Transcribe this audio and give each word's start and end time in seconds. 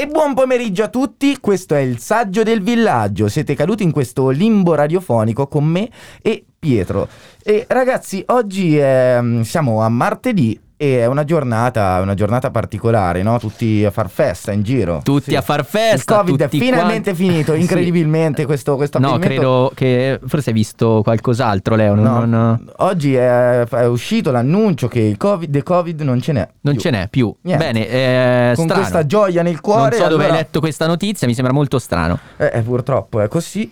E 0.00 0.06
buon 0.06 0.32
pomeriggio 0.32 0.84
a 0.84 0.88
tutti, 0.88 1.38
questo 1.40 1.74
è 1.74 1.80
il 1.80 1.98
Saggio 1.98 2.42
del 2.42 2.62
Villaggio. 2.62 3.28
Siete 3.28 3.54
caduti 3.54 3.82
in 3.82 3.92
questo 3.92 4.30
limbo 4.30 4.74
radiofonico 4.74 5.46
con 5.46 5.66
me 5.66 5.90
e 6.22 6.42
Pietro. 6.58 7.06
E 7.42 7.66
ragazzi, 7.68 8.22
oggi 8.28 8.78
è, 8.78 9.20
siamo 9.42 9.82
a 9.82 9.90
martedì 9.90 10.58
e 10.82 11.00
è 11.00 11.04
una 11.04 11.24
giornata, 11.24 12.00
una 12.00 12.14
giornata 12.14 12.50
particolare, 12.50 13.22
no? 13.22 13.38
Tutti 13.38 13.84
a 13.84 13.90
far 13.90 14.08
festa 14.08 14.50
in 14.50 14.62
giro. 14.62 15.02
Tutti 15.04 15.32
Sì. 15.32 15.36
a 15.36 15.42
far 15.42 15.62
festa. 15.66 15.94
Il 15.96 16.04
Covid 16.22 16.40
è 16.40 16.48
finalmente 16.48 17.12
quanti- 17.12 17.22
finito, 17.26 17.52
Sì. 17.54 17.60
incredibilmente 17.60 18.46
questo, 18.46 18.76
questo 18.76 18.98
No, 18.98 19.18
credo 19.18 19.70
che 19.74 20.18
forse 20.26 20.48
hai 20.48 20.54
visto 20.54 21.02
qualcos'altro, 21.04 21.74
Leo. 21.74 21.94
Non, 21.94 22.04
No, 22.04 22.24
non- 22.24 22.72
Oggi 22.78 23.14
è, 23.14 23.60
è 23.60 23.86
uscito 23.86 24.30
l'annuncio 24.30 24.88
che 24.88 25.00
il 25.00 25.18
COVID, 25.18 25.50
the 25.52 25.62
COVID 25.62 26.00
non 26.00 26.18
ce 26.22 26.32
n'è. 26.32 26.48
non 26.62 26.72
più. 26.72 26.82
ce 26.82 26.90
n'è 26.90 27.08
più. 27.10 27.34
Niente. 27.42 27.62
Bene, 27.64 27.86
è 27.88 28.52
Con 28.54 28.64
strano. 28.64 28.80
questa 28.80 29.04
gioia 29.04 29.42
nel 29.42 29.60
cuore. 29.60 29.80
non 29.90 29.92
so 29.92 29.98
dove 30.08 30.14
allora- 30.24 30.28
hai 30.28 30.32
letto 30.44 30.60
questa 30.60 30.86
notizia, 30.86 31.26
mi 31.26 31.34
sembra 31.34 31.52
molto 31.52 31.78
strano. 31.78 32.18
Eh, 32.38 32.50
eh, 32.54 32.62
purtroppo 32.62 33.20
è 33.20 33.28
così. 33.28 33.70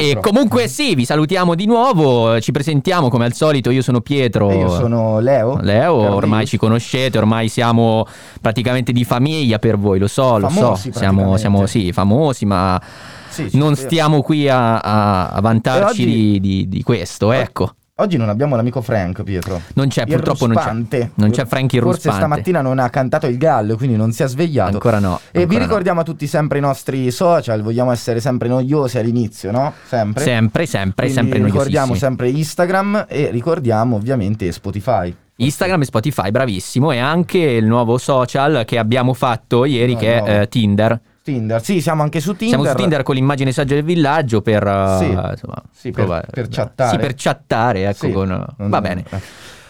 E 0.00 0.04
Purtroppo. 0.14 0.28
comunque 0.30 0.66
sì, 0.68 0.94
vi 0.94 1.04
salutiamo 1.04 1.54
di 1.54 1.66
nuovo, 1.66 2.40
ci 2.40 2.52
presentiamo 2.52 3.08
come 3.10 3.26
al 3.26 3.34
solito, 3.34 3.68
io 3.70 3.82
sono 3.82 4.00
Pietro. 4.00 4.48
E 4.50 4.56
io 4.56 4.70
sono 4.70 5.20
Leo. 5.20 5.58
Leo, 5.60 5.96
Carlini. 5.98 6.14
ormai 6.14 6.46
ci 6.46 6.56
conoscete, 6.56 7.18
ormai 7.18 7.48
siamo 7.48 8.06
praticamente 8.40 8.92
di 8.92 9.04
famiglia 9.04 9.58
per 9.58 9.76
voi, 9.78 9.98
lo 9.98 10.06
so, 10.08 10.38
lo 10.38 10.48
Famosi 10.48 10.90
so. 10.90 10.98
Siamo, 10.98 11.36
siamo 11.36 11.66
sì, 11.66 11.92
famosi, 11.92 12.46
ma 12.46 12.80
Sì, 13.28 13.50
sì, 13.50 13.58
non 13.58 13.76
stiamo 13.76 14.22
qui 14.22 14.48
a, 14.48 14.78
a- 14.78 15.38
vantarci 15.40 16.04
di, 16.06 16.40
di- 16.40 16.68
di 16.68 16.82
questo, 16.82 17.30
ecco. 17.32 17.74
Oggi 18.00 18.16
non 18.16 18.28
abbiamo 18.30 18.56
l'amico 18.56 18.80
Frank, 18.80 19.22
Pietro. 19.22 19.60
Non 19.74 19.88
c'è, 19.88 20.02
Il 20.06 20.14
purtroppo 20.14 20.46
non 20.46 20.56
c'è. 20.56 20.62
ruspante. 20.62 21.10
Non 21.16 21.30
c'è 21.30 21.44
Frank 21.44 21.72
il 21.74 21.80
Forse 21.80 22.08
ruspante. 22.08 22.18
stamattina 22.18 22.60
non 22.62 22.78
ha 22.78 22.88
cantato 22.88 23.26
il 23.26 23.36
gallo, 23.36 23.76
quindi 23.76 23.96
non 23.96 24.12
si 24.12 24.22
è 24.22 24.26
svegliato. 24.28 24.72
Ancora 24.72 24.98
no. 24.98 25.20
E 25.30 25.38
vi 25.40 25.42
ancora 25.42 25.58
no. 25.60 25.64
ricordiamo 25.66 26.00
a 26.00 26.02
tutti 26.04 26.26
sempre 26.26 26.58
i 26.58 26.60
nostri 26.62 27.10
social, 27.10 27.60
vogliamo 27.62 27.92
essere 27.92 28.20
sempre 28.20 28.48
noiosi 28.48 28.98
all'inizio, 28.98 29.50
no? 29.50 29.72
Sempre. 29.86 30.24
Sempre, 30.24 30.66
sempre, 30.66 31.06
Quindi 31.10 31.14
sempre 31.14 31.38
ricordiamo 31.50 31.86
noiosissimi. 31.88 31.98
sempre 31.98 32.30
Instagram 32.30 33.04
e 33.08 33.30
ricordiamo 33.30 33.96
ovviamente 33.96 34.50
Spotify. 34.50 35.14
Instagram 35.36 35.80
e 35.82 35.84
Spotify, 35.84 36.30
bravissimo. 36.30 36.92
E 36.92 36.98
anche 36.98 37.38
il 37.38 37.64
nuovo 37.66 37.98
social 37.98 38.64
che 38.66 38.78
abbiamo 38.78 39.12
fatto 39.14 39.64
ieri, 39.64 39.92
No, 39.94 39.98
che 39.98 40.20
no. 40.20 40.24
è 40.26 40.40
eh, 40.40 40.48
Tinder. 40.48 41.00
Tinder, 41.32 41.62
sì, 41.62 41.80
siamo 41.80 42.02
anche 42.02 42.20
su 42.20 42.34
Tinder. 42.34 42.58
Siamo 42.58 42.70
su 42.70 42.74
Tinder 42.82 43.02
con 43.02 43.14
l'immagine 43.14 43.52
saggio 43.52 43.74
del 43.74 43.84
villaggio 43.84 44.42
per, 44.42 44.66
eh, 44.66 44.96
Sì. 44.98 45.04
insomma, 45.06 45.62
Sì, 45.72 45.90
per- 45.90 46.04
provare- 46.04 46.26
per 46.32 46.48
chattare. 46.48 46.90
Sì, 46.90 46.96
per 46.98 47.14
chattare, 47.16 47.88
ecco. 47.88 48.06
Sì. 48.06 48.12
con- 48.12 48.28
Non- 48.28 48.68
Va 48.70 48.80
bene. 48.80 49.04
eh. 49.08 49.20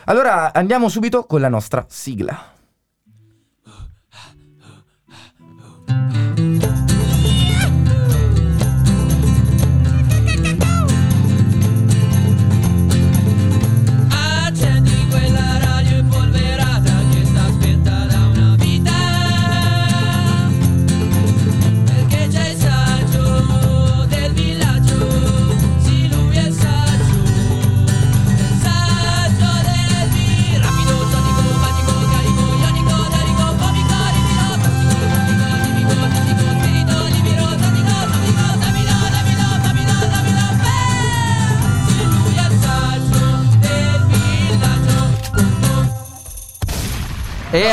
Allora 0.04 0.52
andiamo 0.52 0.88
subito 0.88 1.24
con 1.24 1.40
la 1.40 1.48
nostra 1.48 1.84
sigla. 1.88 2.48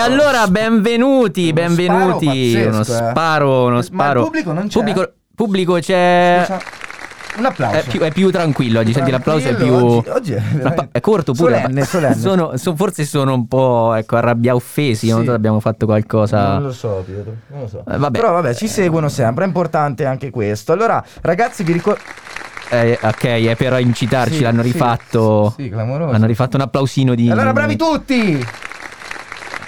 Allora, 0.08 0.48
benvenuti, 0.48 1.44
Uno 1.46 1.54
benvenuti. 1.54 2.52
sparo 2.52 2.66
uno 2.68 2.78
pazzesco, 2.78 2.92
eh. 3.08 3.10
sparo, 3.10 3.64
uno 3.64 3.72
Ma 3.74 3.78
il 3.78 3.84
sparo. 3.84 4.24
pubblico 4.24 4.52
non 4.54 4.68
c'è? 4.68 4.74
Pubblico, 4.74 5.12
pubblico 5.36 5.74
c'è. 5.80 6.42
Scusa, 6.46 6.62
un 7.38 7.46
applauso. 7.46 7.76
È 7.78 7.84
più, 7.84 8.00
è 8.00 8.12
più 8.12 8.32
tranquillo 8.32 8.80
oggi, 8.80 8.94
senti 8.94 9.12
l'applauso 9.12 9.48
è 9.50 9.56
più. 9.56 9.72
Oggi, 9.72 10.10
oggi 10.10 10.34
è, 10.34 10.42
pa- 10.74 10.88
è 10.92 11.00
corto 11.00 11.34
pure. 11.34 11.58
Solenne, 11.62 11.84
solenne. 11.86 12.16
Sono, 12.16 12.58
so- 12.58 12.76
forse 12.76 13.06
sono 13.06 13.34
un 13.36 13.48
po' 13.48 13.94
ecco, 13.94 14.16
arrabbia 14.16 14.56
offesi. 14.56 15.08
Non 15.10 15.20
Sì. 15.20 15.26
so 15.26 15.32
se 15.32 15.36
abbiamo 15.38 15.60
fatto 15.60 15.86
qualcosa. 15.86 16.54
Non 16.54 16.64
lo 16.64 16.74
so, 16.74 17.04
Pietro, 17.06 17.36
non 17.50 17.62
lo 17.62 17.68
so. 17.68 17.84
Eh, 17.88 17.98
vabbè. 17.98 18.18
Però 18.18 18.32
vabbè, 18.32 18.56
ci 18.56 18.68
seguono 18.68 19.08
sempre, 19.08 19.44
è 19.44 19.48
importante 19.48 20.06
anche 20.06 20.32
questo. 20.32 20.72
Allora, 20.72 21.04
ragazzi, 21.22 21.64
vi 21.64 21.74
ricordo... 21.74 22.00
Eh, 22.70 22.98
ok, 23.02 23.24
è 23.24 23.56
per 23.56 23.80
incitarci, 23.80 24.38
Sì, 24.38 24.42
l'hanno 24.42 24.62
sì, 24.64 24.72
rifatto. 24.72 25.54
Sì, 25.56 25.64
sì, 25.64 25.70
clamoroso. 25.70 26.14
Hanno 26.14 26.26
rifatto 26.26 26.58
un 26.58 26.64
applausino 26.64 27.14
di. 27.16 27.30
Allora, 27.30 27.54
bravi 27.54 27.76
tutti! 27.78 28.46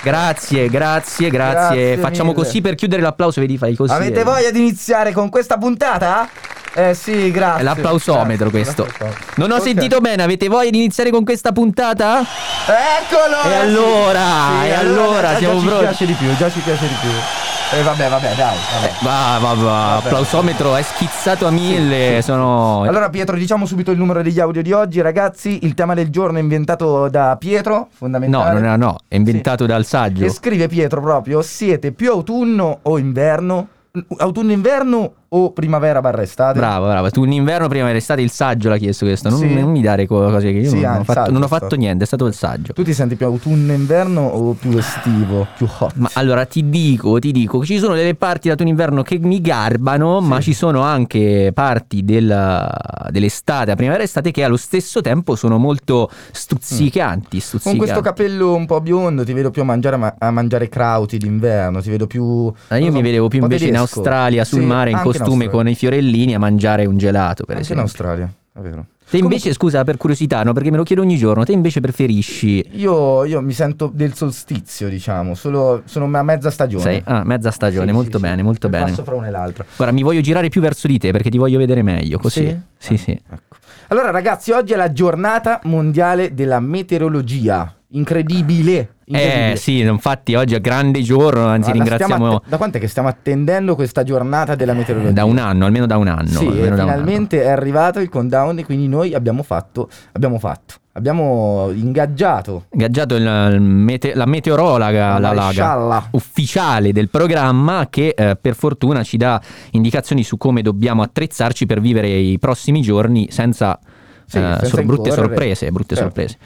Grazie, 0.01 0.69
grazie, 0.69 1.29
grazie. 1.29 1.77
Grazie 1.77 1.97
Facciamo 1.97 2.31
mille. 2.31 2.43
così 2.43 2.61
per 2.61 2.75
chiudere 2.75 3.01
l'applauso, 3.01 3.41
vedi, 3.41 3.57
fai 3.57 3.75
così. 3.75 3.91
Avete 3.93 4.21
eh. 4.21 4.23
voglia 4.23 4.51
di 4.51 4.59
iniziare 4.59 5.11
con 5.11 5.29
questa 5.29 5.57
puntata? 5.57 6.27
Eh 6.73 6.93
sì, 6.93 7.31
grazie. 7.31 7.61
È 7.61 7.63
l'applausometro 7.63 8.49
Grazie, 8.49 8.49
questo. 8.49 8.83
l'applausometro. 8.83 9.33
Non 9.35 9.51
ho 9.51 9.55
Ok. 9.55 9.61
sentito 9.63 9.99
bene, 9.99 10.23
avete 10.23 10.47
voglia 10.47 10.69
di 10.69 10.77
iniziare 10.77 11.09
con 11.09 11.23
questa 11.23 11.51
puntata? 11.51 12.19
Eccolo! 12.21 13.49
E 13.51 13.55
allora, 13.55 14.21
Sì, 14.61 14.67
e 14.67 14.73
allora, 14.73 15.31
già 15.31 15.37
siamo 15.39 15.59
ci 15.59 15.65
pronti. 15.65 15.83
piace 15.85 16.05
di 16.05 16.13
più, 16.13 16.35
già 16.37 16.49
ci 16.51 16.59
piace 16.59 16.87
di 16.87 16.95
più. 17.01 17.09
E 17.71 17.83
vabbè, 17.83 18.09
vabbè, 18.09 18.33
dai, 18.33 18.57
vabbè. 18.73 18.93
Va, 19.03 19.37
va, 19.39 19.53
va, 19.53 19.97
applausometro 19.97 20.75
è 20.75 20.81
schizzato 20.81 21.45
a 21.45 21.51
mille. 21.51 22.19
Sono. 22.23 22.81
Allora 22.81 23.09
Pietro, 23.09 23.35
diciamo 23.35 23.67
subito 23.67 23.91
il 23.91 23.97
numero 23.99 24.23
degli 24.23 24.39
audio 24.39 24.63
di 24.63 24.71
oggi, 24.71 25.01
ragazzi. 25.01 25.59
Il 25.61 25.75
tema 25.75 25.93
del 25.93 26.09
giorno 26.09 26.39
è 26.39 26.41
inventato 26.41 27.09
da 27.09 27.35
Pietro, 27.37 27.75
no, 27.75 27.87
fondamentale. 27.93 28.59
non 28.59 28.71
è, 28.71 28.75
no, 28.75 28.97
è 29.07 29.15
inventato 29.15 29.67
dal 29.67 29.85
saggio. 29.85 30.25
E 30.25 30.29
scrive 30.29 30.67
Pietro 30.67 30.99
proprio, 30.99 31.43
siete 31.43 31.91
più 31.91 32.09
autunno 32.09 32.79
o 32.81 32.97
inverno? 32.97 33.67
Autunno-inverno 34.17 35.13
o 35.29 35.51
primavera 35.51 36.01
barra 36.01 36.21
estate? 36.21 36.57
Bravo, 36.59 36.85
bravo. 36.87 37.09
Tu 37.11 37.23
in 37.25 37.33
inverno 37.33 37.67
prima 37.67 37.87
dell'estate 37.87 38.21
il 38.21 38.31
saggio 38.31 38.69
l'ha 38.69 38.77
chiesto 38.77 39.05
questo. 39.05 39.29
Non, 39.29 39.39
Sì. 39.39 39.53
non 39.53 39.69
mi 39.71 39.81
dare 39.81 40.05
co- 40.07 40.29
cose 40.29 40.51
che 40.51 40.57
io 40.59 40.69
Sì, 40.69 40.81
non, 40.81 40.85
ah, 40.85 40.99
ho 40.99 41.03
fatto, 41.03 41.31
non 41.31 41.43
ho 41.43 41.47
fatto 41.47 41.75
niente, 41.75 42.03
è 42.03 42.07
stato 42.07 42.25
il 42.25 42.33
saggio. 42.33 42.73
Tu 42.73 42.83
ti 42.83 42.93
senti 42.93 43.15
più 43.15 43.25
autunno-inverno 43.25 44.21
o 44.21 44.53
più 44.53 44.75
estivo, 44.77 45.47
più 45.55 45.67
hot? 45.79 45.93
Ma 45.95 46.09
allora 46.13 46.45
ti 46.45 46.69
dico, 46.69 47.19
ti 47.19 47.31
dico, 47.31 47.63
ci 47.63 47.77
sono 47.79 47.95
delle 47.95 48.15
parti 48.15 48.47
d'autunno 48.47 48.69
inverno 48.69 49.01
che 49.03 49.19
mi 49.19 49.39
garbano, 49.41 50.19
ma 50.21 50.39
ci 50.41 50.53
sono 50.53 50.81
anche 50.81 51.51
parti 51.53 52.03
del- 52.03 52.67
dell'estate, 53.09 53.71
a 53.71 53.75
primavera 53.75 54.03
estate 54.03 54.31
che 54.31 54.43
allo 54.43 54.57
stesso 54.57 55.01
tempo 55.01 55.35
sono 55.35 55.57
molto 55.57 56.09
stuzzicanti. 56.31 57.27
Con 57.29 57.39
stuzzicanti. 57.39 57.77
questo 57.77 58.01
capello 58.01 58.55
un 58.55 58.65
po' 58.65 58.81
biondo 58.81 59.23
ti 59.23 59.33
vedo 59.33 59.51
più 59.51 59.61
a 59.61 59.65
mangiare, 59.65 59.97
ma- 59.97 60.15
a 60.17 60.31
mangiare 60.31 60.69
crauti 60.69 61.17
d'inverno, 61.17 61.81
ti 61.81 61.89
vedo 61.89 62.07
più... 62.07 62.51
Ah, 62.69 62.77
io 62.77 62.85
non 62.85 62.93
mi 62.93 62.99
so, 62.99 63.03
vedevo 63.05 63.27
più 63.27 63.41
invece 63.41 63.65
in 63.65 63.71
tedesco. 63.73 63.99
Australia 63.99 64.43
sul 64.43 64.59
Sì, 64.61 64.65
mare 64.65 64.89
in 64.89 64.95
anche 64.97 65.07
costume 65.19 65.49
con 65.49 65.67
i 65.67 65.75
fiorellini 65.75 66.35
a 66.35 66.39
mangiare 66.39 66.85
un 66.85 66.97
gelato, 66.97 67.45
per 67.45 67.57
Anche 67.57 67.73
in 67.73 67.79
esempio. 67.79 67.83
Australia, 67.83 68.33
è 68.53 68.59
vero. 68.59 68.85
Te 69.09 69.17
invece, 69.17 69.53
scusa, 69.53 69.83
per 69.83 69.97
curiosità, 69.97 70.43
no, 70.43 70.53
perché 70.53 70.69
me 70.69 70.77
lo 70.77 70.83
chiedo 70.83 71.01
ogni 71.01 71.17
giorno, 71.17 71.43
te 71.43 71.51
invece 71.51 71.79
preferisci 71.79 72.63
Io, 72.73 73.23
io 73.25 73.41
mi 73.41 73.53
sento 73.53 73.89
del 73.91 74.13
solstizio, 74.13 74.87
diciamo, 74.87 75.33
solo, 75.33 75.81
sono 75.85 76.05
a 76.15 76.21
mezza 76.21 76.51
stagione. 76.51 76.83
sei, 76.83 77.01
ah, 77.05 77.23
mezza 77.23 77.49
stagione, 77.49 77.87
Sì, 77.87 77.91
molto 77.93 78.17
sì, 78.17 78.23
bene, 78.23 78.37
sì. 78.37 78.43
molto 78.43 78.67
Mi 78.67 78.73
bene. 78.73 78.89
Passo 78.91 79.03
fra 79.03 79.15
una 79.15 79.25
e 79.25 79.31
l'altra. 79.31 79.65
Guarda, 79.75 79.95
mi 79.95 80.03
voglio 80.03 80.21
girare 80.21 80.49
più 80.49 80.61
verso 80.61 80.85
di 80.87 80.99
te 80.99 81.11
perché 81.11 81.31
ti 81.31 81.39
voglio 81.39 81.57
vedere 81.57 81.81
meglio, 81.81 82.19
così. 82.19 82.45
Sì? 82.45 82.57
Sì, 82.77 82.97
sì. 82.97 83.11
Ecco. 83.11 83.55
Allora, 83.87 84.11
ragazzi, 84.11 84.51
oggi 84.51 84.73
è 84.73 84.75
la 84.75 84.93
giornata 84.93 85.59
mondiale 85.63 86.35
della 86.35 86.59
meteorologia. 86.59 87.73
Incredibile. 87.91 88.95
incredibile. 89.05 89.51
Eh 89.53 89.55
sì, 89.55 89.79
infatti 89.79 90.35
oggi 90.35 90.53
è 90.53 90.61
grande 90.61 91.01
giorno, 91.01 91.47
anzi 91.47 91.69
la 91.69 91.73
ringraziamo 91.83 92.35
att- 92.35 92.43
da 92.47 92.57
quanto 92.57 92.77
è 92.77 92.79
che 92.79 92.87
stiamo 92.87 93.07
attendendo 93.07 93.73
questa 93.73 94.03
giornata 94.03 94.53
della 94.53 94.73
meteorologia? 94.73 95.13
da 95.13 95.25
un 95.25 95.39
anno, 95.39 95.65
almeno 95.65 95.87
da 95.87 95.97
un 95.97 96.07
anno. 96.07 96.27
Sì, 96.27 96.45
e 96.45 96.67
un 96.69 96.77
finalmente 96.77 97.41
è 97.41 97.49
arrivato 97.49 97.99
il 97.99 98.09
countdown 98.09 98.59
e 98.59 98.65
quindi 98.65 98.87
noi 98.87 99.15
abbiamo 99.15 99.41
fatto, 99.41 99.89
abbiamo 100.11 100.37
fatto, 100.37 100.75
abbiamo 100.93 101.71
ingaggiato 101.73 102.51
anno. 102.51 102.65
Ingaggiato 102.73 103.15
il- 103.15 103.51
il 103.53 103.61
mete- 103.61 104.13
la 104.13 104.25
meteorologa, 104.27 105.13
la, 105.13 105.19
laga 105.19 105.41
marescialla. 105.41 106.07
ufficiale 106.11 106.91
del 106.91 107.09
programma 107.09 107.87
che 107.89 108.13
eh, 108.15 108.37
per 108.39 108.53
fortuna 108.53 109.01
ci 109.01 109.17
dà 109.17 109.41
indicazioni 109.71 110.23
su 110.23 110.37
come 110.37 110.61
dobbiamo 110.61 111.01
attrezzarci 111.01 111.65
per 111.65 111.81
vivere 111.81 112.07
i 112.09 112.37
prossimi 112.37 112.81
giorni 112.81 113.29
senza, 113.31 113.79
Sì, 114.27 114.37
eh, 114.37 114.41
senza 114.41 114.65
sor- 114.67 114.83
brutte 114.85 115.09
sorprese, 115.09 115.71
brutte 115.71 115.95
Certo. 115.95 116.11
sorprese. 116.11 116.37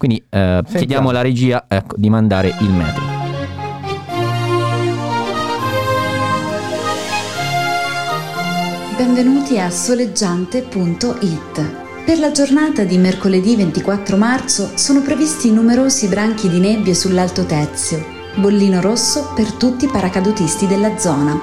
Quindi 0.00 0.24
eh, 0.30 0.62
chiediamo 0.66 1.10
alla 1.10 1.20
regia 1.20 1.66
ecco, 1.68 1.94
di 1.98 2.08
mandare 2.08 2.56
il 2.58 2.70
meteo. 2.70 3.02
Benvenuti 8.96 9.58
a 9.58 9.68
soleggiante.it. 9.68 12.04
Per 12.06 12.18
la 12.18 12.30
giornata 12.30 12.84
di 12.84 12.96
mercoledì 12.96 13.56
24 13.56 14.16
marzo 14.16 14.70
sono 14.74 15.02
previsti 15.02 15.52
numerosi 15.52 16.08
branchi 16.08 16.48
di 16.48 16.60
nebbie 16.60 16.94
sull'Alto 16.94 17.44
Tezio, 17.44 18.02
bollino 18.36 18.80
rosso 18.80 19.34
per 19.34 19.52
tutti 19.52 19.84
i 19.84 19.90
paracadutisti 19.90 20.66
della 20.66 20.96
zona. 20.96 21.38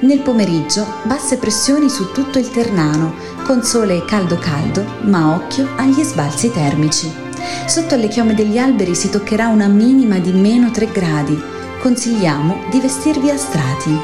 Nel 0.00 0.20
pomeriggio 0.20 0.86
basse 1.04 1.38
pressioni 1.38 1.88
su 1.88 2.12
tutto 2.12 2.38
il 2.38 2.50
Ternano, 2.50 3.14
con 3.42 3.62
sole 3.62 4.04
caldo 4.04 4.36
caldo, 4.36 4.84
ma 5.04 5.34
occhio 5.34 5.66
agli 5.76 6.02
sbalzi 6.02 6.52
termici. 6.52 7.28
Sotto 7.66 7.94
alle 7.94 8.08
chiome 8.08 8.34
degli 8.34 8.58
alberi 8.58 8.94
si 8.94 9.10
toccherà 9.10 9.48
una 9.48 9.66
minima 9.66 10.18
di 10.18 10.32
meno 10.32 10.70
3 10.70 10.90
gradi. 10.92 11.38
Consigliamo 11.80 12.64
di 12.70 12.80
vestirvi 12.80 13.30
a 13.30 13.36
strati. 13.36 13.98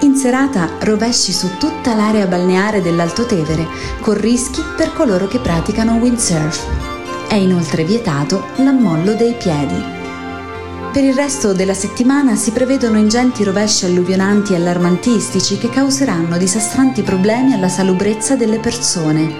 In 0.00 0.14
serata 0.14 0.68
rovesci 0.80 1.32
su 1.32 1.56
tutta 1.58 1.94
l'area 1.94 2.26
balneare 2.26 2.80
dell'Alto 2.80 3.26
Tevere, 3.26 3.66
con 4.00 4.14
rischi 4.20 4.62
per 4.76 4.92
coloro 4.92 5.26
che 5.26 5.38
praticano 5.38 5.94
windsurf. 5.94 6.66
È 7.28 7.34
inoltre 7.34 7.84
vietato 7.84 8.44
l'ammollo 8.56 9.14
dei 9.14 9.34
piedi. 9.34 9.97
Per 10.98 11.06
il 11.06 11.14
resto 11.14 11.52
della 11.52 11.74
settimana 11.74 12.34
si 12.34 12.50
prevedono 12.50 12.98
ingenti 12.98 13.44
rovesci 13.44 13.84
alluvionanti 13.84 14.52
e 14.52 14.56
allarmantistici 14.56 15.56
che 15.56 15.70
causeranno 15.70 16.36
disastranti 16.36 17.02
problemi 17.02 17.52
alla 17.52 17.68
salubrezza 17.68 18.34
delle 18.34 18.58
persone. 18.58 19.32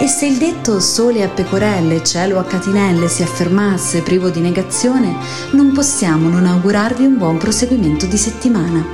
E 0.00 0.08
se 0.08 0.26
il 0.26 0.38
detto 0.38 0.80
sole 0.80 1.22
a 1.22 1.28
pecorelle, 1.28 2.02
cielo 2.02 2.40
a 2.40 2.44
catinelle 2.44 3.06
si 3.06 3.22
affermasse 3.22 4.02
privo 4.02 4.28
di 4.30 4.40
negazione, 4.40 5.14
non 5.52 5.70
possiamo 5.70 6.28
non 6.28 6.46
augurarvi 6.46 7.04
un 7.06 7.16
buon 7.16 7.38
proseguimento 7.38 8.06
di 8.06 8.16
settimana. 8.16 8.84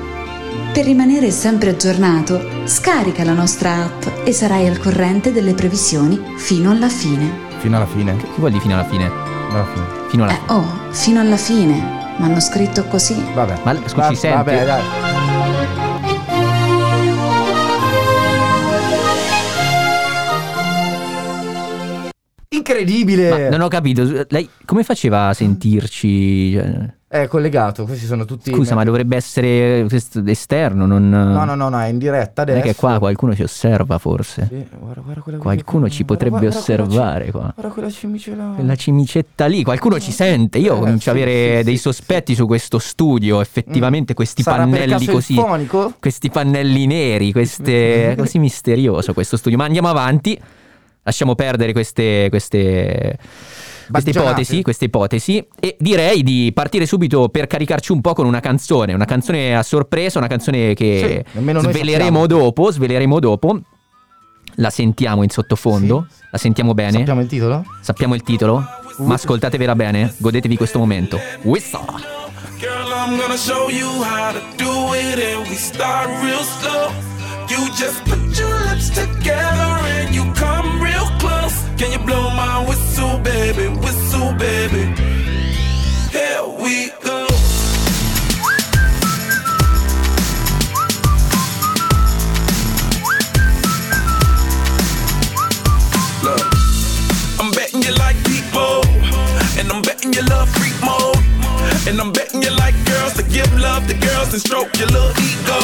Per 0.75 0.85
rimanere 0.85 1.31
sempre 1.31 1.71
aggiornato, 1.71 2.67
scarica 2.67 3.25
la 3.25 3.33
nostra 3.33 3.85
app 3.85 4.27
e 4.27 4.35
sarai 4.35 4.69
al 4.69 4.79
corrente 4.79 5.33
delle 5.33 5.55
previsioni 5.55 6.21
fino 6.37 6.71
alla 6.71 6.91
fine. 6.91 7.49
Fino 7.61 7.77
alla 7.77 7.87
fine. 7.87 8.15
Che 8.15 8.27
vuol 8.37 8.51
dire 8.51 8.63
fino 8.63 8.75
alla 8.75 8.85
fine? 8.85 9.07
Alla 9.07 9.65
fine. 9.73 9.87
Fino 10.11 10.25
alla 10.25 10.35
Eh, 10.35 10.53
oh, 10.53 10.67
fino 10.91 11.19
alla 11.19 11.39
fine. 11.39 12.09
Mi 12.21 12.27
hanno 12.27 12.41
scritto 12.41 12.85
così. 12.85 13.15
Vabbè. 13.33 13.61
Ma 13.65 13.75
scusi, 13.77 13.95
Va- 13.95 14.15
senti? 14.15 14.37
Vabbè, 14.37 14.65
dai. 14.67 14.83
Incredibile! 22.51 23.31
Ma 23.31 23.49
non 23.49 23.63
ho 23.63 23.69
capito, 23.69 24.27
lei 24.29 24.47
come 24.67 24.83
faceva 24.85 25.29
a 25.29 25.33
sentirci? 25.33 26.99
È 27.13 27.27
collegato, 27.27 27.87
questi 27.87 28.07
sono 28.07 28.25
tutti... 28.25 28.53
Scusa, 28.55 28.77
ma 28.77 28.85
dovrebbe 28.85 29.17
essere 29.17 29.85
esterno, 30.27 30.87
non... 30.87 31.09
No, 31.09 31.45
no, 31.45 31.57
no, 31.57 31.69
no, 31.69 31.81
è 31.81 31.89
in 31.89 31.99
diretta 31.99 32.45
Non 32.45 32.55
adesso. 32.55 32.69
è 32.69 32.73
che 32.73 32.79
qua 32.79 33.01
qualcuno 33.01 33.35
ci 33.35 33.43
osserva 33.43 33.99
forse. 33.99 34.47
Sì, 34.49 34.65
guarda, 34.79 35.01
guarda 35.01 35.21
quella 35.21 35.39
Qualcuno 35.39 35.89
ci 35.89 36.05
guarda, 36.05 36.25
potrebbe 36.29 36.39
guarda 36.49 36.63
quella 36.63 36.83
osservare 36.85 37.25
ci- 37.25 37.31
qua. 37.33 37.53
Guarda 37.53 37.73
quella 37.73 37.91
cimicella. 37.91 38.53
Quella 38.55 38.77
cimicetta 38.77 39.47
lì, 39.47 39.65
qualcuno 39.65 39.99
ci 39.99 40.13
sente. 40.13 40.59
Io 40.59 40.77
Eh, 40.77 40.79
comincio 40.79 41.11
a 41.11 41.15
sì, 41.15 41.21
avere 41.21 41.59
sì, 41.59 41.65
dei 41.65 41.77
sospetti 41.79 42.35
su 42.37 42.47
questo 42.47 42.79
studio. 42.79 43.41
Effettivamente, 43.41 44.15
questi 44.15 44.43
Sarà 44.43 44.59
pannelli 44.59 45.07
così. 45.07 45.35
Questi 45.99 46.31
pannelli 46.31 46.87
neri, 46.87 47.33
queste. 47.33 48.15
così 48.19 48.39
misterioso 48.39 49.13
questo 49.15 49.37
studio. 49.37 49.59
Ma 49.59 49.65
andiamo 49.65 49.89
avanti. 49.89 50.41
Lasciamo 51.03 51.35
perdere 51.35 51.73
queste. 51.73 52.29
queste 52.29 53.19
queste 53.91 54.11
Baggianate. 54.13 54.41
ipotesi, 54.41 54.63
queste 54.63 54.85
ipotesi 54.87 55.47
e 55.59 55.77
direi 55.79 56.23
di 56.23 56.51
partire 56.55 56.87
subito 56.87 57.29
per 57.29 57.47
caricarci 57.47 57.93
un 57.93 58.01
po' 58.01 58.13
con 58.15 58.27
una 58.27 58.41
canzone, 58.41 58.93
una 58.95 59.05
canzone 59.05 59.57
a 59.57 59.63
sorpresa, 59.63 60.19
una 60.19 60.29
canzone 60.29 60.75
che 60.75 61.25
Sì, 61.35 61.41
sveleremo 61.59 62.27
dopo, 62.27 62.71
sveleremo 62.71 63.19
dopo. 63.19 63.61
La 64.57 64.71
sentiamo 64.71 65.23
in 65.23 65.31
sottofondo, 65.31 66.07
la 66.31 66.39
sentiamo 66.39 66.75
bene. 66.75 66.99
Sappiamo 66.99 67.21
il 67.21 67.29
titolo? 67.29 67.65
Sappiamo 67.81 68.15
il 68.15 68.23
titolo? 68.23 68.65
Ma 68.99 69.15
ascoltatevela 69.15 69.75
bene, 69.75 70.13
godetevi 70.19 70.57
questo 70.57 70.79
momento. 70.79 71.19
Whistle. 71.43 71.81
Girl, 72.59 72.93
I'm 72.93 73.17
gonna 73.19 73.37
show 73.39 73.71
you 73.71 73.87
how 74.03 74.33
to 74.33 74.41
do 74.59 74.95
it, 74.95 75.19
and 75.19 75.49
we 75.49 75.55
start 75.57 76.09
real 76.23 76.43
slow. 76.43 76.91
You 77.49 77.67
just 77.75 78.03
put 78.05 78.39
your 78.39 78.53
lips 78.69 78.91
together 78.91 79.81
and 80.03 80.15
you 80.15 80.25
come. 80.35 80.60
Can 81.81 81.93
you 81.93 81.99
blow 82.01 82.29
my 82.35 82.63
whistle, 82.69 83.17
baby? 83.21 83.69
Whistle, 83.69 84.35
baby. 84.35 84.85
Here 86.13 86.45
we 86.61 86.91
go. 87.01 87.25
Look, 96.23 96.47
I'm 97.41 97.51
betting 97.53 97.81
you 97.81 97.95
like 97.97 98.23
people, 98.25 98.85
and 99.59 99.73
I'm 99.73 99.81
betting 99.81 100.13
you 100.13 100.21
love 100.25 100.51
freak 100.51 100.79
mode, 100.85 101.17
and 101.89 101.99
I'm 101.99 102.13
betting 102.13 102.30
give 103.31 103.51
love 103.59 103.87
to 103.87 103.95
girls 103.95 104.33
and 104.35 104.43
stroke 104.43 104.75
your 104.77 104.91
little 104.91 105.15
ego. 105.23 105.61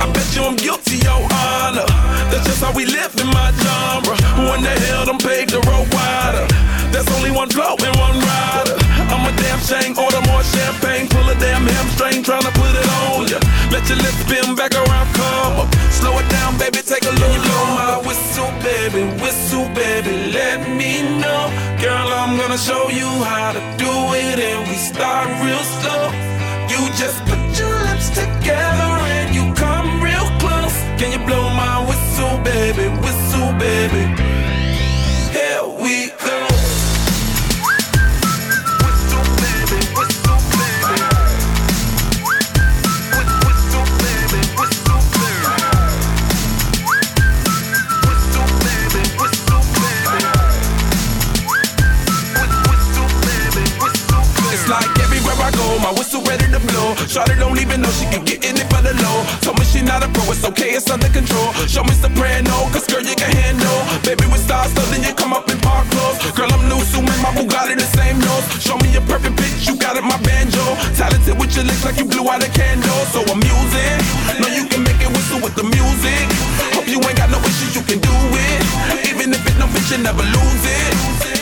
I 0.00 0.08
bet 0.12 0.26
you 0.34 0.42
I'm 0.42 0.56
guilty, 0.56 0.98
your 1.04 1.20
honor. 1.20 1.86
That's 2.32 2.44
just 2.48 2.64
how 2.64 2.72
we 2.72 2.86
live 2.86 3.12
in 3.20 3.28
my 3.28 3.52
genre. 3.60 4.16
Who 4.36 4.44
in 4.56 4.62
the 4.64 4.74
hell 4.88 5.04
done 5.06 5.20
paved 5.20 5.52
the 5.52 5.60
road 5.68 5.86
wider? 5.92 6.48
There's 6.90 7.08
only 7.16 7.30
one 7.30 7.48
flow 7.48 7.76
and 7.76 7.94
one 8.00 8.16
rider. 8.16 8.76
I'm 9.12 9.28
a 9.28 9.32
damn 9.44 9.60
shame, 9.60 9.92
order 9.96 10.20
more 10.28 10.42
champagne, 10.42 11.08
pull 11.08 11.28
a 11.28 11.36
damn 11.36 11.64
hamstring, 11.68 12.24
tryna 12.24 12.52
put 12.56 12.72
it 12.72 12.88
on 13.04 13.28
ya. 13.28 13.38
Let 13.68 13.84
your 13.88 14.00
lips 14.00 14.20
spin 14.24 14.56
back 14.56 14.72
around, 14.72 15.08
come 15.12 15.68
up. 15.68 15.68
Slow 15.92 16.16
it 16.18 16.28
down, 16.28 16.56
baby, 16.56 16.80
take 16.80 17.04
a 17.04 17.12
little 17.12 17.42
blow 17.44 17.64
my 17.76 17.96
whistle, 18.08 18.50
baby, 18.64 19.04
whistle, 19.20 19.68
baby, 19.76 20.32
let 20.32 20.64
me 20.68 21.20
know. 21.20 21.52
Girl, 21.80 22.08
I'm 22.08 22.36
gonna 22.40 22.58
show 22.58 22.88
you 22.88 23.08
how 23.28 23.52
to 23.52 23.60
do 23.76 23.92
it, 24.16 24.38
and 24.40 24.68
we 24.68 24.76
start 24.76 25.28
real 25.44 25.64
slow. 25.80 26.41
You 26.72 26.88
just 26.96 27.20
put 27.26 27.42
your 27.60 27.76
lips 27.84 28.08
together 28.08 28.92
and 29.16 29.34
you 29.34 29.44
come 29.52 30.02
real 30.02 30.28
close. 30.40 30.76
Can 30.98 31.12
you 31.12 31.20
blow 31.26 31.44
my 31.64 31.84
whistle, 31.86 32.38
baby, 32.38 32.88
whistle, 33.04 33.52
baby? 33.60 34.04
Here 35.36 35.64
we 35.82 36.08
whistle 56.62 56.94
ready. 56.94 57.08
Shawty 57.08 57.38
don't 57.38 57.58
even 57.58 57.80
know 57.80 57.90
she 57.90 58.06
can 58.06 58.24
get 58.24 58.44
in 58.44 58.56
it 58.56 58.68
for 58.70 58.82
the 58.82 58.94
low. 59.02 59.18
Told 59.40 59.58
me 59.58 59.64
she 59.64 59.82
not 59.82 60.02
a 60.02 60.08
pro, 60.08 60.24
it's 60.30 60.44
okay, 60.44 60.74
it's 60.76 60.90
under 60.90 61.08
control. 61.08 61.52
Show 61.66 61.84
me 61.84 61.94
soprano, 61.94 62.68
cause 62.72 62.86
girl, 62.86 63.02
you 63.02 63.14
can 63.14 63.30
handle. 63.30 63.80
Baby, 64.02 64.26
with 64.30 64.42
stars, 64.42 64.72
so 64.74 64.82
then 64.92 65.02
you 65.02 65.14
come 65.14 65.32
up 65.32 65.48
in 65.50 65.58
park 65.60 65.88
clothes. 65.90 66.18
Girl, 66.32 66.50
I'm 66.52 66.68
new, 66.68 66.80
so 66.84 67.02
my 67.02 67.30
Bugatti 67.34 67.76
the 67.76 67.88
same 67.96 68.18
nose. 68.18 68.46
Show 68.62 68.76
me 68.78 68.94
a 68.96 69.00
perfect 69.02 69.36
pitch, 69.36 69.66
you 69.66 69.76
got 69.76 69.96
it, 69.96 70.04
my 70.04 70.18
banjo. 70.22 70.64
Talented 70.96 71.38
with 71.38 71.54
your 71.56 71.64
lips 71.64 71.84
like 71.84 71.98
you 71.98 72.04
blew 72.04 72.28
out 72.28 72.42
a 72.42 72.50
candle. 72.50 73.02
So 73.12 73.20
I'm 73.26 73.42
using, 73.42 73.98
know 74.40 74.50
you 74.50 74.66
can 74.68 74.82
make 74.82 75.00
it 75.00 75.10
whistle 75.10 75.40
with 75.40 75.54
the 75.54 75.64
music. 75.64 76.24
Hope 76.74 76.88
you 76.88 76.98
ain't 77.02 77.16
got 77.16 77.30
no 77.30 77.38
issues, 77.44 77.74
you 77.74 77.82
can 77.82 77.98
do 78.00 78.14
it. 78.14 78.62
Even 79.10 79.32
if 79.32 79.42
it 79.46 79.56
no 79.58 79.66
bitch, 79.66 79.90
you 79.90 80.02
never 80.02 80.22
lose 80.22 80.64
it. 80.66 81.41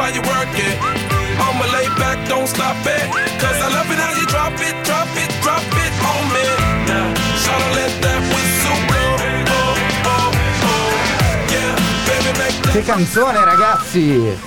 While 0.00 0.14
you 0.16 0.22
work 0.24 0.48
it. 0.56 0.76
I'ma 1.44 1.66
lay 1.76 1.88
back, 2.00 2.18
don't 2.26 2.48
stop 2.48 2.80
it. 2.96 3.04
Cause 3.42 3.58
I 3.60 3.68
love 3.76 3.90
it 3.92 4.00
how 4.00 4.12
you 4.16 4.26
drop 4.32 4.56
it, 4.68 4.76
drop 4.88 5.10
it, 5.22 5.30
drop 5.44 5.64
it 5.84 5.92
on 6.10 6.22
me. 6.34 6.44
Shout 7.42 7.62
let 7.76 7.92
that 8.04 8.20
whistle 8.32 8.80
blow. 8.88 9.10
Oh, 9.56 9.76
oh, 10.14 10.30
oh. 10.72 11.52
Yeah, 11.52 11.72
baby, 12.08 12.32
make 12.40 12.56
that 12.62 12.72
Che 12.72 12.82
canzone, 12.82 13.44
ragazzi! 13.44 14.38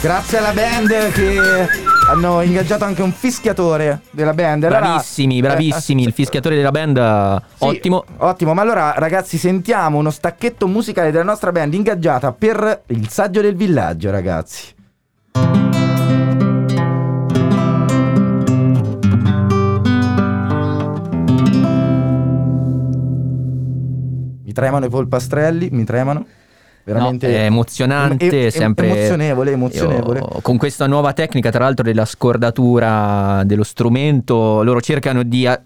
Grazie 0.00 0.38
alla 0.38 0.52
band 0.52 1.12
che 1.12 1.89
hanno 2.10 2.40
ingaggiato 2.42 2.84
anche 2.84 3.02
un 3.02 3.12
fischiatore 3.12 4.00
della 4.10 4.34
band. 4.34 4.64
Allora- 4.64 4.80
Bravissimi, 4.80 5.40
bravissimi. 5.40 6.02
Il 6.02 6.12
fischiatore 6.12 6.56
della 6.56 6.72
band, 6.72 6.96
eh, 6.96 7.42
Sì, 7.56 7.64
ottimo. 7.64 8.04
Ottimo, 8.18 8.52
ma 8.52 8.62
allora 8.62 8.94
ragazzi 8.96 9.38
sentiamo 9.38 9.98
uno 9.98 10.10
stacchetto 10.10 10.66
musicale 10.66 11.12
della 11.12 11.24
nostra 11.24 11.52
band 11.52 11.72
ingaggiata 11.72 12.32
per 12.32 12.82
il 12.88 13.08
saggio 13.08 13.40
del 13.40 13.54
villaggio, 13.54 14.10
ragazzi. 14.10 14.74
Mi 24.42 24.52
tremano 24.52 24.84
i 24.86 24.88
polpastrelli, 24.88 25.68
mi 25.70 25.84
tremano. 25.84 26.26
Veramente 26.82 27.28
No, 27.28 27.34
è 27.34 27.44
emozionante, 27.44 28.26
Em- 28.26 28.42
em- 28.44 28.48
sempre 28.48 28.86
emozionevole, 28.88 29.52
emozionevole. 29.52 30.18
Io- 30.20 30.40
con 30.42 30.56
questa 30.56 30.86
nuova 30.86 31.12
tecnica, 31.12 31.50
tra 31.50 31.64
l'altro, 31.64 31.84
della 31.84 32.04
scordatura 32.04 33.42
dello 33.44 33.64
strumento, 33.64 34.62
loro 34.62 34.80
cercano 34.80 35.22
di 35.22 35.44
eh, 35.44 35.60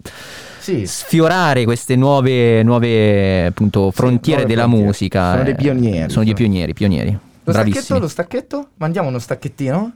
Sì. 0.59 0.85
sfiorare 0.85 1.63
queste 1.63 1.95
nuove, 1.95 2.61
nuove 2.63 3.45
appunto, 3.45 3.91
frontiere 3.91 4.41
nuove 4.41 4.53
della 4.55 4.63
frontiere. 4.67 4.87
musica. 4.87 5.31
Sono 5.31 5.43
dei 5.43 5.55
pionieri, 5.55 6.09
Sono 6.11 6.25
dei 6.25 6.33
pionieri, 6.33 6.73
pionieri. 6.73 7.11
Lo 7.11 7.51
Bravissimi. 7.51 7.83
stacchetto, 7.83 7.99
lo 8.03 8.07
stacchetto? 8.09 8.67
Mandiamo 8.77 9.07
uno 9.09 9.19
stacchettino? 9.19 9.91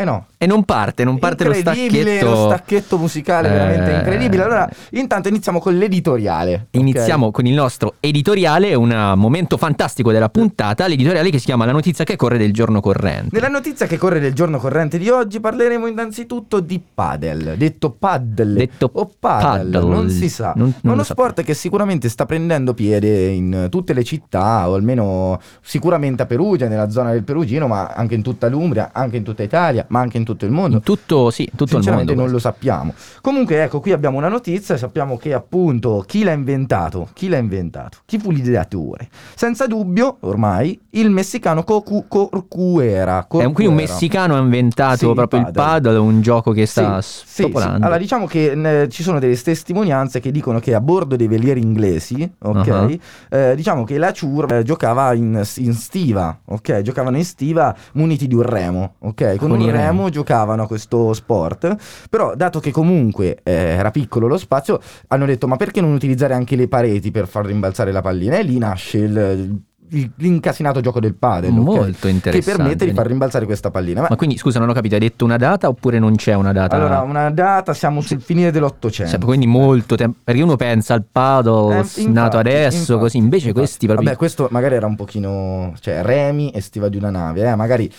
Eh 0.00 0.04
no. 0.04 0.28
E 0.38 0.46
non 0.46 0.64
parte, 0.64 1.04
non 1.04 1.18
parte 1.18 1.44
lo 1.44 1.52
Incredibile, 1.54 2.16
stacchetto. 2.16 2.30
lo 2.30 2.46
stacchetto 2.46 2.96
musicale, 2.96 3.50
veramente 3.50 3.92
Eh, 3.92 3.96
incredibile. 3.98 4.42
Allora, 4.44 4.66
intanto 4.92 5.28
iniziamo 5.28 5.60
con 5.60 5.76
l'editoriale. 5.76 6.68
Iniziamo 6.70 7.30
con 7.30 7.44
il 7.44 7.52
nostro 7.52 7.96
editoriale, 8.00 8.74
un 8.74 9.12
momento 9.16 9.58
fantastico 9.58 10.10
della 10.10 10.30
puntata, 10.30 10.86
l'editoriale 10.86 11.28
che 11.28 11.38
si 11.38 11.44
chiama 11.44 11.66
La 11.66 11.72
notizia 11.72 12.04
che 12.04 12.16
corre 12.16 12.38
del 12.38 12.54
giorno 12.54 12.80
corrente. 12.80 13.28
Nella 13.32 13.48
notizia 13.48 13.86
che 13.86 13.98
corre 13.98 14.20
del 14.20 14.32
giorno 14.32 14.56
corrente 14.56 14.96
di 14.96 15.10
oggi 15.10 15.38
parleremo 15.38 15.86
innanzitutto 15.86 16.60
di 16.60 16.80
padel, 16.94 17.56
detto 17.58 17.90
paddle 17.90 18.54
Detto 18.54 18.88
o 18.94 19.10
paddle, 19.20 19.70
paddle. 19.78 19.94
non 19.94 20.08
si 20.08 20.30
sa. 20.30 20.54
Non- 20.56 20.72
non 20.80 20.94
uno 20.94 21.02
sport 21.02 21.42
che 21.42 21.52
sicuramente 21.52 22.08
sta 22.08 22.24
prendendo 22.24 22.72
piede 22.72 23.26
in 23.28 23.66
tutte 23.68 23.92
le 23.92 24.04
città, 24.04 24.70
o 24.70 24.74
almeno 24.74 25.38
sicuramente 25.60 26.22
a 26.22 26.26
Perugia, 26.26 26.68
nella 26.68 26.88
zona 26.88 27.10
del 27.12 27.24
Perugino, 27.24 27.66
ma 27.66 27.88
anche 27.88 28.14
in 28.14 28.22
tutta 28.22 28.48
l'Umbria, 28.48 28.88
anche 28.94 29.18
in 29.18 29.22
tutta 29.22 29.42
Italia, 29.42 29.84
ma 29.90 30.00
anche 30.00 30.16
in 30.16 30.24
tutto 30.24 30.44
il 30.44 30.50
mondo. 30.50 30.76
In 30.78 30.82
tutto, 30.82 31.30
sì, 31.30 31.44
tutto 31.50 31.64
il 31.64 31.70
Sinceramente 31.70 32.08
mondo. 32.14 32.22
non 32.24 32.32
lo 32.32 32.38
sappiamo. 32.40 32.94
Comunque, 33.20 33.62
ecco, 33.62 33.78
qui 33.80 33.92
abbiamo 33.92 34.18
una 34.18 34.28
notizia 34.28 34.76
sappiamo 34.76 35.16
che 35.16 35.32
appunto 35.34 36.02
chi 36.06 36.22
l'ha 36.24 36.32
inventato? 36.32 37.08
Chi 37.12 37.28
l'ha 37.28 37.36
inventato? 37.38 37.98
Chi 38.06 38.18
fu 38.18 38.30
l'ideatore? 38.30 39.08
Senza 39.34 39.66
dubbio, 39.66 40.16
ormai, 40.20 40.78
il 40.90 41.10
messicano 41.10 41.62
Cocu- 41.64 42.06
Corcuera. 42.08 43.26
È 43.28 43.44
un- 43.44 43.52
quindi 43.52 43.72
un 43.72 43.78
Corcuera. 43.78 43.92
messicano 43.92 44.34
ha 44.36 44.38
inventato 44.40 45.08
Sì, 45.08 45.12
proprio 45.12 45.40
il 45.40 45.50
paddle. 45.52 45.98
un 45.98 46.20
gioco 46.20 46.52
che 46.52 46.66
sta 46.66 47.00
Sì, 47.02 47.42
spopolando. 47.42 47.76
sì. 47.78 47.82
Allora, 47.82 47.98
diciamo 47.98 48.26
che 48.26 48.54
ne- 48.54 48.88
ci 48.88 49.02
sono 49.02 49.18
delle 49.18 49.36
testimonianze 49.40 50.20
che 50.20 50.30
dicono 50.30 50.58
che 50.60 50.74
a 50.74 50.80
bordo 50.80 51.16
dei 51.16 51.28
velieri 51.28 51.60
inglesi, 51.60 52.30
ok, 52.38 52.66
Uh-huh. 52.66 52.98
eh, 53.30 53.52
diciamo 53.56 53.84
che 53.84 53.98
la 53.98 54.12
Ciur 54.12 54.52
eh, 54.52 54.62
giocava 54.62 55.12
in, 55.14 55.42
in 55.56 55.72
stiva, 55.74 56.38
ok, 56.44 56.80
giocavano 56.82 57.16
in 57.16 57.24
stiva 57.24 57.74
muniti 57.94 58.26
di 58.26 58.34
un 58.34 58.42
remo, 58.42 58.94
ok, 59.00 59.36
con, 59.36 59.48
Con 59.48 59.50
un 59.52 59.60
i 59.60 59.70
remi. 59.80 59.96
remo 59.96 60.08
giocavano 60.10 60.62
a 60.62 60.66
questo 60.66 61.12
sport, 61.12 61.76
però 62.08 62.34
dato 62.34 62.60
che 62.60 62.70
comunque 62.70 63.38
eh, 63.42 63.52
era 63.52 63.90
piccolo 63.90 64.26
lo 64.26 64.38
spazio, 64.38 64.80
hanno 65.08 65.26
detto 65.26 65.46
ma 65.46 65.56
perché 65.56 65.80
non 65.80 65.92
utilizzare 65.92 66.34
anche 66.34 66.56
le 66.56 66.68
pareti 66.68 67.10
per 67.10 67.26
far 67.26 67.46
rimbalzare 67.46 67.92
la 67.92 68.00
pallina? 68.02 68.36
E 68.38 68.42
lì 68.42 68.58
nasce 68.58 68.98
il- 68.98 69.62
l'incasinato 70.18 70.78
gioco 70.80 71.00
del 71.00 71.14
padel, 71.16 71.50
ok? 71.50 71.56
Molto 71.56 71.96
che 72.02 72.10
interessante. 72.10 72.56
permette 72.56 72.84
di 72.84 72.92
far 72.92 73.06
rimbalzare 73.08 73.44
questa 73.44 73.72
pallina. 73.72 74.02
Ma 74.02 74.06
Ma 74.10 74.14
quindi 74.16 74.36
scusa, 74.38 74.60
non 74.60 74.68
ho 74.68 74.72
capito, 74.72 74.94
hai 74.94 75.00
detto 75.00 75.24
una 75.24 75.36
data 75.36 75.66
oppure 75.68 75.98
non 75.98 76.14
c'è 76.14 76.34
una 76.34 76.52
data? 76.52 76.76
allora, 76.76 77.00
una 77.00 77.28
data, 77.30 77.74
siamo 77.74 78.00
sul 78.00 78.20
finire 78.20 78.52
dell'Ottocento. 78.52 79.10
Cioè, 79.10 79.20
quindi 79.24 79.46
molto 79.48 79.96
tempo. 79.96 80.18
Perché 80.22 80.42
uno 80.42 80.54
pensa 80.54 80.94
al 80.94 81.04
paddle 81.10 81.80
Eh, 81.96 82.06
nato 82.06 82.38
adesso, 82.38 82.76
infatti, 82.76 83.00
così. 83.00 83.16
Invece 83.16 83.46
infatti. 83.48 83.64
questi 83.64 83.86
proprio. 83.86 84.06
Vabbè, 84.06 84.16
questo 84.18 84.46
magari 84.52 84.74
era 84.76 84.86
un 84.86 84.94
pochino... 84.94 85.74
Cioè, 85.80 86.02
remi 86.02 86.50
e 86.50 86.60
stiva 86.60 86.88
di 86.88 86.96
una 86.96 87.10
nave, 87.10 87.48
eh? 87.50 87.54
Magari... 87.56 87.90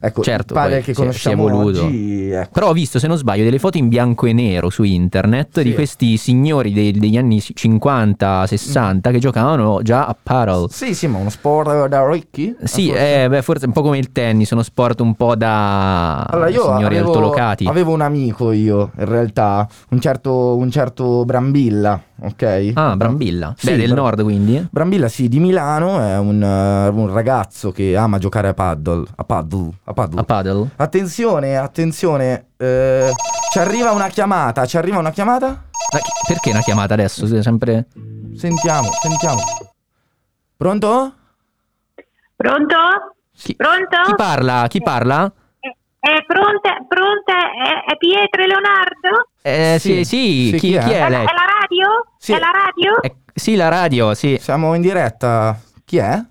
Ecco, 0.00 0.22
Certo, 0.22 0.54
il 0.54 0.82
che 0.84 0.92
conosciamo 0.94 1.44
oggi... 1.56 2.30
Ecco. 2.30 2.50
Però 2.52 2.68
ho 2.68 2.72
visto, 2.72 2.98
se 2.98 3.06
non 3.06 3.16
sbaglio, 3.16 3.44
delle 3.44 3.58
foto 3.58 3.78
in 3.78 3.88
bianco 3.88 4.26
e 4.26 4.32
nero 4.32 4.68
su 4.70 4.82
internet 4.82 5.62
di 5.62 5.70
Sì. 5.70 5.74
questi 5.74 6.16
signori 6.16 6.72
dei- 6.72 6.92
degli 6.92 7.16
anni 7.16 7.40
50-60 7.40 9.10
che 9.10 9.18
giocavano 9.18 9.80
già 9.82 10.06
a 10.06 10.16
paddle. 10.20 10.66
Sì, 10.70 10.94
sì, 10.94 11.06
ma 11.06 11.18
uno 11.18 11.30
sport 11.30 11.86
da 11.88 12.08
ricchi? 12.08 12.54
Sì, 12.64 12.88
Forse. 12.88 13.22
eh, 13.24 13.28
beh, 13.28 13.42
forse 13.42 13.66
un 13.66 13.72
po' 13.72 13.82
come 13.82 13.98
il 13.98 14.12
tennis, 14.12 14.50
uno 14.50 14.62
sport 14.62 15.00
un 15.00 15.14
po' 15.14 15.34
da 15.34 16.22
Allora, 16.24 16.48
io 16.48 16.62
signori 16.62 16.84
avevo, 16.96 17.06
altolocati. 17.12 17.66
avevo 17.66 17.92
un 17.92 18.00
amico 18.00 18.52
io, 18.52 18.90
in 18.98 19.04
realtà, 19.06 19.66
un 19.90 20.00
certo, 20.00 20.56
un 20.56 20.70
certo 20.70 21.24
Brambilla, 21.24 22.00
ok? 22.20 22.70
Ah, 22.74 22.96
Brambilla. 22.96 23.54
Sì, 23.56 23.70
Beh, 23.70 23.76
del 23.76 23.92
Bra- 23.92 24.02
nord 24.02 24.22
quindi. 24.22 24.66
Brambilla, 24.70 25.08
sì, 25.08 25.28
di 25.28 25.38
Milano, 25.40 26.00
è 26.00 26.18
un, 26.18 26.42
eh, 26.42 26.88
un 26.88 27.12
ragazzo 27.12 27.72
che 27.72 27.96
ama 27.96 28.18
giocare 28.18 28.48
a 28.48 28.54
paddle, 28.54 29.04
a 29.16 29.24
paddle, 29.24 29.70
a 29.88 29.92
paddle. 29.92 30.20
A 30.20 30.24
paddle. 30.24 30.68
Attenzione, 30.76 31.56
attenzione, 31.56 32.48
eh, 32.56 33.10
ci 33.52 33.58
arriva 33.58 33.92
una 33.92 34.08
chiamata, 34.08 34.66
ci 34.66 34.76
arriva 34.76 34.98
una 34.98 35.10
chiamata? 35.10 35.46
Ma 35.48 35.98
chi- 36.00 36.10
perché 36.26 36.50
una 36.50 36.60
chiamata 36.60 36.94
adesso? 36.94 37.26
Sempre. 37.42 37.86
Sentiamo, 38.36 38.90
sentiamo. 39.00 39.40
Pronto? 40.56 41.12
Pronto? 42.34 42.76
Chi, 43.36 43.54
Pronto? 43.54 43.96
chi 44.06 44.14
parla? 44.14 44.66
Chi 44.68 44.82
parla? 44.82 45.30
È, 45.58 45.68
è 45.68 46.24
pronta, 46.26 46.76
pronta? 46.88 47.34
È, 47.52 47.92
è 47.92 47.96
Pietro 47.96 48.42
e 48.42 48.46
Leonardo? 48.46 49.28
Eh, 49.42 49.76
Sì, 49.78 50.04
sì, 50.04 50.04
sì, 50.04 50.48
sì, 50.52 50.58
chi, 50.58 50.58
chi 50.68 50.74
è? 50.74 50.82
chi 50.84 50.90
è 50.92 50.96
È, 50.96 51.00
la- 51.00 51.08
lei? 51.08 51.26
è 51.26 51.32
la 51.32 51.44
radio? 51.60 52.06
Sì. 52.18 52.32
È 52.32 52.38
la 52.38 52.50
radio? 52.52 53.02
Eh, 53.02 53.16
sì, 53.34 53.54
la 53.56 53.68
radio, 53.68 54.14
sì. 54.14 54.38
Siamo 54.40 54.74
in 54.74 54.80
diretta. 54.80 55.58
Chi 55.84 55.98
è? 55.98 56.04
Ah, 56.10 56.26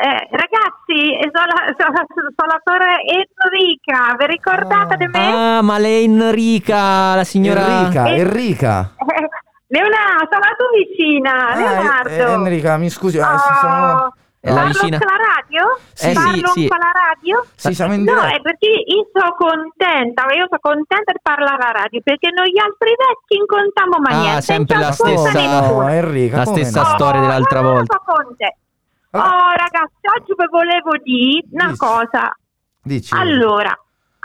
eh, 0.00 0.28
ragazzi, 0.30 1.18
sono, 1.30 1.54
sono, 1.76 2.04
sono 2.08 2.48
la 2.48 2.60
sorella 2.64 2.98
Enrica, 3.04 4.14
vi 4.18 4.26
ricordate 4.26 4.96
di 4.96 5.06
me? 5.06 5.26
Ah, 5.58 5.62
ma 5.62 5.78
lei 5.78 6.04
Enrica, 6.04 7.14
la 7.16 7.24
signora. 7.24 7.60
Enrica, 7.66 8.04
Eh. 8.06 8.18
Enrica. 8.20 8.90
Eh, 8.96 9.28
Leonardo, 9.68 10.26
sono 10.30 10.40
la 10.42 10.54
tua 10.56 10.70
vicina, 10.74 11.48
Ah, 11.48 11.54
Leonardo. 11.56 12.08
eh, 12.08 12.16
eh, 12.18 12.32
Enrica, 12.32 12.76
mi 12.76 12.90
scusi. 12.90 13.18
eh, 13.18 13.22
Oh, 13.22 13.38
sono- 13.60 14.14
È 14.40 14.48
la 14.48 14.54
parlo 14.54 14.72
vicina. 14.72 14.96
con 14.98 15.06
la 15.06 15.20
radio? 15.36 15.78
Sì, 15.92 16.12
parlo 16.14 16.48
sì, 16.48 16.66
con 16.66 16.78
la 16.78 16.92
radio? 16.96 17.44
Sì, 17.54 17.74
siamo 17.74 17.92
in 17.92 18.02
No, 18.04 18.14
diretta. 18.14 18.36
è 18.36 18.40
perché 18.40 18.66
io 18.70 19.04
sono 19.12 19.36
contenta, 19.36 20.22
io 20.32 20.46
sono 20.48 20.60
contenta 20.62 21.12
di 21.12 21.18
parlare 21.22 21.60
alla 21.60 21.72
radio 21.82 22.00
perché 22.02 22.30
noi 22.32 22.48
altri 22.58 22.88
vecchi 22.96 23.36
non 23.36 23.46
contiamo 23.46 23.98
mai 24.00 24.14
Ah, 24.14 24.20
niente. 24.22 24.40
sempre 24.40 24.78
la 24.78 24.92
stessa-. 24.92 25.68
No, 25.70 25.88
Enrica, 25.88 26.36
La 26.38 26.44
stessa 26.46 26.80
no? 26.80 26.86
storia 26.96 27.20
dell'altra 27.20 27.60
volta. 27.60 28.00
Oh 29.12 29.50
ragazzi, 29.56 30.06
oggi 30.16 30.34
vi 30.36 30.46
volevo 30.48 30.90
dire 31.02 31.44
una 31.50 31.66
Dici. 31.66 31.76
cosa. 31.78 32.36
Dici. 32.82 33.14
Allora, 33.14 33.76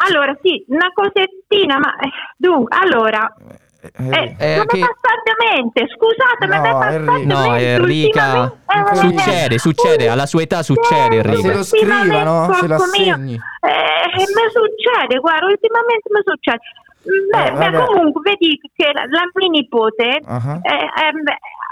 allora 0.08 0.36
sì, 0.42 0.63
una 0.68 0.89
cosettina, 0.94 1.77
ma 1.80 1.96
eh, 1.98 2.10
dunque, 2.38 2.77
allora, 2.80 3.34
Eh, 3.82 3.92
eh, 4.10 4.36
eh, 4.39 4.65
come 4.65 4.65
che- 4.65 4.86
passatamente, 4.88 5.86
scusate, 5.94 6.48
ma 6.48 6.56
No, 6.58 6.63
Enrica. 6.65 6.77
passatamente 6.77 7.34
No, 7.34 7.56
Enrica. 7.56 8.42
ultimamente- 8.42 8.63
Succede, 8.96 9.58
succede, 9.58 10.10
alla 10.10 10.25
sua 10.25 10.42
età 10.42 10.62
succede, 10.63 11.18
Ma 11.18 11.24
se 11.24 11.30
Enrica. 11.30 11.54
lo 11.56 11.63
scriva, 11.63 12.24
no? 12.24 12.54
Se 12.54 12.68
lo 12.68 12.75
mio, 12.75 12.84
assegni. 12.84 13.34
Eh, 13.34 14.18
mi 14.18 14.46
succede, 14.54 15.20
guarda, 15.20 15.46
ultimamente 15.46 16.10
mi 16.12 16.22
succede. 16.24 16.60
Beh, 17.06 17.46
Eh, 17.46 17.51
beh, 17.51 17.70
vabbè. 17.70 17.86
comunque 17.86 18.22
vedi 18.24 18.60
che 18.75 18.92
la, 18.92 19.06
la 19.08 19.22
mia 19.34 19.50
nipote 19.50 20.20
Ah. 20.25 20.60
eh, 20.63 20.89
ehm, 21.06 21.22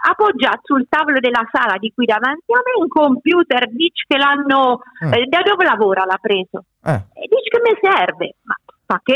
appoggiato 0.05 0.60
sul 0.63 0.86
tavolo 0.89 1.19
della 1.19 1.48
sala 1.51 1.77
di 1.77 1.91
qui 1.95 2.05
davanti 2.05 2.51
a 2.51 2.60
me 2.60 2.81
un 2.83 2.88
computer, 2.88 3.69
dice 3.72 4.03
che 4.07 4.17
l'hanno... 4.17 4.81
Mm. 5.05 5.13
eh, 5.13 5.25
da 5.27 5.41
dove 5.43 5.63
lavora 5.63 6.03
l'ha 6.05 6.17
preso? 6.19 6.65
Eh. 6.83 7.00
E 7.15 7.27
dice 7.31 7.48
che 7.50 7.62
mi 7.63 7.74
serve. 7.81 8.36
Ma, 8.43 8.55
ma 8.86 9.00
che 9.01 9.15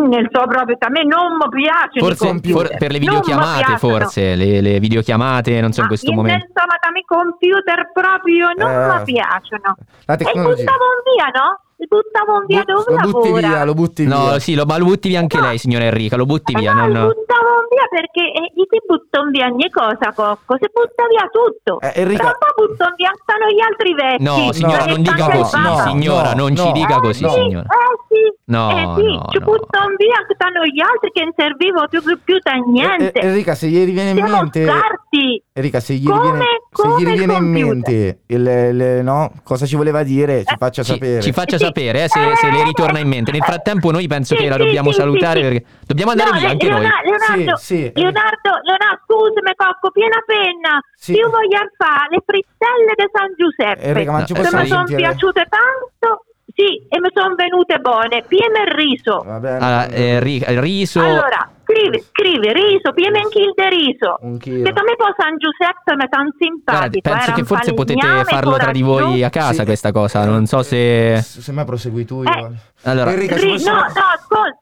nel 0.00 0.28
suo 0.30 0.46
proprio 0.46 0.76
a 0.78 0.88
me 0.90 1.02
non 1.02 1.36
mi 1.36 1.48
piace 1.50 1.98
Forse 1.98 2.38
for- 2.50 2.76
per 2.78 2.92
le 2.92 2.98
videochiamate, 3.00 3.76
forse. 3.76 4.36
Le, 4.36 4.60
le 4.60 4.78
videochiamate, 4.78 5.60
non 5.60 5.72
so, 5.72 5.80
in 5.80 5.86
Ma 5.86 5.88
questo 5.90 6.10
io 6.10 6.16
momento. 6.16 6.46
Insomma, 6.46 6.74
a 6.78 6.90
me 6.92 6.98
i 7.00 7.04
computer 7.04 7.90
proprio 7.92 8.46
non 8.56 8.70
Eh, 8.70 8.98
mi 8.98 9.04
piacciono. 9.12 9.74
La 10.06 10.14
E 10.14 10.16
tecnologia. 10.16 10.62
buttavo 10.62 10.84
via, 11.14 11.26
no? 11.34 11.60
Buttavo 11.86 12.42
via 12.46 12.64
dove 12.66 12.90
lo 12.90 12.96
butti 13.10 13.28
lavora? 13.28 13.48
via, 13.48 13.64
lo 13.64 13.74
butti 13.74 14.04
No, 14.04 14.30
via. 14.30 14.38
sì, 14.40 14.54
lo, 14.56 14.64
ma 14.66 14.78
lo 14.78 14.84
butti 14.84 15.08
via 15.08 15.20
anche 15.20 15.40
lei, 15.40 15.58
signora 15.58 15.84
Enrica, 15.84 16.16
lo 16.16 16.26
butti 16.26 16.52
via. 16.52 16.72
no, 16.72 16.80
non- 16.80 16.88
il 16.90 17.14
buttavo 17.14 17.54
via 17.70 17.86
perché 17.88 18.32
eh, 18.32 18.50
ti 18.52 18.80
buttano 18.84 19.30
via 19.30 19.46
ogni 19.46 19.70
cosa, 19.70 20.12
Cocco. 20.12 20.56
Si 20.60 20.66
butta 20.72 21.06
via 21.08 21.28
tutto. 21.30 21.80
Eh, 21.80 21.92
Enrica- 22.02 22.24
Tra 22.24 22.32
un 22.34 22.54
po' 22.56 22.66
buttano 22.66 22.94
via 22.96 23.10
stanno 23.22 23.46
gli 23.46 23.60
altri 23.62 23.94
vecchi. 23.94 24.22
No, 24.24 24.52
signora, 24.52 24.76
Perché 24.78 24.90
non 24.90 25.02
dica 25.02 25.30
così, 25.30 25.56
no, 25.60 25.76
signora, 25.86 26.32
no, 26.34 26.42
non 26.42 26.56
ci 26.56 26.64
no. 26.64 26.72
dica 26.72 26.96
Eh 26.96 27.00
così, 27.00 27.24
sì, 27.24 27.30
signora. 27.30 27.66
Eh 27.68 27.96
sì, 28.08 28.36
No, 28.48 28.70
eh 28.70 28.74
sì, 28.96 29.04
no, 29.06 29.24
ci 29.30 29.38
no. 29.38 29.44
buttano 29.44 29.94
via 29.96 30.18
stanno 30.34 30.64
gli 30.64 30.80
altri 30.80 31.10
che 31.12 31.22
non 31.22 31.32
servivo 31.36 31.86
più, 31.88 32.02
più, 32.02 32.18
più 32.24 32.38
da 32.42 32.52
niente. 32.54 33.12
Eh, 33.12 33.22
eh, 33.24 33.28
Enrica, 33.28 33.54
se 33.54 33.68
gli 33.68 33.84
viene 33.92 34.18
in 34.18 34.24
mente... 34.26 34.64
scarsi. 34.66 35.42
Enrica, 35.52 35.78
se 35.80 35.94
gli 35.94 36.06
Come- 36.06 36.20
riviene, 36.22 36.44
se 36.72 36.88
gli 36.88 37.00
il 37.00 37.06
riviene 37.06 37.32
in 37.34 37.44
mente 37.50 38.20
il, 38.26 38.46
il- 38.46 39.00
no, 39.04 39.32
cosa 39.44 39.64
ci 39.66 39.76
voleva 39.76 40.02
dire, 40.02 40.44
ci 40.44 40.54
Eh, 40.54 40.56
faccia 40.56 40.82
Ci, 40.82 40.92
sapere. 40.92 41.20
ci 41.22 41.32
faccia 41.32 41.56
Sì. 41.58 41.64
Sapere 41.68 42.04
eh, 42.04 42.08
se, 42.08 42.20
se 42.36 42.50
le 42.50 42.64
ritorna 42.64 42.98
in 42.98 43.08
mente. 43.08 43.30
Nel 43.32 43.42
frattempo, 43.42 43.90
noi 43.90 44.06
penso 44.06 44.34
Sì, 44.34 44.42
che 44.42 44.48
la 44.48 44.56
sì, 44.56 44.64
dobbiamo 44.64 44.90
sì, 44.90 45.00
salutare 45.00 45.40
sì, 45.40 45.48
perché 45.48 45.64
dobbiamo 45.86 46.10
andare 46.10 46.30
No, 46.30 46.38
via 46.38 46.48
anche 46.50 46.68
noi. 46.68 46.80
Leonardo, 46.80 47.08
Leonardo, 47.08 47.56
Sì, 47.56 47.64
sì. 47.64 47.92
Leonardo, 47.94 48.50
Leonardo, 48.62 49.00
scusami 49.04 49.52
Cocco, 49.54 49.90
piena 49.90 50.18
penna. 50.26 50.80
Sì. 50.94 51.12
Io 51.12 51.30
voglio 51.30 51.58
fare 51.76 52.08
le 52.10 52.22
frittelle 52.24 52.92
di 52.96 53.06
San 53.12 53.28
Giuseppe. 53.36 53.82
Enrica, 53.82 54.12
ma 54.12 54.24
ci 54.24 54.32
No, 54.32 54.64
sono 54.64 54.84
piaciute 54.84 55.46
tanto, 55.48 56.24
sì, 56.58 56.82
e 56.88 56.98
mi 56.98 57.08
sono 57.14 57.36
venute 57.36 57.78
buone. 57.78 58.24
Pieme 58.26 58.62
il 58.66 58.72
riso. 58.74 59.22
Va 59.24 59.38
bene. 59.38 59.58
Allora, 59.64 59.86
eh, 59.86 60.18
ri- 60.18 60.42
riso. 60.58 60.98
Allora, 61.00 61.48
scrivi, 61.62 62.02
scrivi, 62.10 62.52
riso, 62.52 62.92
pieme 62.94 63.20
un 63.22 63.28
chilo 63.30 63.52
di 63.54 63.68
riso. 63.68 64.16
Un 64.22 64.38
chilo. 64.38 64.64
Che 64.64 64.70
a 64.70 64.82
me 64.82 64.96
poi 64.96 65.12
San 65.16 65.36
Giuseppe 65.38 65.94
mi 65.94 66.04
è 66.04 66.08
tanto 66.08 66.34
Guarda, 66.36 66.90
simpatico. 66.90 67.00
penso 67.08 67.22
era 67.22 67.32
che 67.32 67.40
un 67.40 67.46
forse 67.46 67.74
potete 67.74 68.24
farlo 68.24 68.56
tra 68.56 68.72
di 68.72 68.82
voi 68.82 69.22
a 69.22 69.30
casa 69.30 69.60
Sì. 69.60 69.64
questa 69.64 69.92
cosa. 69.92 70.24
Non 70.24 70.46
so 70.46 70.62
se. 70.64 71.20
Se 71.22 71.40
se 71.42 71.52
mai 71.52 71.64
prosegui 71.64 72.04
tu, 72.04 72.22
Eh. 72.26 72.40
io... 72.40 72.52
Allora, 72.82 73.12
Enrica, 73.12 73.36
Ri- 73.36 73.50
possiamo- 73.50 73.78
no, 73.78 73.84
no, 73.86 74.02
ascolta. 74.18 74.58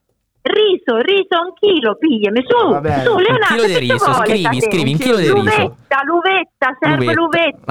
Riso, 0.46 0.98
riso, 0.98 1.42
un 1.42 1.52
chilo, 1.58 1.96
pigliami 1.98 2.40
su, 2.46 2.56
su, 2.56 2.72
Un 2.76 2.80
Leonardo. 3.20 3.46
chilo 3.48 3.66
di 3.66 3.78
riso, 3.80 4.10
vuole 4.12 4.26
scrivi, 4.26 4.60
scrivi, 4.60 4.92
un 4.92 4.98
chilo 4.98 5.16
di 5.16 5.22
riso. 5.22 5.34
L'uvetta, 5.34 6.00
l'uvetta, 6.04 6.76
serve 6.78 7.12
L'uvetta. 7.14 7.20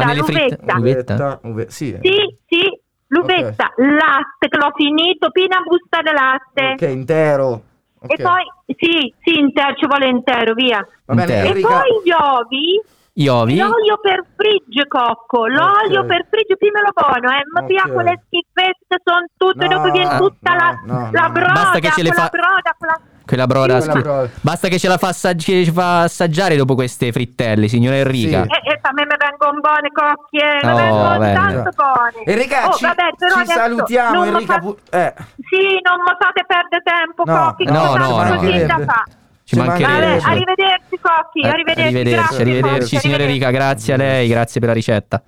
l'uvetta, 0.04 0.14
l'uvetta. 0.14 0.76
l'uvetta? 0.76 1.14
Uvetta, 1.16 1.40
uve- 1.44 1.66
Sì. 1.70 1.98
Sì, 2.02 2.38
sì, 2.46 2.75
l'uvetta, 3.20 3.72
latte 3.76 4.48
che 4.48 4.58
l'ho 4.58 4.72
finito, 4.76 5.30
piena 5.32 5.60
busta 5.62 6.02
di 6.02 6.12
latte. 6.12 6.74
Ok, 6.74 6.82
intero. 6.92 7.62
Ok. 8.00 8.12
E 8.20 8.22
poi, 8.22 8.44
sì, 8.78 9.14
sì, 9.24 9.40
intero, 9.40 9.74
ci 9.76 9.88
vuole 9.88 10.08
intero, 10.10 10.54
via. 10.54 10.86
Bene, 11.06 11.22
Intero. 11.22 11.58
E 11.58 11.62
poi 11.62 12.02
gli 12.04 12.12
ovi, 12.12 12.82
Iovi. 13.14 13.58
l'olio 13.58 13.98
per 14.02 14.24
frigge, 14.36 14.88
cocco, 14.88 15.48
l'olio 15.48 16.02
Ok. 16.02 16.06
per 16.06 16.28
frigge, 16.30 16.58
pimmelo 16.58 16.90
buono, 16.94 17.32
eh, 17.36 17.42
ma 17.52 17.62
Ok. 17.62 17.66
via 17.68 17.84
quelle 17.92 18.22
schifezze 18.28 19.02
sono 19.04 19.26
tutte, 19.38 19.68
No, 19.68 19.76
dopo 19.76 19.92
viene 19.92 20.18
tutta 20.18 20.54
no, 20.54 20.58
la, 20.60 20.80
no, 20.84 21.10
la 21.12 21.30
broda, 21.30 21.54
Basta 21.54 21.80
che 21.80 21.90
ce 21.92 22.04
le 22.04 22.10
quella 22.10 22.24
fa- 22.24 22.30
broda, 22.30 22.76
quella... 22.78 23.00
Quella 23.26 23.48
broda. 23.48 23.82
Sì, 23.82 23.90
broda. 23.90 24.30
Basta 24.42 24.68
che 24.68 24.78
ce 24.78 24.88
la 24.88 24.98
fa, 24.98 25.08
assaggi- 25.08 25.66
ci 25.66 25.72
fa 25.72 26.02
assaggiare 26.02 26.56
dopo 26.56 26.76
queste 26.76 27.12
frittelle, 27.12 27.68
signora 27.68 27.96
Enrica. 27.98 28.44
Sì. 28.44 28.50
E, 28.50 28.72
e 28.72 28.80
a 28.82 28.92
me 28.94 29.06
mi 29.06 29.16
vengono 29.18 29.60
buone 29.60 29.90
cocchie, 29.92 30.60
mi 30.62 30.72
Oh, 30.72 30.76
vengono 30.76 31.18
bene. 31.18 31.34
tanto 31.34 31.70
buone. 31.76 32.24
Enrica, 32.26 32.68
Oh, 32.68 32.74
ci, 32.74 32.86
vabbè, 32.86 33.04
però 33.18 33.36
ci 33.40 33.46
salutiamo, 33.48 34.22
mi 34.22 34.28
Enrica. 34.28 34.54
fa- 34.54 34.60
pu- 34.60 34.78
eh, 34.92 35.14
Sì, 35.50 35.62
non 35.82 35.98
mi 36.06 36.14
fate 36.20 36.46
perdere 36.46 36.84
tempo, 36.86 37.24
No, 37.26 37.46
cocchi, 37.50 37.64
no, 37.66 37.96
no, 37.96 38.24
no. 38.24 38.36
così 38.38 38.66
da 38.66 38.76
Ci 38.78 38.84
fa. 38.86 39.04
Ci 39.44 39.56
mancherebbe. 39.58 40.20
Vabbè, 40.20 40.32
arrivederci, 40.32 41.00
cocchi, 41.02 41.40
Eh, 41.42 41.48
arrivederci, 41.50 41.82
arrivederci, 41.82 42.14
grazie, 42.16 42.42
arrivederci, 42.42 42.80
cocchi, 42.96 42.98
signora. 43.00 43.24
Enrica, 43.24 43.52
grazie 43.52 43.94
a 43.94 43.98
lei, 43.98 44.28
grazie 44.28 44.60
per 44.60 44.70
la 44.70 44.76
ricetta. 44.76 45.22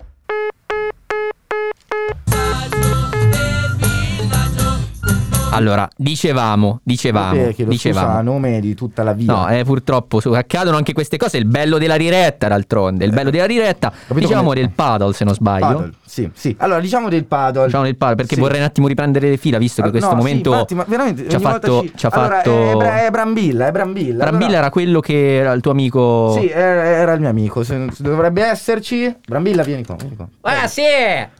Allora, 5.58 5.88
dicevamo, 5.96 6.80
dicevamo, 6.82 7.30
chiedo 7.32 7.52
scusa 7.52 7.62
a 7.64 7.66
dicevamo. 7.68 8.22
nome 8.22 8.60
di 8.60 8.74
tutta 8.74 9.02
la 9.02 9.12
via. 9.12 9.32
No, 9.32 9.48
eh, 9.48 9.64
purtroppo 9.64 10.20
su- 10.20 10.32
accadono 10.32 10.76
anche 10.76 10.92
queste 10.92 11.16
cose. 11.16 11.36
Il 11.38 11.46
bello 11.46 11.78
della 11.78 11.96
diretta, 11.96 12.48
d'altronde. 12.48 13.04
Il 13.04 13.12
bello 13.12 13.30
della 13.30 13.46
diretta. 13.46 13.92
Dicevamo 14.08 14.48
come- 14.48 14.60
del 14.60 14.70
paddle, 14.70 15.12
se 15.12 15.24
non 15.24 15.34
sbaglio. 15.34 15.66
Paddle, 15.66 15.92
Sì, 16.08 16.30
sì. 16.34 16.54
Allora, 16.58 16.80
diciamo 16.80 17.08
del 17.08 17.24
paddle. 17.26 17.66
Diciamo 17.66 17.84
del 17.84 17.96
paddle, 17.96 18.14
perché 18.16 18.34
Sì. 18.34 18.40
vorrei 18.40 18.58
un 18.60 18.64
attimo 18.64 18.86
riprendere 18.88 19.28
le 19.28 19.36
fila, 19.36 19.58
visto 19.58 19.82
che 19.82 19.88
Ah, 19.88 19.90
questo 19.90 20.08
no, 20.08 20.14
sì, 20.16 20.26
momento 20.26 20.50
infatti, 20.52 20.74
ma 20.74 20.84
veramente 20.88 21.28
ci 21.28 21.36
ha 21.36 21.38
fatto. 21.40 21.80
ci- 21.82 21.92
Ci 21.94 22.06
ha 22.06 22.08
Allora, 22.12 22.36
fatto... 22.36 22.80
È, 22.82 23.04
è 23.06 23.10
Brambilla, 23.10 23.66
è 23.66 23.70
Brambilla. 23.72 24.24
Brambilla 24.24 24.44
Allora- 24.46 24.58
era 24.58 24.70
quello 24.70 25.00
che 25.00 25.36
era 25.36 25.52
il 25.52 25.60
tuo 25.60 25.70
amico. 25.72 26.32
Sì, 26.38 26.48
era, 26.48 26.84
era 26.84 27.12
il 27.12 27.20
mio 27.20 27.28
amico. 27.28 27.62
se- 27.62 27.88
se 27.92 28.02
dovrebbe 28.02 28.42
esserci. 28.44 29.14
Brambilla, 29.26 29.62
vieni 29.62 29.84
qua. 29.84 29.96
Vieni 29.96 30.16
qua. 30.16 30.26
Ah, 30.42 30.66
sì! 30.66 30.82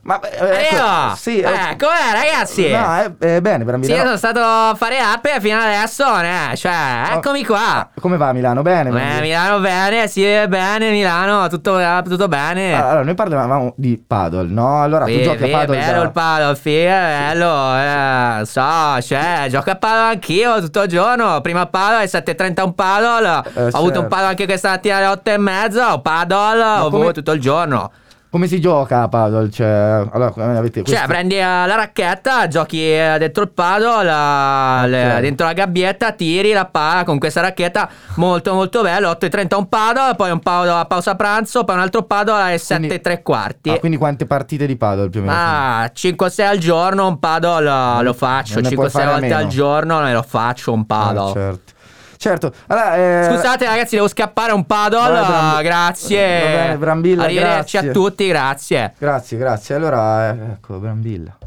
Ma 0.03 0.19
eh, 0.19 0.67
ecco, 0.71 1.15
sì, 1.15 1.39
Eh, 1.39 1.75
com'è, 1.77 2.13
ragazzi? 2.13 2.69
No, 2.69 2.95
è, 2.95 3.11
è 3.37 3.41
bene, 3.41 3.59
Sì, 3.59 3.63
Brambilla. 3.63 4.03
no. 4.03 4.08
Sono 4.09 4.17
stato 4.17 4.39
a 4.39 4.73
fare 4.75 4.97
app 4.99 5.27
fino 5.39 5.59
adesso, 5.59 6.03
eh, 6.19 6.55
cioè, 6.55 7.09
Oh. 7.11 7.15
eccomi 7.17 7.45
qua. 7.45 7.87
Come 7.99 8.17
va 8.17 8.31
Milano? 8.33 8.61
Bene. 8.63 8.89
Eh, 8.89 8.91
Brambilla? 8.91 9.21
Milano 9.21 9.59
bene, 9.59 10.07
sì, 10.07 10.23
bene, 10.47 10.89
Milano, 10.89 11.47
tutto, 11.47 11.79
tutto 12.03 12.27
bene. 12.27 12.73
Allora, 12.75 13.03
noi 13.03 13.13
parlavamo 13.13 13.73
di 13.77 13.97
paddle, 14.05 14.47
no? 14.49 14.81
Allora, 14.81 15.05
tu 15.05 15.11
Sì, 15.11 15.21
giochi 15.23 15.37
sì, 15.37 15.43
a 15.43 15.47
è 15.47 15.51
paddle 15.51 15.77
bello 15.77 15.97
da- 15.99 16.03
il 16.05 16.11
paddle, 16.11 16.55
sì, 16.55 16.75
è 16.75 17.17
bello, 17.29 17.77
eh, 17.77 18.45
so, 18.45 19.01
cioè, 19.01 19.45
gioco 19.49 19.69
a 19.69 19.75
paddle 19.75 20.11
anch'io 20.13 20.59
tutto 20.61 20.81
il 20.81 20.89
giorno, 20.89 21.39
prima 21.41 21.65
paddle 21.67 21.97
alle 21.97 22.07
7.30 22.07 22.63
un 22.63 22.73
paddle, 22.73 23.27
Eh, 23.53 23.61
ho 23.63 23.67
avuto 23.67 23.81
certo. 23.83 23.99
un 23.99 24.07
paddle 24.07 24.25
anche 24.27 24.45
questa 24.45 24.69
mattina 24.69 24.97
alle 24.97 25.05
8 25.07 25.29
e 25.31 25.37
mezza, 25.37 25.93
ho 25.93 26.01
paddle, 26.01 26.63
ho 26.63 26.89
come- 26.89 27.11
tutto 27.13 27.31
il 27.31 27.39
giorno. 27.41 27.91
Come 28.31 28.45
si 28.45 28.61
gioca 28.61 29.01
a 29.01 29.07
paddle? 29.07 29.49
Cioè, 29.49 30.05
allora, 30.11 30.31
avete 30.55 30.83
Cioè, 30.83 31.05
prendi 31.07 31.35
eh, 31.37 31.41
la 31.41 31.73
racchetta, 31.75 32.47
giochi 32.47 32.79
eh, 32.79 33.15
dentro 33.17 33.41
il 33.41 33.49
paddle, 33.49 34.03
la- 34.03 34.85
le- 34.85 35.13
Ok. 35.15 35.19
dentro 35.21 35.47
la 35.47 35.53
gabbietta, 35.53 36.11
tiri 36.11 36.51
la 36.51 36.65
palla 36.65 37.05
con 37.05 37.17
questa 37.17 37.41
racchetta, 37.41 37.89
molto 38.17 38.53
molto 38.53 38.83
bello, 38.83 39.09
8.30 39.09 39.55
un 39.57 39.67
paddle, 39.67 40.13
poi 40.15 40.29
un 40.29 40.39
paddle 40.41 40.69
a 40.73 40.85
pausa 40.85 41.15
pranzo, 41.15 41.63
poi 41.63 41.73
un 41.73 41.81
altro 41.81 42.03
paddle 42.03 42.39
alle 42.39 42.57
7 42.59 42.93
e 42.93 43.01
tre 43.01 43.23
quarti. 43.23 43.71
Ah, 43.71 43.79
quindi 43.79 43.97
quante 43.97 44.27
partite 44.27 44.67
di 44.67 44.77
paddle 44.77 45.09
più 45.09 45.21
o 45.21 45.23
meno? 45.23 45.35
Ah, 45.35 45.89
5-6 45.91 46.41
al 46.45 46.57
giorno 46.59 47.07
un 47.07 47.17
paddle 47.17 47.67
eh, 47.99 48.03
lo 48.03 48.13
faccio, 48.13 48.59
non 48.61 48.69
ne 48.69 48.75
puoi 48.75 48.87
5-6 48.87 48.89
fare 48.91 49.05
a 49.05 49.09
volte 49.11 49.25
meno. 49.27 49.37
al 49.39 49.47
giorno 49.47 50.11
lo 50.11 50.21
faccio 50.21 50.71
un 50.71 50.81
Ah, 50.81 50.85
paddle. 50.85 51.31
certo. 51.33 51.77
Certo. 52.21 52.51
Allora, 52.67 52.97
eh, 52.97 53.29
Scusate 53.31 53.65
ragazzi, 53.65 53.95
devo 53.95 54.09
scappare 54.09 54.51
un 54.51 54.65
paddle, 54.65 55.09
Vai, 55.09 55.25
Bram- 55.25 55.59
eh, 55.59 55.63
grazie. 55.63 56.39
Va 56.41 56.45
bene, 56.47 56.77
Brambilla, 56.77 57.23
Arrivederci 57.23 57.71
grazie. 57.77 57.89
a 57.89 57.93
tutti, 57.93 58.27
grazie. 58.27 58.93
Grazie, 58.97 59.37
grazie. 59.37 59.75
Allora, 59.75 60.29
eh, 60.29 60.37
ecco, 60.51 60.79
Brambilla. 60.79 61.37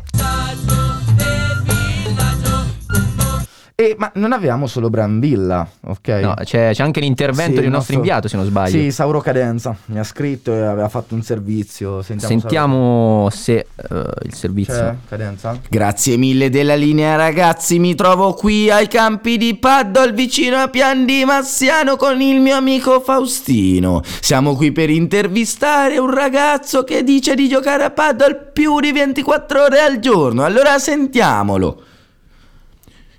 E, 3.82 3.96
ma 3.98 4.12
non 4.14 4.30
avevamo 4.30 4.68
solo 4.68 4.90
Brambilla, 4.90 5.68
ok? 5.80 6.08
No, 6.22 6.34
c'è, 6.44 6.70
c'è 6.72 6.82
anche 6.84 7.00
l'intervento 7.00 7.54
Sì, 7.54 7.60
di 7.60 7.66
un 7.66 7.72
il 7.72 7.72
nostro 7.72 7.96
inviato, 7.96 8.28
se 8.28 8.36
non 8.36 8.46
sbaglio. 8.46 8.78
Sì, 8.78 8.92
Sauro 8.92 9.20
Cadenza. 9.20 9.74
Mi 9.86 9.98
ha 9.98 10.04
scritto 10.04 10.52
e 10.52 10.60
aveva 10.62 10.88
fatto 10.88 11.16
un 11.16 11.22
servizio. 11.22 12.00
Sentiamo, 12.02 12.38
Sentiamo 12.38 13.28
se 13.32 13.66
eh, 13.74 14.04
il 14.22 14.34
servizio. 14.34 14.74
C'è 14.74 14.94
Cadenza? 15.08 15.58
Grazie 15.68 16.16
mille 16.16 16.48
della 16.48 16.76
linea 16.76 17.16
ragazzi, 17.16 17.80
mi 17.80 17.96
trovo 17.96 18.34
qui 18.34 18.70
ai 18.70 18.86
campi 18.86 19.36
di 19.36 19.56
paddle 19.56 20.12
vicino 20.12 20.58
a 20.58 20.68
Pian 20.68 21.04
di 21.04 21.24
Massiano 21.24 21.96
con 21.96 22.20
il 22.20 22.40
mio 22.40 22.56
amico 22.56 23.00
Faustino. 23.00 24.00
Siamo 24.20 24.54
qui 24.54 24.70
per 24.70 24.90
intervistare 24.90 25.98
un 25.98 26.14
ragazzo 26.14 26.84
che 26.84 27.02
dice 27.02 27.34
di 27.34 27.48
giocare 27.48 27.82
a 27.82 27.90
paddle 27.90 28.50
più 28.52 28.78
di 28.78 28.92
24 28.92 29.64
ore 29.64 29.80
al 29.80 29.98
giorno, 29.98 30.44
allora 30.44 30.78
sentiamolo. 30.78 31.86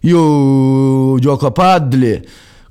Io 0.06 1.18
gioco 1.20 1.48
a 1.48 1.52
paddle 1.52 2.22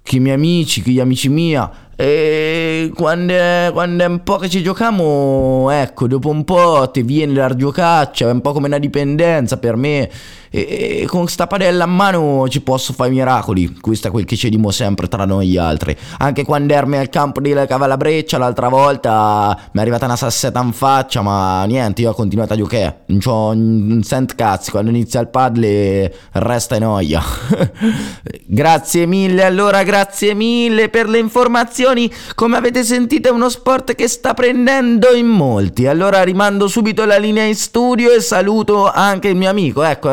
con 0.06 0.18
i 0.18 0.20
miei 0.20 0.34
amici, 0.34 0.82
con 0.82 0.92
gli 0.92 1.00
amici 1.00 1.30
mia. 1.30 1.70
E 1.96 2.90
quando, 2.94 3.32
quando 3.72 4.04
è 4.04 4.06
un 4.06 4.22
po' 4.22 4.36
che 4.36 4.50
ci 4.50 4.62
giochiamo, 4.62 5.70
ecco, 5.70 6.06
dopo 6.08 6.28
un 6.28 6.44
po' 6.44 6.90
ti 6.92 7.00
viene 7.02 7.32
la 7.32 7.54
giocaccia, 7.54 8.28
è 8.28 8.30
un 8.30 8.42
po' 8.42 8.52
come 8.52 8.66
una 8.66 8.78
dipendenza 8.78 9.56
per 9.56 9.76
me. 9.76 10.10
E, 10.54 11.00
e 11.00 11.06
con 11.06 11.26
sta 11.28 11.46
padella 11.46 11.84
a 11.84 11.86
mano 11.86 12.46
ci 12.48 12.60
posso 12.60 12.92
fare 12.92 13.08
miracoli. 13.08 13.78
Questo 13.80 14.08
è 14.08 14.10
quel 14.10 14.26
che 14.26 14.36
ci 14.36 14.50
dimo 14.50 14.70
sempre 14.70 15.08
tra 15.08 15.24
noi 15.24 15.56
altri. 15.56 15.96
Anche 16.18 16.44
quando 16.44 16.74
ermi 16.74 16.98
al 16.98 17.08
campo 17.08 17.40
di 17.40 17.54
Cavalabreccia 17.66 18.36
l'altra 18.36 18.68
volta 18.68 19.58
mi 19.72 19.78
è 19.78 19.82
arrivata 19.82 20.04
una 20.04 20.16
sassetta 20.16 20.60
in 20.60 20.72
faccia, 20.72 21.22
ma 21.22 21.64
niente, 21.64 22.02
io 22.02 22.10
ho 22.10 22.14
continuato 22.14 22.52
a 22.52 22.56
giocare. 22.56 23.04
Non 23.06 23.20
c'ho 23.20 23.48
un 23.48 24.00
cent 24.02 24.34
cazzi, 24.34 24.70
quando 24.70 24.90
inizia 24.90 25.20
il 25.20 25.28
paddle 25.28 26.14
resta 26.32 26.76
in 26.76 26.82
noia. 26.82 27.22
grazie 28.46 29.06
mille, 29.06 29.44
allora 29.44 29.82
grazie 29.82 30.34
mille 30.34 30.90
per 30.90 31.08
le 31.08 31.18
informazioni. 31.18 32.12
Come 32.34 32.58
avete 32.58 32.84
sentito 32.84 33.28
è 33.28 33.30
uno 33.30 33.48
sport 33.48 33.94
che 33.94 34.08
sta 34.08 34.34
prendendo 34.34 35.14
in 35.14 35.26
molti. 35.26 35.86
Allora 35.86 36.22
rimando 36.22 36.68
subito 36.68 37.06
la 37.06 37.16
linea 37.16 37.44
in 37.44 37.54
studio 37.54 38.10
e 38.12 38.20
saluto 38.20 38.90
anche 38.90 39.28
il 39.28 39.36
mio 39.36 39.48
amico. 39.48 39.82
Ecco, 39.82 40.10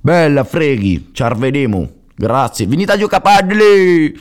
bella 0.00 0.44
freghi, 0.44 1.10
ci 1.12 1.22
arvedemo. 1.22 1.90
Grazie, 2.14 2.66
venite 2.66 2.92
a 2.92 2.96
giocare 2.96 3.22
a 3.22 3.40
paddle. 3.40 4.12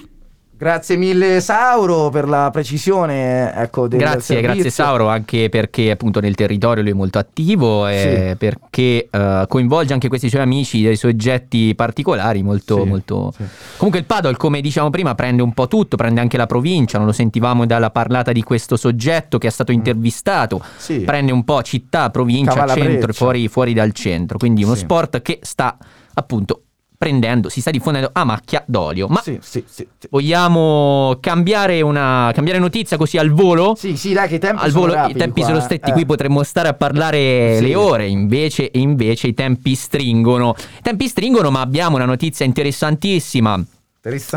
Grazie 0.62 0.95
mille 0.95 1.41
Sauro 1.41 2.10
per 2.12 2.30
la 2.30 2.52
precisione 2.52 3.52
ecco, 3.52 3.88
del 3.88 3.97
Grazie, 3.97 4.21
servizio. 4.36 4.54
grazie 4.54 4.69
Sauro, 4.69 5.08
anche 5.10 5.50
perché 5.50 5.89
appunto 5.89 6.19
nel 6.19 6.36
territorio 6.36 6.84
lui 6.84 6.91
è 6.91 6.93
molto 6.93 7.17
attivo 7.17 7.88
e 7.88 8.36
perché 8.38 9.08
eh, 9.10 9.45
coinvolge 9.47 9.93
anche 9.93 10.08
questi 10.08 10.30
suoi 10.30 10.43
amici, 10.43 10.84
dei 10.84 10.95
soggetti 10.97 11.74
particolari 11.74 12.43
molto, 12.43 12.84
Sì, 12.84 12.88
molto... 12.88 13.34
sì. 13.36 13.43
Comunque 13.78 14.02
il 14.02 14.06
paddle, 14.06 14.38
come 14.38 14.62
diciamo 14.62 14.91
prima, 14.91 15.15
prende 15.15 15.41
un 15.41 15.52
po' 15.54 15.67
tutto, 15.67 15.95
prende 15.95 16.19
anche 16.21 16.38
la 16.38 16.45
provincia, 16.45 17.00
non 17.00 17.08
lo 17.08 17.13
sentivamo 17.13 17.65
dalla 17.65 17.89
parlata 17.89 18.32
di 18.32 18.43
questo 18.43 18.78
soggetto 18.78 19.39
che 19.39 19.47
è 19.47 19.52
stato 19.52 19.71
intervistato, 19.71 20.60
Mm. 20.62 20.78
Sì. 20.78 21.00
prende 21.00 21.32
un 21.32 21.43
po' 21.43 21.63
città, 21.63 22.12
provincia, 22.12 22.52
Cavalabreccia. 22.54 22.89
centro 22.91 23.13
fuori, 23.13 23.47
fuori 23.47 23.74
dal 23.74 23.93
centro, 23.93 24.38
quindi 24.38 24.63
uno 24.63 24.76
Sì. 24.76 24.82
sport 24.82 25.24
che 25.24 25.39
sta 25.41 25.76
appunto 26.13 26.62
prendendo, 27.02 27.50
si 27.50 27.62
sta 27.62 27.72
diffondendo 27.72 28.12
a 28.14 28.24
macchia 28.24 28.62
d'olio. 28.68 29.08
Ma 29.08 29.22
Sì, 29.24 29.40
sì, 29.42 29.64
sì. 29.68 29.88
vogliamo 30.12 31.18
cambiare, 31.20 31.82
una, 31.82 32.30
cambiare 32.32 32.60
notizia 32.60 32.96
così 32.96 33.18
al 33.18 33.32
volo? 33.32 33.74
Sì, 33.76 33.98
sì, 33.98 34.14
dai, 34.14 34.28
che 34.28 34.36
i 34.36 34.40
tempi 34.40 34.62
Al 34.64 34.70
sono 34.70 34.82
volo 34.82 34.94
rapidi 34.94 35.18
i 35.18 35.20
tempi 35.20 35.40
qua, 35.42 35.50
sono 35.50 35.62
stretti, 35.62 35.90
Eh. 35.90 35.94
qui 35.94 36.06
potremmo 36.06 36.44
stare 36.44 36.68
a 36.68 36.74
parlare 36.76 37.60
le 37.60 37.74
ore, 37.74 38.06
invece, 38.08 38.70
invece 38.74 39.26
i 39.26 39.34
tempi 39.34 39.74
stringono. 39.74 40.54
I 40.78 40.82
tempi 40.84 41.08
stringono, 41.08 41.50
ma 41.50 41.62
abbiamo 41.62 41.96
una 41.96 42.06
notizia 42.06 42.46
interessantissima 42.46 43.60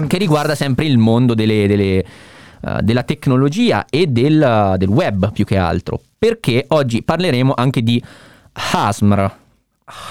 che 0.07 0.17
riguarda 0.17 0.55
sempre 0.55 0.87
il 0.87 0.97
mondo 0.97 1.35
delle- 1.35 1.67
delle, 1.67 1.99
eh, 1.99 2.05
della 2.81 3.03
tecnologia 3.03 3.85
e 3.91 4.07
del, 4.07 4.75
del 4.79 4.89
web 4.89 5.33
più 5.33 5.45
che 5.45 5.59
altro. 5.59 6.01
Perché 6.19 6.65
oggi 6.69 7.03
parleremo 7.03 7.53
anche 7.55 7.83
di 7.83 8.03
Hasmr. 8.53 9.31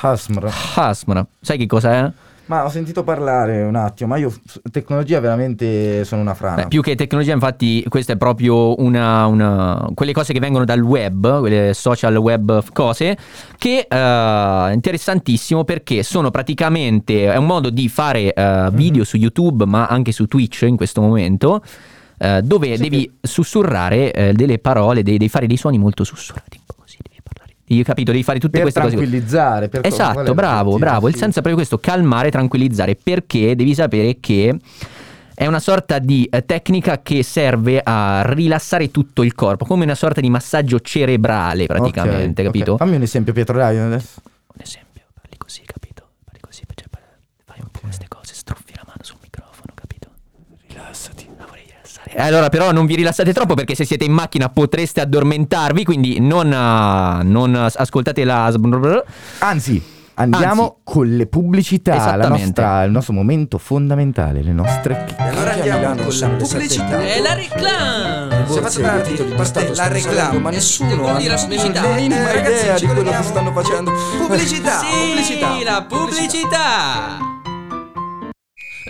Hasmr. 0.01 0.51
Hasmr, 0.75 1.25
sai 1.41 1.57
che 1.57 1.65
cos'è? 1.65 2.11
Ma 2.45 2.65
ho 2.65 2.69
sentito 2.69 3.03
parlare 3.03 3.63
un 3.63 3.75
attimo, 3.75 4.09
ma 4.09 4.17
io 4.17 4.31
tecnologia 4.69 5.21
veramente 5.21 6.03
sono 6.03 6.21
una 6.21 6.33
frana. 6.33 6.63
Beh, 6.63 6.67
più 6.67 6.81
che 6.81 6.95
tecnologia, 6.95 7.31
infatti, 7.33 7.85
questa 7.87 8.13
è 8.13 8.17
proprio 8.17 8.79
una, 8.81 9.25
una- 9.27 9.89
quelle 9.93 10.11
cose 10.11 10.33
che 10.33 10.39
vengono 10.39 10.65
dal 10.65 10.81
web, 10.81 11.39
quelle 11.39 11.73
social 11.73 12.15
web 12.17 12.61
cose, 12.73 13.17
che 13.57 13.87
eh, 13.89 13.95
è 14.69 14.71
interessantissimo 14.73 15.63
perché 15.63 16.03
sono 16.03 16.31
praticamente 16.31 17.31
è 17.31 17.37
un 17.37 17.45
modo 17.45 17.69
di 17.69 17.87
fare 17.87 18.33
eh, 18.33 18.43
Mhm. 18.69 18.75
video 18.75 19.03
su 19.05 19.15
YouTube, 19.15 19.65
ma 19.65 19.85
anche 19.87 20.11
su 20.11 20.25
Twitch 20.27 20.63
in 20.63 20.75
questo 20.75 20.99
momento. 21.01 21.61
eh, 22.19 22.41
dove 22.41 22.75
Sì, 22.77 22.81
devi 22.83 23.11
sussurrare 23.21 24.13
eh, 24.13 24.33
delle 24.33 24.57
parole, 24.59 25.01
devi, 25.03 25.17
devi 25.17 25.29
fare 25.29 25.45
dei 25.47 25.57
suoni 25.57 25.77
molto 25.77 26.03
sussurrati, 26.05 26.57
un 26.57 26.63
po' 26.65 26.75
così. 26.79 26.97
Io 27.73 27.83
capito, 27.83 28.11
devi 28.11 28.23
fare 28.23 28.39
tutte 28.39 28.51
per 28.59 28.61
queste 28.63 28.79
cose. 28.81 28.95
tranquillizzare. 28.95 29.69
Per 29.69 29.81
è 29.81 29.87
Esatto, 29.87 30.33
bravo, 30.33 30.77
bravo. 30.77 31.07
Il 31.07 31.13
Sì. 31.13 31.19
senso 31.19 31.39
è 31.39 31.41
proprio 31.41 31.55
questo, 31.55 31.77
calmare, 31.79 32.31
tranquillizzare, 32.31 32.95
perché 32.95 33.55
devi 33.55 33.73
sapere 33.73 34.17
che 34.19 34.55
è 35.35 35.47
una 35.47 35.59
sorta 35.59 35.97
di 35.99 36.27
eh, 36.31 36.45
tecnica 36.45 37.01
che 37.01 37.23
serve 37.23 37.81
a 37.83 38.21
rilassare 38.33 38.91
tutto 38.91 39.23
il 39.23 39.33
corpo, 39.33 39.65
come 39.65 39.83
una 39.83 39.95
sorta 39.95 40.21
di 40.21 40.29
massaggio 40.29 40.79
cerebrale 40.79 41.65
praticamente, 41.65 42.41
Ok, 42.41 42.47
ok. 42.47 42.53
capito? 42.53 42.77
Fammi 42.77 42.95
un 42.95 43.01
esempio, 43.01 43.33
Pietro, 43.33 43.57
dai, 43.57 43.77
adesso. 43.79 44.21
Un 44.23 44.61
esempio, 44.61 45.01
parli 45.19 45.37
così, 45.37 45.61
capito? 45.65 46.07
Parli 46.23 46.39
così, 46.39 46.61
cioè, 46.75 46.87
fai 47.45 47.57
un 47.61 47.67
po' 47.71 47.79
queste 47.81 48.05
cose, 48.07 48.33
struffi 48.35 48.73
la 48.75 48.83
mano 48.85 48.99
sul 49.01 49.17
microfono, 49.23 49.73
capito? 49.73 50.09
Rilassati. 50.67 51.27
La 51.37 51.45
vorrei 51.47 51.63
rilassare. 51.65 51.71
Eh, 51.73 51.92
allora, 52.17 52.49
però 52.49 52.71
non 52.71 52.85
vi 52.85 52.95
rilassate 52.95 53.33
troppo 53.33 53.53
perché 53.53 53.75
se 53.75 53.85
siete 53.85 54.03
in 54.05 54.11
macchina 54.11 54.49
potreste 54.49 55.01
addormentarvi, 55.01 55.83
quindi 55.83 56.19
non, 56.19 56.51
ah, 56.53 57.21
non 57.23 57.55
ascoltate 57.55 58.23
la... 58.23 58.51
Anzi, 59.39 59.81
andiamo 60.15 60.61
Anzi. 60.63 60.75
con 60.83 61.07
le 61.15 61.25
pubblicità, 61.27 62.15
nostra- 62.15 62.83
il 62.83 62.91
nostro 62.91 63.13
momento 63.13 63.57
fondamentale, 63.57 64.43
le 64.43 64.51
nostre 64.51 65.05
chicche. 65.07 65.21
Allora 65.21 65.53
andiamo 65.53 65.95
con 65.95 66.17
la 66.17 66.27
pubblicità. 66.29 66.99
È 66.99 67.19
la 67.19 67.33
reclame! 67.33 68.45
Si 68.47 68.57
è 68.57 68.61
fatto 68.61 68.81
tardi, 68.81 69.13
parte 69.35 69.73
la 69.73 69.87
reclame, 69.87 70.39
ma 70.39 70.49
nessuno 70.49 71.07
ha 71.07 71.19
la 71.19 71.35
pubblicità. 71.35 71.87
minima 71.93 72.29
Eh, 72.29 72.33
ragazzi, 72.33 72.63
idea 72.63 72.75
ci 72.77 72.85
di 72.85 72.93
quello 72.93 73.09
che 73.09 73.23
stanno 73.23 73.51
facendo. 73.53 73.91
Pubblicità, 74.17 74.79
Sì, 74.83 74.85
pubblicità. 75.07 75.63
la 75.63 75.85
pubblicità! 75.87 77.17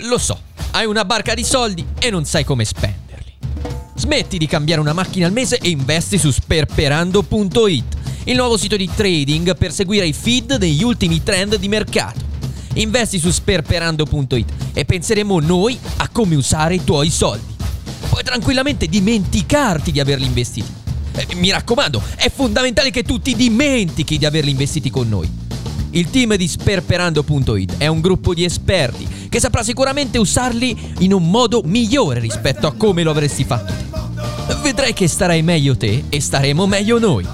Lo 0.09 0.17
so, 0.17 0.39
hai 0.71 0.85
una 0.85 1.05
barca 1.05 1.33
di 1.35 1.43
soldi 1.43 1.85
e 1.99 2.09
non 2.09 2.25
sai 2.25 2.43
come 2.43 2.65
spenderli. 2.65 3.02
Smetti 4.03 4.37
di 4.37 4.47
cambiare 4.47 4.81
una 4.81 4.91
macchina 4.91 5.27
al 5.27 5.31
mese 5.31 5.57
e 5.59 5.69
investi 5.69 6.17
su 6.17 6.29
sperperando.it, 6.29 7.95
il 8.25 8.35
nuovo 8.35 8.57
sito 8.57 8.75
di 8.75 8.89
trading 8.93 9.55
per 9.55 9.71
seguire 9.71 10.05
i 10.05 10.11
feed 10.11 10.57
degli 10.57 10.83
ultimi 10.83 11.23
trend 11.23 11.55
di 11.55 11.69
mercato. 11.69 12.19
Investi 12.73 13.17
su 13.17 13.31
sperperando.it 13.31 14.51
e 14.73 14.83
penseremo 14.83 15.39
noi 15.39 15.79
a 15.97 16.09
come 16.09 16.35
usare 16.35 16.75
i 16.75 16.83
tuoi 16.83 17.09
soldi. 17.09 17.55
Puoi 18.09 18.23
tranquillamente 18.23 18.87
dimenticarti 18.87 19.93
di 19.93 20.01
averli 20.01 20.25
investiti. 20.25 20.69
Eh, 21.13 21.35
mi 21.35 21.51
raccomando, 21.51 22.03
è 22.17 22.29
fondamentale 22.29 22.91
che 22.91 23.03
tu 23.03 23.21
ti 23.21 23.37
dimentichi 23.37 24.17
di 24.17 24.25
averli 24.25 24.49
investiti 24.49 24.89
con 24.89 25.07
noi. 25.07 25.42
Il 25.93 26.09
team 26.09 26.35
di 26.35 26.47
sperperando.it 26.47 27.77
è 27.77 27.87
un 27.87 28.01
gruppo 28.01 28.33
di 28.33 28.43
esperti 28.43 29.27
che 29.29 29.39
saprà 29.39 29.61
sicuramente 29.61 30.17
usarli 30.17 30.93
in 30.99 31.13
un 31.13 31.29
modo 31.29 31.61
migliore 31.63 32.19
rispetto 32.19 32.65
a 32.65 32.73
come 32.73 33.03
lo 33.03 33.11
avresti 33.11 33.43
fatto. 33.43 33.73
Vedrai 34.61 34.93
che 34.93 35.07
starai 35.07 35.43
meglio 35.43 35.77
te 35.77 36.05
e 36.09 36.19
staremo 36.19 36.65
meglio 36.65 36.97
noi. 36.97 37.25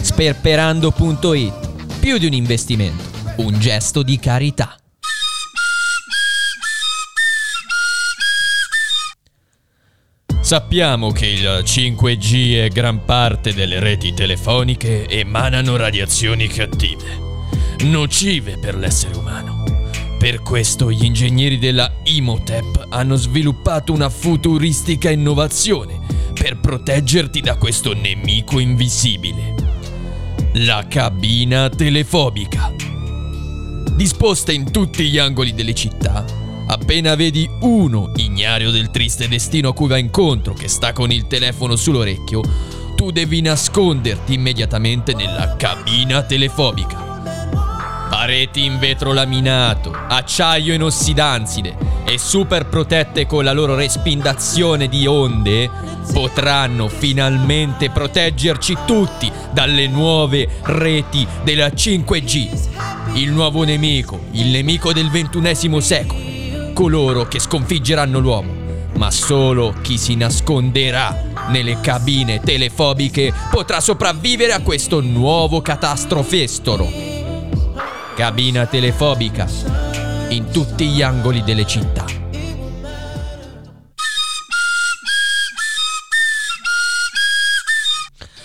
Sperperando.it 0.00 1.98
Più 1.98 2.18
di 2.18 2.26
un 2.26 2.34
investimento, 2.34 3.02
un 3.36 3.58
gesto 3.58 4.02
di 4.02 4.18
carità. 4.18 4.76
Sappiamo 10.44 11.10
che 11.10 11.26
il 11.26 11.62
5G 11.64 12.64
e 12.64 12.68
gran 12.68 13.06
parte 13.06 13.54
delle 13.54 13.80
reti 13.80 14.12
telefoniche 14.12 15.08
emanano 15.08 15.76
radiazioni 15.76 16.48
cattive, 16.48 17.23
nocive 17.82 18.58
per 18.58 18.76
l'essere 18.76 19.16
umano. 19.16 19.64
Per 20.18 20.40
questo 20.40 20.90
gli 20.90 21.04
ingegneri 21.04 21.58
della 21.58 21.92
Imotep 22.04 22.86
hanno 22.88 23.16
sviluppato 23.16 23.92
una 23.92 24.08
futuristica 24.08 25.10
innovazione 25.10 26.00
per 26.32 26.58
proteggerti 26.58 27.40
da 27.40 27.56
questo 27.56 27.92
nemico 27.92 28.58
invisibile. 28.58 29.54
La 30.54 30.86
cabina 30.88 31.68
telefobica. 31.68 32.72
Disposta 33.94 34.50
in 34.50 34.70
tutti 34.70 35.04
gli 35.04 35.18
angoli 35.18 35.52
delle 35.52 35.74
città, 35.74 36.24
appena 36.66 37.14
vedi 37.14 37.48
uno 37.60 38.10
ignario 38.16 38.70
del 38.70 38.90
triste 38.90 39.28
destino 39.28 39.68
a 39.68 39.74
cui 39.74 39.88
va 39.88 39.98
incontro 39.98 40.54
che 40.54 40.68
sta 40.68 40.92
con 40.92 41.12
il 41.12 41.26
telefono 41.26 41.76
sull'orecchio, 41.76 42.40
tu 42.94 43.10
devi 43.10 43.42
nasconderti 43.42 44.32
immediatamente 44.32 45.12
nella 45.12 45.56
cabina 45.56 46.22
telefobica. 46.22 47.03
Pareti 48.16 48.64
in 48.64 48.78
vetro 48.78 49.12
laminato, 49.12 49.92
acciaio 49.92 50.72
inossidanside 50.72 51.76
e 52.04 52.16
super 52.16 52.68
protette 52.68 53.26
con 53.26 53.42
la 53.42 53.52
loro 53.52 53.74
respindazione 53.74 54.88
di 54.88 55.04
onde 55.04 55.68
potranno 56.12 56.86
finalmente 56.86 57.90
proteggerci 57.90 58.78
tutti 58.86 59.30
dalle 59.50 59.88
nuove 59.88 60.48
reti 60.62 61.26
della 61.42 61.66
5G. 61.66 63.14
Il 63.14 63.32
nuovo 63.32 63.64
nemico, 63.64 64.26
il 64.30 64.46
nemico 64.46 64.92
del 64.92 65.10
ventunesimo 65.10 65.80
secolo, 65.80 66.70
coloro 66.72 67.26
che 67.26 67.40
sconfiggeranno 67.40 68.20
l'uomo, 68.20 68.52
ma 68.94 69.10
solo 69.10 69.74
chi 69.82 69.98
si 69.98 70.14
nasconderà 70.14 71.32
nelle 71.48 71.80
cabine 71.80 72.38
telefobiche 72.38 73.34
potrà 73.50 73.80
sopravvivere 73.80 74.52
a 74.52 74.62
questo 74.62 75.00
nuovo 75.00 75.60
catastrofestoro. 75.60 77.13
Cabina 78.14 78.64
telefobica 78.66 79.44
in 80.28 80.48
tutti 80.52 80.86
gli 80.86 81.02
angoli 81.02 81.42
delle 81.42 81.66
città. 81.66 82.04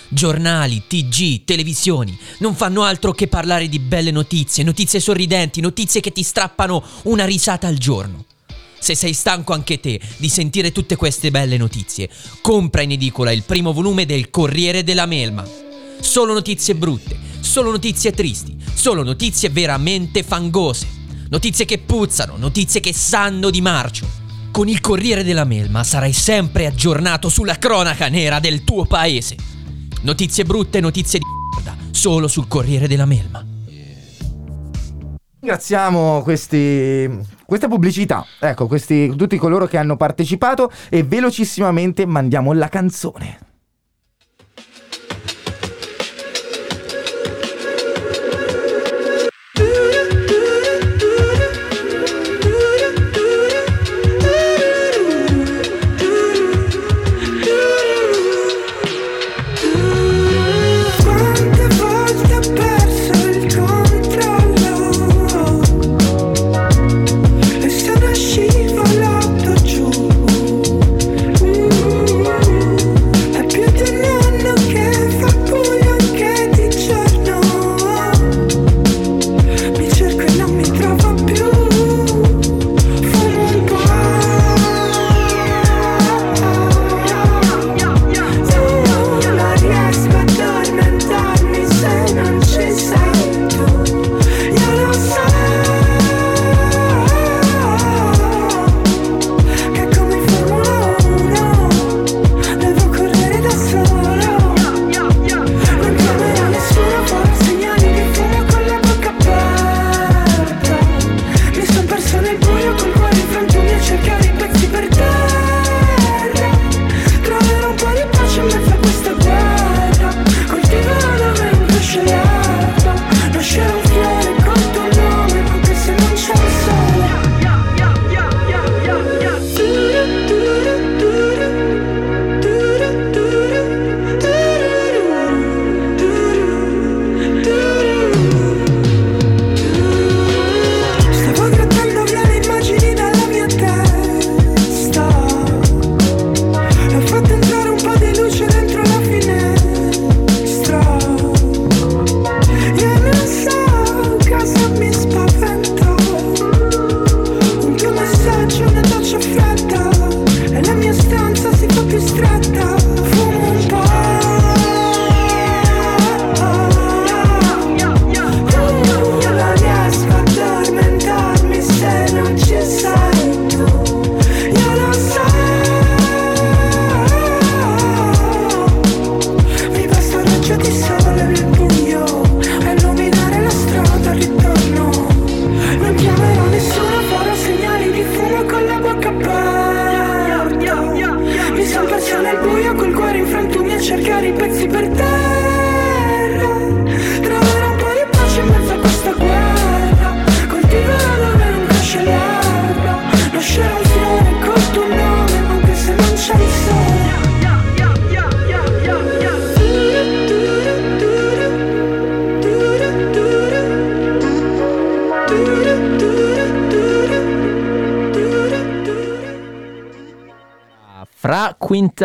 Giornali, 0.08 0.82
TG, 0.88 1.44
televisioni 1.44 2.18
non 2.38 2.56
fanno 2.56 2.82
altro 2.82 3.12
che 3.12 3.28
parlare 3.28 3.68
di 3.68 3.78
belle 3.78 4.10
notizie, 4.10 4.64
notizie 4.64 4.98
sorridenti, 4.98 5.60
notizie 5.60 6.00
che 6.00 6.10
ti 6.10 6.24
strappano 6.24 6.82
una 7.04 7.24
risata 7.24 7.68
al 7.68 7.78
giorno. 7.78 8.24
Se 8.76 8.96
sei 8.96 9.12
stanco 9.12 9.52
anche 9.52 9.78
te 9.78 10.00
di 10.16 10.28
sentire 10.28 10.72
tutte 10.72 10.96
queste 10.96 11.30
belle 11.30 11.56
notizie, 11.56 12.10
compra 12.40 12.82
in 12.82 12.90
edicola 12.90 13.30
il 13.30 13.44
primo 13.44 13.72
volume 13.72 14.04
del 14.04 14.30
Corriere 14.30 14.82
della 14.82 15.06
Melma. 15.06 15.69
Solo 16.00 16.32
notizie 16.32 16.74
brutte, 16.74 17.16
solo 17.40 17.70
notizie 17.70 18.12
tristi, 18.12 18.56
solo 18.74 19.02
notizie 19.02 19.48
veramente 19.50 20.22
fangose. 20.22 20.86
Notizie 21.28 21.64
che 21.64 21.78
puzzano, 21.78 22.36
notizie 22.36 22.80
che 22.80 22.92
sanno 22.92 23.50
di 23.50 23.60
marcio. 23.60 24.08
Con 24.50 24.68
il 24.68 24.80
Corriere 24.80 25.22
della 25.22 25.44
Melma 25.44 25.84
sarai 25.84 26.12
sempre 26.12 26.66
aggiornato 26.66 27.28
sulla 27.28 27.58
cronaca 27.58 28.08
nera 28.08 28.40
del 28.40 28.64
tuo 28.64 28.84
paese. 28.86 29.36
Notizie 30.02 30.44
brutte, 30.44 30.80
notizie 30.80 31.20
di 31.20 31.24
merda, 31.54 31.76
solo 31.92 32.26
sul 32.26 32.48
Corriere 32.48 32.88
della 32.88 33.06
Melma. 33.06 33.46
Ringraziamo 35.40 36.22
questi, 36.22 37.08
queste 37.46 37.68
pubblicità, 37.68 38.26
ecco, 38.40 38.66
questi, 38.66 39.14
tutti 39.16 39.36
coloro 39.36 39.66
che 39.66 39.78
hanno 39.78 39.96
partecipato 39.96 40.70
e 40.88 41.02
velocissimamente 41.04 42.04
mandiamo 42.04 42.52
la 42.52 42.68
canzone. 42.68 43.49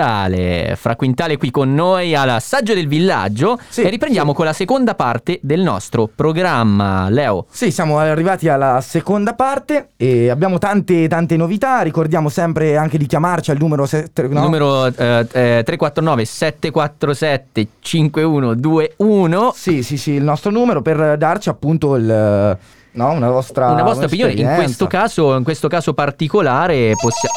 Quintale, 0.06 0.76
Fra 0.76 0.98
Quintale 0.98 1.38
qui 1.38 1.52
con 1.52 1.74
noi 1.74 2.16
all'assaggio 2.16 2.74
del 2.74 2.86
villaggio 2.86 3.58
Sì, 3.70 3.84
e 3.84 3.90
riprendiamo 3.90 4.34
con 4.34 4.44
la 4.44 4.52
seconda 4.52 4.94
parte 4.94 5.40
del 5.42 5.62
nostro 5.62 6.10
programma. 6.14 7.08
Leo, 7.10 7.46
Sì, 7.50 7.72
siamo 7.72 7.98
arrivati 7.98 8.50
alla 8.50 8.82
seconda 8.82 9.36
parte 9.36 9.92
e 9.96 10.30
abbiamo 10.30 10.58
tante 10.58 11.08
tante 11.08 11.38
novità. 11.38 11.80
Ricordiamo 11.80 12.28
sempre 12.28 12.76
anche 12.76 12.98
di 12.98 13.06
chiamarci 13.06 13.52
al 13.52 13.58
numero, 13.58 13.86
se- 13.86 14.10
tre- 14.12 14.28
no? 14.28 14.42
numero 14.42 14.88
eh, 14.88 14.92
eh, 15.32 15.64
349 15.64 16.26
747 16.26 17.68
5121. 17.80 19.54
Sì, 19.56 19.82
sì, 19.82 19.96
sì, 19.96 20.12
il 20.12 20.24
nostro 20.24 20.52
numero 20.52 20.82
per 20.82 21.18
darci 21.18 21.48
appunto 21.48 21.96
il 21.96 22.58
no, 22.92 23.12
una 23.12 23.30
vostra 23.30 23.72
Una 23.72 23.84
vostra 23.84 24.08
opinione, 24.08 24.34
in 24.34 24.56
questo 24.56 24.88
caso, 24.88 25.38
in 25.38 25.44
questo 25.44 25.70
caso 25.70 25.94
particolare 25.94 26.92
possiamo... 27.00 27.36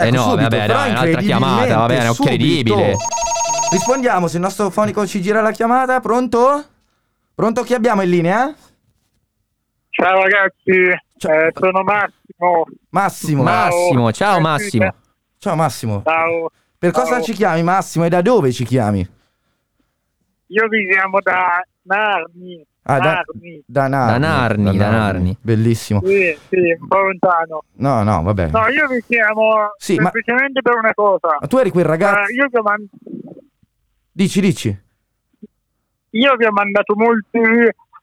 Eh 0.00 0.06
Ecco, 0.08 0.16
no, 0.16 0.22
subito, 0.22 0.42
vabbè, 0.42 0.66
dai, 0.66 0.90
un'altra 0.90 1.20
chiamata, 1.20 1.76
va 1.76 1.86
bene, 1.86 2.04
è 2.04 2.08
incredibilmente, 2.08 2.22
incredibile. 2.70 2.92
subito. 2.92 3.68
Rispondiamo 3.70 4.26
se 4.28 4.36
il 4.36 4.42
nostro 4.42 4.70
fonico 4.70 5.06
ci 5.06 5.20
gira 5.20 5.40
la 5.40 5.50
chiamata. 5.52 6.00
Pronto? 6.00 6.64
Pronto? 7.34 7.62
Chi 7.62 7.74
abbiamo 7.74 8.02
in 8.02 8.10
linea? 8.10 8.54
Ciao 9.90 10.22
ragazzi, 10.22 10.92
Ciao. 11.18 11.32
eh, 11.32 11.52
sono 11.54 11.82
Massimo. 11.82 12.64
Massimo. 12.90 13.42
Massimo, 13.42 14.12
ciao 14.12 14.40
Massimo. 14.40 14.94
Ciao 15.38 15.54
Massimo. 15.54 16.02
Ciao. 16.04 16.50
Per 16.78 16.90
cosa 16.90 17.14
Ciao. 17.14 17.22
ci 17.22 17.32
chiami 17.32 17.62
Massimo 17.62 18.04
e 18.04 18.08
da 18.08 18.20
dove 18.20 18.52
ci 18.52 18.64
chiami? 18.64 19.08
Io 20.46 20.68
vi 20.68 20.88
chiamo 20.90 21.20
da 21.20 21.62
Narni. 21.82 22.64
Ah, 22.86 22.98
da, 22.98 23.12
Narni. 23.24 23.62
da 23.66 23.88
Narni. 23.88 24.12
Da 24.12 24.18
Narni, 24.18 24.76
da 24.76 24.90
Narni. 24.90 25.36
Bellissimo. 25.40 26.00
Sì, 26.04 26.36
sì, 26.50 26.76
un 26.78 26.86
po' 26.86 26.98
lontano. 26.98 27.62
No, 27.76 28.02
no, 28.02 28.22
vabbè. 28.22 28.50
No, 28.50 28.68
io 28.68 28.86
vi 28.88 29.02
chiamo 29.06 29.72
Sì, 29.78 29.94
ma- 29.96 30.02
semplicemente 30.12 30.60
per 30.60 30.74
una 30.76 30.92
cosa. 30.92 31.38
Ma 31.40 31.46
tu 31.46 31.56
eri 31.56 31.70
quel 31.70 31.86
ragazzo... 31.86 32.30
Eh, 32.30 32.34
io, 32.34 32.46
vi 32.50 32.56
ho 32.58 32.62
man- 32.62 32.86
Dici, 34.12 34.40
dici. 34.40 34.78
io 36.10 36.36
vi 36.36 36.44
ho 36.44 36.52
mandato 36.52 36.94
molti, 36.94 37.40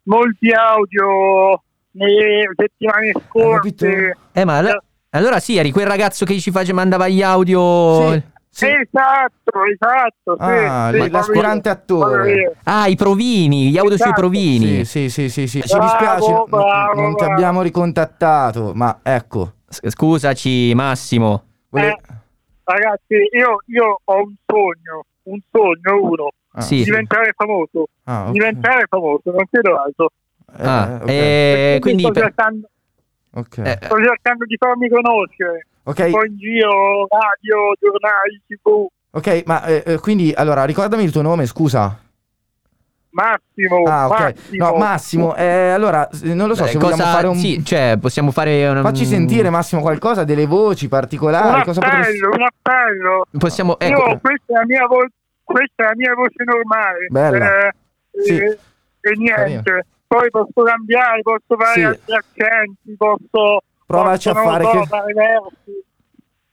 molti 0.04 0.52
audio 0.52 1.62
nelle 1.92 2.50
settimane 2.56 3.12
capito? 3.12 3.28
scorse. 3.30 4.18
Eh, 4.34 4.46
ma 4.46 4.58
allo- 4.58 4.84
allora 5.12 5.40
sì, 5.40 5.58
eri 5.58 5.72
quel 5.72 5.86
ragazzo 5.88 6.26
che 6.26 6.40
ci 6.40 6.52
face, 6.52 6.74
mandava 6.74 7.08
gli 7.08 7.22
audio... 7.22 8.12
Sì, 8.14 8.24
sì. 8.52 8.66
Esatto, 8.68 9.64
esatto. 9.66 10.36
Sì, 10.38 10.66
Ah, 10.68 10.90
sì, 10.92 11.10
l'aspirante 11.10 11.70
io, 11.70 11.74
attore. 11.74 12.56
Ah, 12.66 12.88
i 12.88 12.96
provini, 12.96 13.70
gli 13.70 13.78
audio 13.78 13.96
sui 13.96 14.06
Esatto. 14.06 14.20
provini. 14.22 14.84
Sì, 14.86 15.10
sì, 15.10 15.30
sì, 15.30 15.48
sì, 15.48 15.48
sì. 15.48 15.62
Ci 15.68 15.78
Bravo, 15.78 15.84
dispiace, 15.86 16.44
bravo, 16.48 16.94
non 17.02 17.16
ti 17.16 17.24
abbiamo 17.24 17.62
ricontattato, 17.62 18.74
ma 18.76 19.00
ecco. 19.02 19.54
S- 19.70 19.88
Scusaci, 19.90 20.74
Massimo. 20.76 21.44
vole- 21.70 21.88
Eh, 21.88 22.00
ragazzi, 22.66 23.16
io, 23.32 23.58
io 23.68 24.00
ho 24.04 24.16
un 24.18 24.36
sogno, 24.46 25.06
un 25.24 25.40
sogno 25.50 26.02
uno, 26.04 26.30
Ah, 26.54 26.62
sì. 26.62 26.84
diventare 26.84 27.32
famoso, 27.36 27.86
Ah, 28.04 28.26
ok. 28.28 28.32
diventare 28.34 28.86
famoso, 28.90 29.22
non 29.32 29.46
chiedo 29.50 29.78
altro. 29.82 30.10
Eh, 30.58 30.68
Ah, 30.68 31.00
ok, 31.02 31.08
eh, 31.10 31.78
quindi... 31.80 32.04
sto, 32.04 32.12
per- 32.12 32.24
cercando, 32.24 32.70
ok. 33.34 33.58
eh, 33.60 33.80
sto 33.82 33.96
cercando 34.04 34.46
di 34.46 34.56
farmi 34.58 34.90
conoscere, 34.90 35.68
Ok, 35.84 36.00
un 36.06 36.12
po' 36.12 36.26
in 36.26 36.38
giro, 36.38 37.08
radio, 37.10 37.74
giornali, 37.80 38.42
tv. 38.48 38.88
ok, 39.12 39.44
ma 39.46 39.64
eh, 39.66 39.84
eh, 39.86 40.00
quindi 40.00 40.32
allora 40.36 40.64
ricordami 40.66 41.04
il 41.04 41.12
tuo 41.12 41.22
nome, 41.22 41.46
scusa. 41.46 41.98
Massimo, 43.14 43.84
Ah, 43.88 44.08
ok. 44.08 44.20
Massimo. 44.20 44.66
No, 44.72 44.78
Massimo, 44.78 45.36
eh, 45.36 45.70
allora 45.72 46.08
eh, 46.24 46.34
non 46.34 46.48
lo 46.48 46.56
so 46.56 46.64
eh, 46.64 46.68
se 46.70 46.78
cosa... 46.78 46.92
vogliamo 46.96 47.12
fare 47.12 47.28
un 47.28 47.36
Sì, 47.36 47.62
cioè, 47.66 47.98
possiamo 48.00 48.32
fare... 48.32 48.66
una- 48.70 48.82
Facci 48.82 49.04
sentire 49.06 49.50
Massimo 49.50 49.82
qualcosa 49.82 50.24
delle 50.24 50.46
voci 50.46 50.86
un 50.86 50.92
particolari, 50.92 51.62
potresti 51.64 51.84
appello, 51.84 52.30
un 52.30 52.42
appello. 52.44 53.26
Possiamo... 53.38 53.78
Io, 53.82 53.88
Ecco, 53.88 54.18
questa 54.20 54.54
è 54.54 54.54
la 54.54 54.66
mia 54.66 54.86
voce, 54.88 55.10
questa 55.44 55.84
è 55.84 55.88
la 55.88 55.94
mia 55.96 56.14
voce 56.14 56.44
normale. 56.46 57.08
Bella. 57.10 57.68
Eh, 57.68 57.74
Sì. 58.24 58.36
eh, 58.38 58.60
e 59.02 59.12
niente. 59.18 59.86
Poi 60.12 60.30
posso 60.30 60.64
cambiare, 60.66 61.22
posso 61.22 61.56
fare 61.58 61.74
Sì. 61.74 61.84
altri 61.84 62.16
accenti, 62.16 62.96
posso... 62.98 63.62
Provaci 63.86 64.28
a 64.28 64.34
posso, 64.34 64.46
fare 64.46 64.64
so, 64.66 64.72
che- 64.72 64.86
fare 64.88 65.14
versi. 65.14 65.84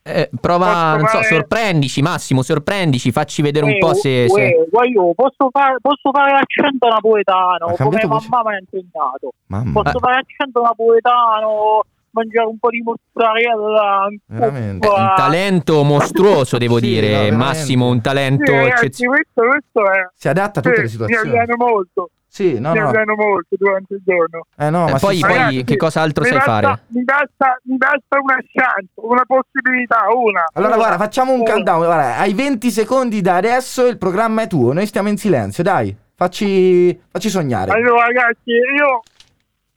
eh, 0.03 0.31
prova, 0.41 0.67
posso 0.67 0.97
non 0.97 1.07
so, 1.07 1.17
fare- 1.17 1.25
sorprendici, 1.27 2.01
Massimo, 2.03 2.43
sorprendici, 2.43 3.11
facci 3.11 3.43
vedere 3.43 3.65
un 3.65 3.73
Eh, 3.73 3.79
po' 3.79 3.95
se... 3.95 4.27
uè, 4.29 4.29
se- 4.29 4.69
uè, 4.71 4.87
io 4.89 5.13
posso 5.15 5.49
fare, 5.51 5.77
posso 5.81 6.11
fare 6.13 6.33
l'accento 6.33 6.87
napoletano 6.87 7.75
come 7.77 8.01
mamma 8.07 8.43
mi 8.45 8.55
ha 8.55 8.59
insegnato. 8.61 9.33
Mamma, 9.47 9.83
Posso 9.83 9.99
fare 9.99 10.15
l'accento 10.15 10.61
napoletano, 10.63 11.81
mangiare 12.19 12.47
un 12.49 12.59
po' 12.59 12.71
di 12.71 12.83
mozzarella. 12.83 14.07
un 14.09 14.19
Veramente. 14.27 14.87
Un 14.89 15.13
talento 15.17 15.83
mostruoso, 15.85 16.59
devo 16.59 16.79
Sì, 16.79 16.85
no, 16.85 16.91
dire, 16.93 17.09
veramente. 17.09 17.37
Massimo, 17.37 17.87
un 17.89 17.97
Sì, 17.97 18.01
talento 18.03 18.53
ragazzi, 18.53 18.85
eccezionale. 18.87 19.23
questo, 19.35 19.51
questo 19.75 19.93
è... 19.93 20.09
si 20.15 20.29
adatta 20.29 20.61
a 20.61 20.63
tutte 20.63 20.83
le 20.83 20.89
sì, 20.89 20.97
mi 20.99 21.05
situazioni. 21.07 21.39
alleno 21.39 21.55
molto, 21.57 22.11
Sì, 22.27 22.59
no, 22.61 22.73
mi 22.73 22.79
no. 22.79 22.89
alleno 22.89 23.15
molto 23.17 23.57
durante 23.59 23.95
il 23.95 24.01
giorno. 24.05 24.47
Eh 24.57 24.71
no, 24.71 24.89
Eh, 24.89 24.93
ma 24.93 24.99
poi, 24.99 25.15
sì, 25.17 25.21
poi 25.23 25.33
Ragazzi, 25.33 25.65
che 25.65 25.77
cosa 25.77 26.01
altro 26.03 26.23
mi 26.25 26.29
sai 26.31 26.39
basta, 26.39 26.53
fare? 26.61 26.81
Mi 26.89 27.05
basta, 27.05 27.61
mi 27.65 27.77
basta 27.77 28.19
una 28.21 28.39
chance, 28.53 28.91
una 28.95 29.25
possibilità, 29.27 30.01
una. 30.15 30.45
Allora, 30.53 30.75
una, 30.75 30.85
guarda, 30.85 31.03
facciamo 31.05 31.33
un 31.33 31.43
countdown. 31.45 31.85
Guarda, 31.85 32.17
hai 32.19 32.35
20 32.35 32.71
secondi 32.71 33.21
da 33.21 33.37
adesso 33.37 33.87
il 33.87 33.97
programma 33.99 34.43
è 34.43 34.47
tuo. 34.47 34.73
Noi 34.73 34.87
stiamo 34.87 35.09
in 35.09 35.17
silenzio, 35.17 35.63
dai. 35.63 35.97
Facci, 36.15 37.01
facci 37.11 37.29
sognare. 37.31 37.71
Allora, 37.71 38.05
ragazzi, 38.07 38.51
io, 38.51 39.03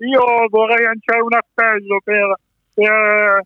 io 0.06 0.48
vorrei 0.50 0.84
lanciare 0.84 1.22
un 1.22 1.34
appello 1.34 2.00
per, 2.04 2.36
per, 2.74 3.42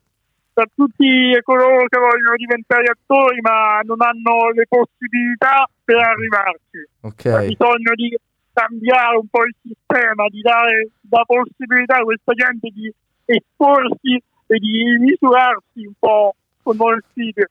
per 0.54 0.68
tutti 0.74 1.38
coloro 1.44 1.86
che 1.88 2.00
vogliono 2.00 2.36
diventare 2.38 2.86
attori 2.86 3.40
ma 3.42 3.80
non 3.84 3.98
hanno 4.02 4.50
le 4.54 4.66
possibilità 4.68 5.68
per 5.84 5.98
arrivarci. 5.98 6.80
C'è 7.16 7.34
Ok. 7.34 7.46
bisogno 7.48 7.94
di 7.96 8.16
cambiare 8.54 9.18
un 9.18 9.28
po' 9.28 9.44
il 9.44 9.56
sistema, 9.62 10.26
di 10.30 10.42
dare 10.42 10.88
la 11.10 11.24
possibilità 11.26 11.98
a 11.98 12.04
questa 12.04 12.34
gente 12.34 12.70
di 12.70 12.92
esporsi 13.26 14.16
e 14.48 14.58
di 14.60 14.98
misurarsi 15.00 15.86
un 15.86 15.94
po' 16.00 16.36
con 16.64 16.78
siti. 17.14 17.44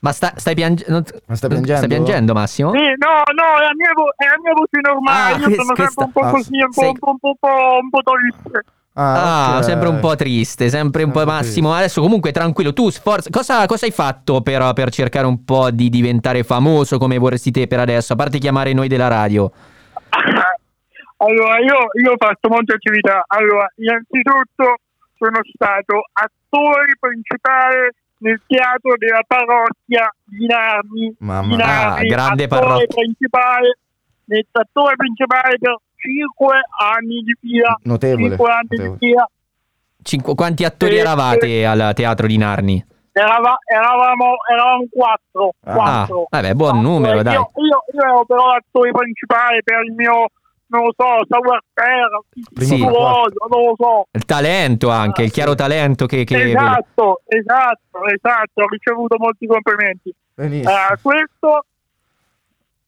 Ma 0.00 0.12
sta- 0.12 0.32
stai, 0.36 0.54
piange- 0.54 0.84
non- 0.88 1.02
Ma 1.26 1.34
stai 1.34 1.48
piangendo? 1.50 1.76
stai 1.84 1.88
piangendo, 1.88 2.32
Massimo? 2.32 2.70
Sì, 2.72 2.78
no, 2.78 3.22
no, 3.34 3.58
è 3.58 3.62
la 3.64 3.74
mia, 3.74 3.90
vo- 3.94 4.12
è 4.16 4.24
la 4.26 4.38
mia 4.42 4.52
voce 4.52 4.80
normale. 4.80 5.32
Ah, 5.34 5.36
Io 5.38 5.42
questa- 5.44 5.62
sono 5.62 5.74
sempre 5.76 6.04
un 6.04 6.12
po' 6.12 6.20
questa- 6.20 6.36
così, 6.36 6.54
un 6.62 6.68
po', 6.70 6.80
sei- 6.80 6.88
un 6.88 6.98
po', 6.98 7.10
un 7.10 7.18
po', 7.18 7.28
un 7.28 7.34
po', 7.38 7.78
un 7.82 7.90
po' 7.90 8.00
triste. 8.02 8.64
Ah, 9.00 9.54
ok. 9.58 9.64
sempre 9.64 9.88
un 9.88 10.00
po' 10.00 10.16
triste, 10.16 10.68
sempre 10.70 11.04
un 11.04 11.12
po' 11.12 11.24
Massimo. 11.24 11.72
Adesso 11.72 12.00
comunque 12.00 12.32
tranquillo, 12.32 12.72
tu 12.72 12.90
sforza. 12.90 13.30
Cosa, 13.30 13.64
cosa 13.66 13.86
hai 13.86 13.92
fatto 13.92 14.40
per, 14.40 14.72
per 14.72 14.90
cercare 14.90 15.24
un 15.26 15.44
po' 15.44 15.70
di 15.70 15.88
diventare 15.88 16.42
famoso 16.42 16.98
come 16.98 17.16
vorresti 17.16 17.52
te 17.52 17.68
per 17.68 17.78
adesso? 17.78 18.14
A 18.14 18.16
parte 18.16 18.38
chiamare 18.38 18.72
noi 18.72 18.88
della 18.88 19.06
radio. 19.06 19.50
Allora, 21.20 21.58
io, 21.58 21.74
io 22.00 22.12
ho 22.12 22.16
fatto 22.16 22.48
molte 22.48 22.74
attività. 22.74 23.24
Allora, 23.26 23.66
innanzitutto 23.76 24.76
sono 25.18 25.40
stato 25.52 26.06
attore 26.12 26.94
principale 26.98 27.94
nel 28.18 28.40
teatro 28.46 28.94
della 28.96 29.22
parrocchia 29.26 30.12
di 30.24 30.46
Narni. 30.46 31.14
Mamma 31.18 31.48
Di. 31.48 31.56
Narni, 31.56 32.00
Ah, 32.06 32.14
grande 32.14 32.44
attore 32.44 32.60
parrocchia. 32.60 32.86
principale, 32.94 33.78
nel- 34.24 34.46
attore 34.52 34.96
principale 34.96 35.58
per 35.58 35.76
5 35.96 36.54
anni 36.80 37.20
di 37.22 37.36
fila. 37.40 37.78
Notevole. 37.82 38.28
5 38.36 38.50
anni 38.50 38.66
notevole. 38.70 38.98
di 38.98 39.06
fila. 39.06 39.28
Cinque- 40.02 40.34
quanti 40.34 40.64
attori 40.64 40.96
Eh, 40.96 41.00
eravate 41.00 41.66
al 41.66 41.92
teatro 41.94 42.26
di 42.26 42.36
Narni? 42.38 42.84
Erava- 43.12 43.58
eravamo, 43.66 44.34
eravamo 44.48 44.84
quattro. 44.90 45.52
Ah, 45.64 45.74
quattro. 45.74 46.26
vabbè, 46.30 46.54
buon 46.54 46.80
numero, 46.80 47.16
Io- 47.16 47.22
dai. 47.22 47.34
Io, 47.34 47.50
io 47.56 47.82
ero 48.00 48.24
però 48.24 48.46
l'attore 48.46 48.92
principale 48.92 49.60
per 49.64 49.82
il 49.84 49.92
mio, 49.94 50.28
non 50.68 50.84
lo 50.84 50.94
so, 50.96 51.04
savoir-faire, 51.28 52.08
Primo 52.52 52.74
Sì. 52.74 52.80
non 52.80 53.62
lo 53.62 53.74
so. 53.76 54.06
Il 54.12 54.24
talento 54.24 54.90
anche, 54.90 55.22
il 55.22 55.30
chiaro 55.30 55.54
talento 55.54 56.06
che... 56.06 56.24
che- 56.24 56.42
Esatto, 56.50 57.22
esatto, 57.26 58.04
esatto, 58.06 58.62
ho 58.62 58.68
ricevuto 58.68 59.16
molti 59.18 59.46
complimenti. 59.46 60.14
Eh, 60.36 60.62
questo 61.02 61.64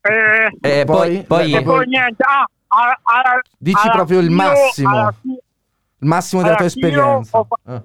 Eh, 0.02 0.50
Eh, 0.80 0.84
poi, 0.86 1.22
poi, 1.24 1.52
e 1.52 1.62
poi 1.62 1.86
niente, 1.86 2.22
ah, 2.26 2.48
alla- 2.68 2.98
alla- 3.02 3.40
Dici 3.58 3.82
alla 3.82 3.92
proprio 3.92 4.20
il 4.20 4.30
massimo. 4.30 5.08
Il 5.22 6.08
massimo 6.08 6.42
della 6.42 6.54
tua 6.54 6.64
esperienza. 6.66 7.36
Ho, 7.38 7.44
fa- 7.44 7.56
Ah. 7.74 7.82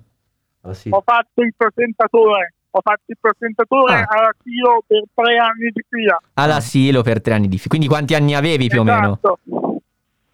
Ah, 0.62 0.74
sì. 0.74 0.88
ho 0.90 1.02
fatto 1.06 1.42
il 1.42 1.54
presentatore, 1.58 2.54
ho 2.70 2.80
fatto 2.82 3.02
il 3.08 3.18
presentatore 3.20 3.94
Ah. 3.96 4.06
alla 4.08 4.32
filo 4.42 4.82
per 4.88 5.04
tre 5.14 5.38
anni 5.38 5.70
di 5.74 5.84
fila. 5.90 6.18
all'asilo 6.36 7.02
per 7.02 7.22
tre 7.22 7.34
anni 7.34 7.48
di 7.50 7.58
fila. 7.58 7.68
Quindi 7.70 7.88
quanti 7.88 8.16
anni 8.16 8.34
avevi 8.34 8.68
più 8.70 8.80
o 8.80 8.84
meno? 8.84 9.20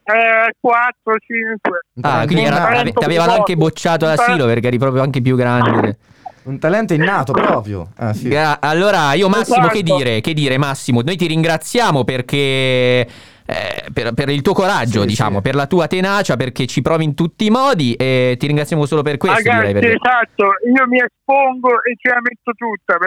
Eh, 0.04 0.54
4, 0.60 1.16
5. 1.26 1.80
Un 1.96 2.02
Ah, 2.04 2.26
quindi 2.26 2.44
era- 2.44 2.68
ave- 2.80 2.92
ti 2.92 3.04
avevano 3.04 3.34
anche 3.34 3.56
bocciato 3.56 4.06
all'asilo 4.06 4.46
perché 4.46 4.68
eri 4.68 4.78
proprio 4.78 5.02
anche 5.04 5.22
più 5.22 5.36
grande. 5.36 5.98
Un 6.44 6.58
talento 6.58 6.94
innato 6.94 7.34
proprio. 7.34 7.90
Ah, 7.98 8.14
sì. 8.14 8.28
Gra- 8.28 8.60
allora, 8.60 9.14
io 9.14 9.30
Massimo, 9.30 9.68
che 9.68 9.82
Esatto. 9.84 9.96
dire? 9.98 10.22
Che 10.22 10.34
dire, 10.34 10.58
Massimo? 10.58 11.02
Noi 11.02 11.16
ti 11.16 11.28
ringraziamo 11.28 12.04
perché. 12.04 13.08
Eh, 13.46 13.86
per, 13.94 14.14
per 14.14 14.30
il 14.30 14.42
tuo 14.42 14.54
coraggio, 14.54 15.02
Sì, 15.02 15.08
diciamo, 15.08 15.38
sì. 15.38 15.42
per 15.42 15.56
la 15.56 15.68
tua 15.68 15.88
tenacia, 15.88 16.36
perché 16.38 16.66
ci 16.68 16.82
provi 16.82 17.04
in 17.04 17.14
tutti 17.16 17.46
i 17.46 17.50
modi 17.50 17.94
e 17.96 18.36
ti 18.40 18.48
ringraziamo 18.48 18.86
solo 18.86 19.02
per 19.02 19.18
questo. 19.18 19.42
direi, 19.42 19.58
Ragazzi, 19.74 19.74
perché- 19.74 19.96
esatto, 19.96 20.44
io 20.74 20.88
mi 20.88 20.98
espongo 21.04 21.70
e 21.84 21.96
ce 22.00 22.10
la 22.10 22.20
metto 22.22 22.52
tutta 22.56 22.98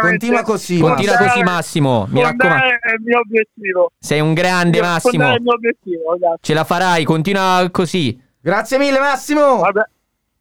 Continua 0.00 0.42
così, 0.42 0.78
Continua 0.78 1.12
Massimo. 1.14 1.28
così, 1.32 1.42
Massimo. 1.42 2.06
Mi 2.10 2.22
raccomando, 2.22 2.54
Fondare 2.62 2.78
è 2.80 2.92
il 2.92 3.00
mio 3.04 3.18
obiettivo. 3.20 3.90
sei 3.98 4.20
un 4.20 4.34
grande 4.34 4.78
Fondare 4.78 4.94
Massimo. 5.02 5.24
è 5.30 5.34
il 5.34 5.42
mio 5.42 5.52
obiettivo, 5.54 6.12
ragazzi. 6.12 6.38
Ce 6.42 6.54
la 6.54 6.64
farai, 6.64 7.04
continua 7.04 7.68
così. 7.70 8.20
Grazie 8.40 8.78
mille, 8.78 8.98
Massimo. 8.98 9.56
Vabbè. 9.58 9.82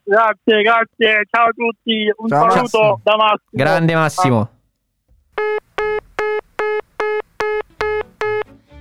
Grazie, 0.03 0.61
grazie, 0.61 1.21
ciao 1.29 1.47
a 1.47 1.51
tutti, 1.53 2.09
un 2.15 2.27
Ciao, 2.29 2.49
saluto 2.49 2.61
Massimo. 2.79 2.99
da 3.03 3.15
Massimo. 3.17 3.39
Grande 3.51 3.95
Massimo. 3.95 4.49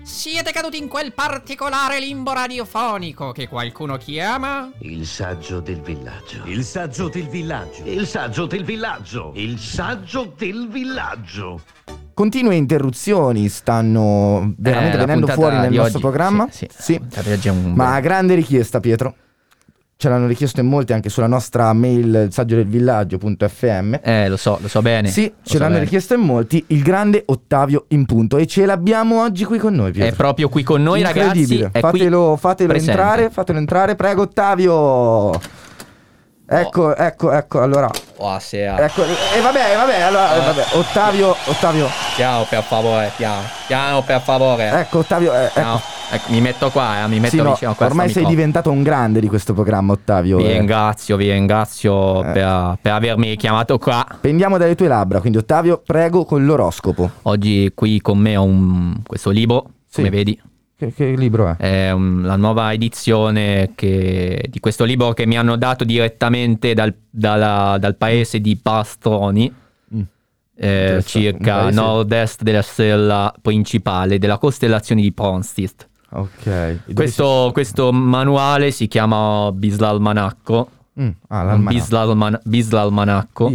Siete 0.08 0.52
caduti 0.52 0.78
in 0.78 0.86
quel 0.86 1.12
particolare 1.12 1.98
limbo 1.98 2.32
radiofonico 2.32 3.32
che 3.32 3.48
qualcuno 3.48 3.96
chiama? 3.96 4.70
Il 4.78 5.04
saggio 5.04 5.58
del 5.58 5.80
villaggio. 5.80 6.42
Il 6.44 6.62
saggio 6.62 7.08
del 7.08 7.26
villaggio. 7.28 7.82
Il 7.84 8.06
saggio 8.06 8.46
del 8.46 8.64
villaggio. 8.64 9.32
Il 9.34 9.58
saggio 9.58 10.32
del 10.38 10.68
villaggio. 10.70 11.60
Continue 12.14 12.54
interruzioni 12.54 13.48
stanno 13.48 14.54
veramente 14.58 14.96
Eh, 14.96 15.00
venendo 15.00 15.26
fuori 15.26 15.56
nel 15.56 15.70
nostro 15.72 15.84
oggi, 15.86 15.98
programma. 15.98 16.46
sì, 16.52 16.68
sì. 16.70 17.00
Sì. 17.40 17.50
Ma 17.74 17.98
grande 17.98 18.36
richiesta, 18.36 18.78
Pietro. 18.78 19.12
Ce 19.98 20.10
l'hanno 20.10 20.26
richiesto 20.26 20.60
in 20.60 20.66
molti 20.66 20.92
anche 20.92 21.08
sulla 21.08 21.26
nostra 21.26 21.72
mail 21.72 22.24
il 22.26 22.28
saggio 22.30 22.56
del 22.56 22.66
villaggio.fm. 22.66 24.00
Eh, 24.02 24.28
lo 24.28 24.36
so, 24.36 24.58
lo 24.60 24.68
so 24.68 24.82
bene. 24.82 25.08
Sì, 25.08 25.22
ce 25.42 25.54
so 25.54 25.58
l'hanno 25.58 25.70
bene. 25.72 25.84
richiesto 25.84 26.12
in 26.12 26.20
molti. 26.20 26.62
Il 26.66 26.82
grande 26.82 27.22
Ottavio 27.24 27.86
in 27.88 28.04
punto. 28.04 28.36
E 28.36 28.46
ce 28.46 28.66
l'abbiamo 28.66 29.22
oggi 29.22 29.44
qui 29.44 29.56
con 29.56 29.72
noi, 29.74 29.88
È 29.88 29.92
Pietro. 29.92 30.16
proprio 30.16 30.48
qui 30.50 30.62
con 30.62 30.82
noi, 30.82 31.00
ragazzi. 31.00 31.38
Incredibile. 31.38 31.70
È 31.72 31.80
fatelo 31.80 32.36
fatelo 32.36 32.74
entrare, 32.74 33.30
fatelo 33.30 33.58
entrare. 33.58 33.94
Prego, 33.96 34.22
Ottavio. 34.22 35.30
Ecco, 36.48 36.94
ecco, 36.94 37.32
ecco. 37.32 37.60
Allora, 37.60 37.90
Buonasera. 38.16 38.84
ecco. 38.84 39.02
E 39.02 39.40
vabbè, 39.40 39.74
vabbè, 39.76 40.00
allora, 40.00 40.34
Eh. 40.36 40.46
vabbè. 40.46 40.64
Ottavio, 40.74 41.34
Ottavio. 41.46 41.88
Piano, 42.14 42.46
per 42.48 42.62
favore, 42.62 43.10
piano. 43.16 43.42
Piano, 43.66 44.02
per 44.02 44.20
favore. 44.20 44.68
Ecco, 44.70 44.98
Ottavio. 44.98 45.34
eh, 45.34 45.46
ecco. 45.52 45.94
Ecco, 46.08 46.30
mi 46.30 46.40
metto 46.40 46.70
qua, 46.70 47.02
eh, 47.02 47.08
mi 47.08 47.18
metto 47.18 47.34
Sì, 47.36 47.42
no, 47.42 47.50
vicino 47.50 47.70
a 47.72 47.74
questo 47.74 47.92
ormai 47.92 48.08
sei 48.10 48.24
diventato 48.26 48.70
un 48.70 48.84
grande 48.84 49.18
di 49.18 49.26
questo 49.26 49.54
programma, 49.54 49.92
Ottavio. 49.92 50.36
Vi 50.36 50.44
eh. 50.48 50.52
ringrazio, 50.52 51.16
vi 51.16 51.32
ringrazio 51.32 52.22
Eh. 52.22 52.30
per, 52.30 52.78
per 52.80 52.92
avermi 52.92 53.34
chiamato 53.34 53.76
qua. 53.78 54.06
Pendiamo 54.20 54.56
dalle 54.56 54.76
tue 54.76 54.86
labbra, 54.86 55.18
quindi 55.18 55.38
Ottavio, 55.38 55.82
prego 55.84 56.24
con 56.24 56.44
l'oroscopo. 56.46 57.10
Oggi 57.22 57.72
qui 57.74 58.00
con 58.00 58.18
me 58.18 58.36
ho 58.36 58.44
un- 58.44 59.02
questo 59.04 59.30
libro, 59.30 59.64
Sì. 59.88 59.96
come 59.96 60.10
vedi. 60.10 60.40
Che, 60.78 60.92
che 60.92 61.14
libro 61.16 61.48
è? 61.48 61.56
È 61.56 61.90
un- 61.92 62.20
la 62.22 62.36
nuova 62.36 62.70
edizione 62.72 63.70
che- 63.74 64.44
di 64.50 64.60
questo 64.60 64.84
libro 64.84 65.12
che 65.14 65.24
mi 65.24 65.38
hanno 65.38 65.56
dato 65.56 65.84
direttamente 65.84 66.74
dal, 66.74 66.94
dalla- 67.08 67.78
dal 67.80 67.96
paese 67.96 68.40
di 68.40 68.56
Pastroni, 68.58 69.50
Mm. 69.94 70.00
eh, 70.54 71.02
circa 71.06 71.60
paese- 71.60 71.80
nord-est 71.80 72.42
della 72.42 72.60
stella 72.62 73.34
principale 73.40 74.18
della 74.18 74.36
costellazione 74.36 75.00
di 75.00 75.12
Ponstit. 75.12 75.88
Ok. 76.10 76.92
Questo, 76.92 77.50
questo 77.54 77.90
manuale 77.92 78.70
si 78.70 78.86
chiama 78.86 79.50
Bislalmanacco. 79.52 80.70
Mm, 80.98 81.10
Ah, 81.28 81.56
Bislalmanacco. 81.58 82.40
Bis, 82.48 82.70
l'almanacco. 82.72 83.48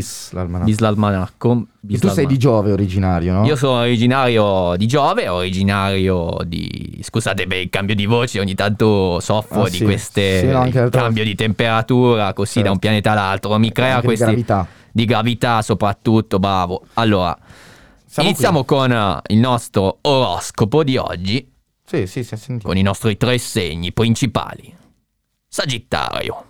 Bislalmanacco. 0.65 1.65
E 1.89 1.97
tu 1.97 2.08
sei 2.10 2.27
di 2.27 2.38
Giove 2.38 2.71
originario, 2.71 3.34
no? 3.34 3.45
Io 3.47 3.56
sono 3.56 3.80
originario 3.80 4.75
di 4.77 4.86
Giove, 4.86 5.27
originario 5.27 6.38
di... 6.45 6.99
Scusate 7.01 7.47
per 7.47 7.58
il 7.58 7.69
cambio 7.69 7.95
di 7.95 8.06
voce, 8.06 8.39
ogni 8.39 8.54
tanto 8.54 9.19
soffro 9.19 9.63
Ah, 9.63 9.69
di 9.69 9.77
sì. 9.77 9.84
queste... 9.84 10.39
Sì, 10.41 10.45
no, 10.47 10.65
il 10.67 10.89
cambio 10.91 11.23
di 11.23 11.34
temperatura, 11.34 12.34
così 12.34 12.54
Certo. 12.54 12.67
da 12.67 12.73
un 12.73 12.80
pianeta 12.80 13.12
all'altro, 13.13 13.58
mi 13.58 13.71
crea 13.71 13.95
Anche 13.95 14.08
di 14.10 14.15
gravità. 14.15 14.67
Di 14.91 15.06
gravità 15.06 15.62
soprattutto, 15.63 16.38
bravo. 16.38 16.84
Allora, 16.93 17.36
Siamo 18.05 18.30
iniziamo 18.30 18.63
con 18.65 18.91
eh, 18.91 19.20
il 19.34 19.39
nostro 19.39 19.97
oroscopo 20.01 20.84
di 20.84 20.97
oggi, 20.97 21.49
Sì, 21.84 22.05
sì, 22.05 22.20
è 22.20 22.24
sentito. 22.24 22.68
con 22.68 22.78
i 22.78 22.84
nostri 22.84 23.18
tre 23.18 23.39
segni 23.39 23.91
principali. 23.93 24.72
Sagittario. 25.47 26.45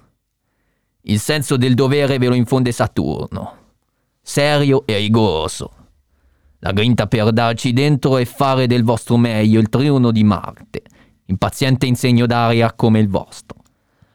Il 1.04 1.20
senso 1.20 1.58
del 1.58 1.74
dovere 1.74 2.20
ve 2.20 2.28
lo 2.28 2.36
infonde 2.36 2.72
Saturno. 2.72 3.58
Serio 4.22 4.86
e 4.86 4.98
rigoroso. 4.98 5.72
La 6.60 6.72
grinta 6.74 7.08
per 7.08 7.32
darci 7.32 7.74
dentro 7.74 8.18
e 8.18 8.26
fare 8.26 8.68
del 8.68 8.84
vostro 8.84 9.18
meglio 9.18 9.60
il 9.60 9.70
triuno 9.70 10.12
di 10.12 10.24
Marte, 10.24 10.84
impaziente 11.26 11.88
in 11.88 11.96
segno 11.96 12.28
d'aria 12.28 12.72
come 12.74 13.00
il 13.00 13.10
vostro. 13.10 13.58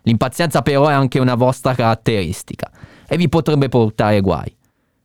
L'impazienza 0.02 0.62
però 0.62 0.86
è 0.86 0.92
anche 0.92 1.18
una 1.18 1.34
vostra 1.34 1.74
caratteristica 1.74 2.70
e 3.08 3.16
vi 3.16 3.28
potrebbe 3.28 3.68
portare 3.68 4.20
guai. 4.20 4.56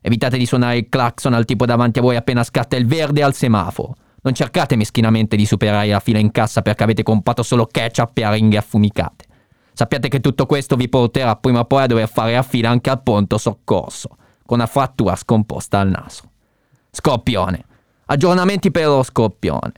Evitate 0.01 0.37
di 0.37 0.45
suonare 0.45 0.77
il 0.77 0.87
clacson 0.87 1.33
al 1.33 1.45
tipo 1.45 1.65
davanti 1.65 1.97
a 1.97 2.03
voi 2.03 2.15
appena 2.15 2.43
scatta 2.43 2.75
il 2.75 2.85
verde 2.85 3.23
al 3.23 3.33
semaforo. 3.33 3.95
Non 4.21 4.35
cercate 4.35 4.75
meschinamente 4.75 5.35
di 5.35 5.47
superare 5.47 5.87
la 5.87 5.99
fila 5.99 6.19
in 6.19 6.29
cassa 6.29 6.61
perché 6.61 6.83
avete 6.83 7.01
comprato 7.01 7.41
solo 7.41 7.65
ketchup 7.65 8.15
e 8.19 8.23
aringhe 8.23 8.57
affumicate. 8.57 9.25
Sappiate 9.73 10.09
che 10.09 10.19
tutto 10.19 10.45
questo 10.45 10.75
vi 10.75 10.89
porterà 10.89 11.35
prima 11.35 11.59
o 11.59 11.65
poi 11.65 11.83
a 11.83 11.87
dover 11.87 12.09
fare 12.09 12.33
la 12.33 12.43
fila 12.43 12.69
anche 12.69 12.89
al 12.89 13.01
pronto 13.01 13.37
soccorso, 13.37 14.09
con 14.45 14.57
una 14.57 14.67
frattura 14.67 15.15
scomposta 15.15 15.79
al 15.79 15.89
naso. 15.89 16.29
Scorpione. 16.91 17.65
Aggiornamenti 18.05 18.71
per 18.71 18.87
lo 18.87 19.03
scorpione. 19.03 19.71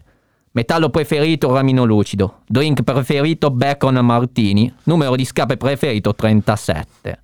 Metallo 0.51 0.89
preferito 0.89 1.51
ramino 1.53 1.83
lucido. 1.83 2.41
Drink 2.47 2.83
preferito 2.83 3.49
bacon 3.51 3.95
martini. 4.05 4.73
Numero 4.83 5.15
di 5.15 5.25
scape 5.25 5.57
preferito 5.57 6.13
37. 6.13 7.21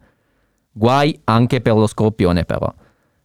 Guai 0.72 1.20
anche 1.26 1.62
per 1.62 1.74
lo 1.74 1.88
scorpione 1.88 2.46
però. 2.46 2.72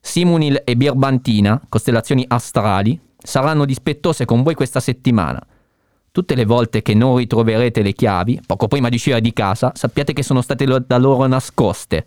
Simunil 0.01 0.63
e 0.65 0.77
Birbantina, 0.77 1.61
costellazioni 1.69 2.25
astrali, 2.29 3.01
saranno 3.17 3.65
dispettose 3.65 4.27
con 4.27 4.43
voi 4.43 4.55
questa 4.55 4.81
settimana. 4.81 5.41
Tutte 6.15 6.37
le 6.37 6.45
volte 6.45 6.81
che 6.81 6.95
non 6.95 7.17
ritroverete 7.17 7.83
le 7.83 7.93
chiavi, 7.93 8.41
poco 8.47 8.69
prima 8.69 8.89
di 8.89 8.95
uscire 8.95 9.21
di 9.21 9.33
casa, 9.33 9.73
sappiate 9.75 10.13
che 10.13 10.23
sono 10.23 10.43
state 10.43 10.65
lo- 10.65 10.79
da 10.79 10.97
loro 10.97 11.27
nascoste. 11.27 12.07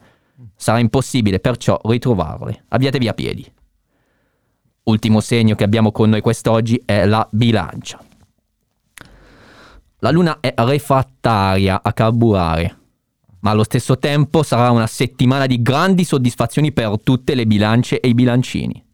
Sarà 0.56 0.80
impossibile 0.80 1.42
perciò 1.42 1.78
ritrovarle. 1.84 2.64
Abbiatevi 2.70 3.10
a 3.10 3.14
piedi. 3.14 3.52
Ultimo 4.84 5.20
segno 5.20 5.56
che 5.56 5.66
abbiamo 5.66 5.92
con 5.92 6.10
noi 6.10 6.22
quest'oggi 6.22 6.82
è 6.86 7.06
la 7.06 7.28
bilancia. 7.30 8.02
La 10.00 10.12
luna 10.12 10.40
è 10.40 10.54
refrattaria 10.56 11.82
a 11.84 11.92
carburare, 11.92 12.78
ma 13.42 13.50
allo 13.50 13.66
stesso 13.66 14.00
tempo 14.00 14.42
sarà 14.42 14.72
una 14.72 14.88
settimana 14.88 15.48
di 15.48 15.62
grandi 15.62 16.06
soddisfazioni 16.06 16.72
per 16.72 16.98
tutte 17.04 17.36
le 17.36 17.46
bilance 17.46 18.00
e 18.00 18.08
i 18.08 18.14
bilancini. 18.14 18.87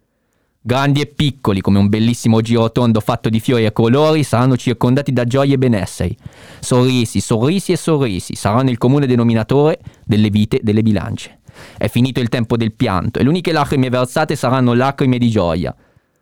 Grandi 0.65 1.01
e 1.01 1.07
piccoli, 1.07 1.59
come 1.59 1.77
un 1.77 1.89
bellissimo 1.89 2.39
girotondo 2.39 3.01
fatto 3.01 3.27
di 3.27 3.41
fiori 3.41 3.65
e 3.65 3.73
colori, 3.73 4.23
saranno 4.23 4.55
circondati 4.55 5.11
da 5.11 5.25
gioie 5.25 5.55
e 5.55 5.57
benesseri. 5.57 6.15
Sorrisi, 6.61 7.19
sorrisi 7.19 7.73
e 7.73 7.75
sorrisi 7.75 8.33
saranno 8.35 8.69
il 8.69 8.77
comune 8.77 9.05
denominatore 9.05 9.81
delle 10.05 10.29
vite 10.29 10.61
delle 10.63 10.81
bilance. 10.81 11.39
È 11.77 11.89
finito 11.89 12.21
il 12.21 12.29
tempo 12.29 12.55
del 12.55 12.71
pianto 12.71 13.19
e 13.19 13.23
le 13.23 13.29
uniche 13.29 13.51
lacrime 13.51 13.89
versate 13.89 14.37
saranno 14.37 14.73
lacrime 14.73 15.17
di 15.17 15.29
gioia. 15.29 15.75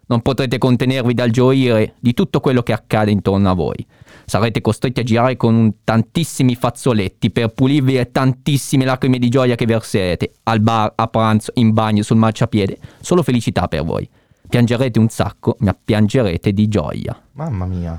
Non 0.07 0.23
potrete 0.23 0.57
contenervi 0.57 1.13
dal 1.13 1.29
gioire 1.29 1.93
di 1.99 2.15
tutto 2.15 2.39
quello 2.39 2.63
che 2.63 2.73
accade 2.73 3.11
intorno 3.11 3.47
a 3.47 3.53
voi. 3.53 3.85
Sarete 4.25 4.59
costretti 4.59 5.01
a 5.01 5.03
girare 5.03 5.37
con 5.37 5.71
tantissimi 5.83 6.55
fazzoletti 6.55 7.29
per 7.29 7.49
pulirvi 7.49 7.93
le 7.93 8.11
tantissime 8.11 8.85
lacrime 8.85 9.19
di 9.19 9.29
gioia 9.29 9.53
che 9.53 9.67
verserete 9.67 10.31
al 10.45 10.61
bar, 10.61 10.93
a 10.95 11.07
pranzo, 11.07 11.51
in 11.55 11.73
bagno, 11.73 12.01
sul 12.01 12.17
marciapiede. 12.17 12.79
Solo 13.01 13.21
felicità 13.21 13.67
per 13.67 13.83
voi. 13.83 14.09
Piangerete 14.51 14.99
un 14.99 15.07
sacco, 15.07 15.55
ma 15.59 15.73
piangerete 15.81 16.51
di 16.51 16.67
gioia. 16.67 17.17
Mamma 17.31 17.65
mia. 17.65 17.97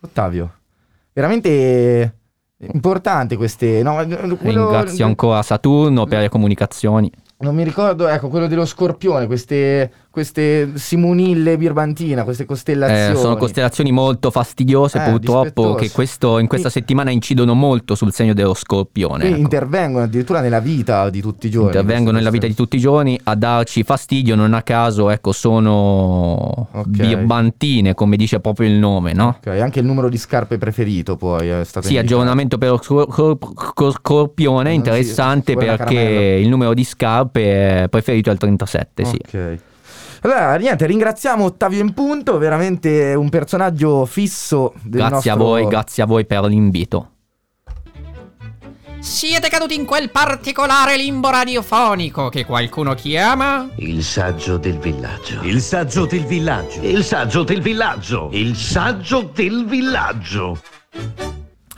Ottavio. 0.00 0.52
Veramente 1.12 2.16
importante 2.72 3.36
queste... 3.36 3.82
No, 3.82 3.96
quello- 4.06 4.38
Ringrazio 4.40 5.04
ancora 5.04 5.42
Saturno 5.42 6.06
per 6.06 6.20
le 6.20 6.28
comunicazioni. 6.30 7.12
Non 7.40 7.54
mi 7.54 7.62
ricordo, 7.62 8.08
ecco, 8.08 8.28
quello 8.28 8.46
dello 8.46 8.64
scorpione, 8.64 9.26
queste 9.26 9.92
queste 10.12 10.72
simonille 10.74 11.56
birbantina, 11.56 12.22
queste 12.22 12.44
costellazioni. 12.44 13.14
Eh, 13.14 13.20
sono 13.20 13.36
costellazioni 13.36 13.90
molto 13.92 14.30
fastidiose 14.30 15.02
Eh, 15.02 15.08
purtroppo 15.10 15.72
che 15.74 15.90
questo- 15.90 16.38
in 16.38 16.46
questa 16.48 16.68
settimana 16.68 17.10
incidono 17.10 17.54
molto 17.54 17.94
sul 17.94 18.12
segno 18.12 18.34
dello 18.34 18.52
scorpione. 18.52 19.24
che 19.24 19.30
ecco. 19.30 19.38
intervengono 19.38 20.04
addirittura 20.04 20.40
nella 20.40 20.60
vita 20.60 21.08
di 21.08 21.22
tutti 21.22 21.46
i 21.46 21.50
giorni. 21.50 21.68
intervengono 21.68 22.18
nella 22.18 22.28
vita 22.30 22.46
di 22.46 22.54
tutti 22.54 22.76
i 22.76 22.78
giorni 22.78 23.18
a 23.22 23.34
darci 23.34 23.82
fastidio, 23.84 24.34
non 24.34 24.52
a 24.52 24.62
caso, 24.62 25.08
ecco, 25.08 25.32
sono 25.32 26.68
birbantine, 26.84 27.94
come 27.94 28.16
dice 28.16 28.38
proprio 28.40 28.68
il 28.68 28.74
nome, 28.74 29.14
no? 29.14 29.38
Ok, 29.38 29.46
anche 29.58 29.80
il 29.80 29.86
numero 29.86 30.08
di 30.10 30.18
scarpe 30.18 30.58
preferito 30.58 31.16
poi 31.16 31.48
è 31.48 31.64
stato 31.64 31.86
Sì, 31.86 31.94
indicato. 31.94 32.14
aggiornamento 32.20 32.58
per 32.58 32.68
lo 32.68 32.80
scor- 32.82 33.08
cor- 33.08 33.38
cor- 33.72 33.92
scorpione, 33.94 34.72
interessante 34.74 35.52
sì, 35.52 35.58
perché 35.58 36.38
il 36.42 36.48
numero 36.48 36.74
di 36.74 36.84
scarpe 36.84 37.84
è 37.84 37.88
preferito 37.88 38.28
è 38.28 38.32
il 38.32 38.38
37, 38.38 39.04
sì. 39.04 39.18
Ok. 39.24 39.58
Allora, 40.24 40.54
niente, 40.56 40.86
ringraziamo 40.86 41.44
Ottavio 41.44 41.80
in 41.80 41.92
punto, 41.94 42.38
veramente 42.38 43.12
un 43.14 43.28
personaggio 43.28 44.06
fisso 44.06 44.72
del 44.82 45.00
Grazie 45.08 45.30
a 45.30 45.34
nostro- 45.34 45.52
voi, 45.52 45.66
grazie 45.66 46.02
a 46.04 46.06
voi 46.06 46.24
per 46.24 46.44
l'invito. 46.44 47.08
Siete 49.00 49.48
caduti 49.48 49.74
in 49.74 49.84
quel 49.84 50.10
particolare 50.12 50.96
limbo 50.96 51.28
radiofonico 51.28 52.28
che 52.28 52.44
qualcuno 52.44 52.94
chiama 52.94 53.68
Il 53.76 54.04
saggio 54.04 54.58
del 54.58 54.78
villaggio. 54.78 55.40
Il 55.42 55.60
saggio 55.60 56.06
del 56.06 56.24
villaggio. 56.24 56.80
Il 56.82 57.02
saggio 57.02 57.42
del 57.42 57.60
villaggio. 57.60 58.28
Il 58.32 58.54
saggio 58.54 59.28
del 59.34 59.66
villaggio. 59.66 60.60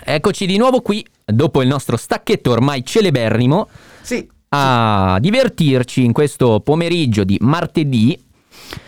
Eccoci 0.07 0.45
di 0.45 0.59
nuovo 0.59 0.83
qui, 0.83 1.03
dopo 1.25 1.63
il 1.63 1.69
nostro 1.69 1.97
stacchetto 1.97 2.51
ormai 2.51 2.85
celeberrimo, 2.85 3.69
Sì. 4.03 4.29
a 4.51 5.17
divertirci 5.19 6.05
in 6.05 6.13
questo 6.13 6.61
pomeriggio 6.61 7.25
di 7.25 7.39
martedì. 7.41 8.21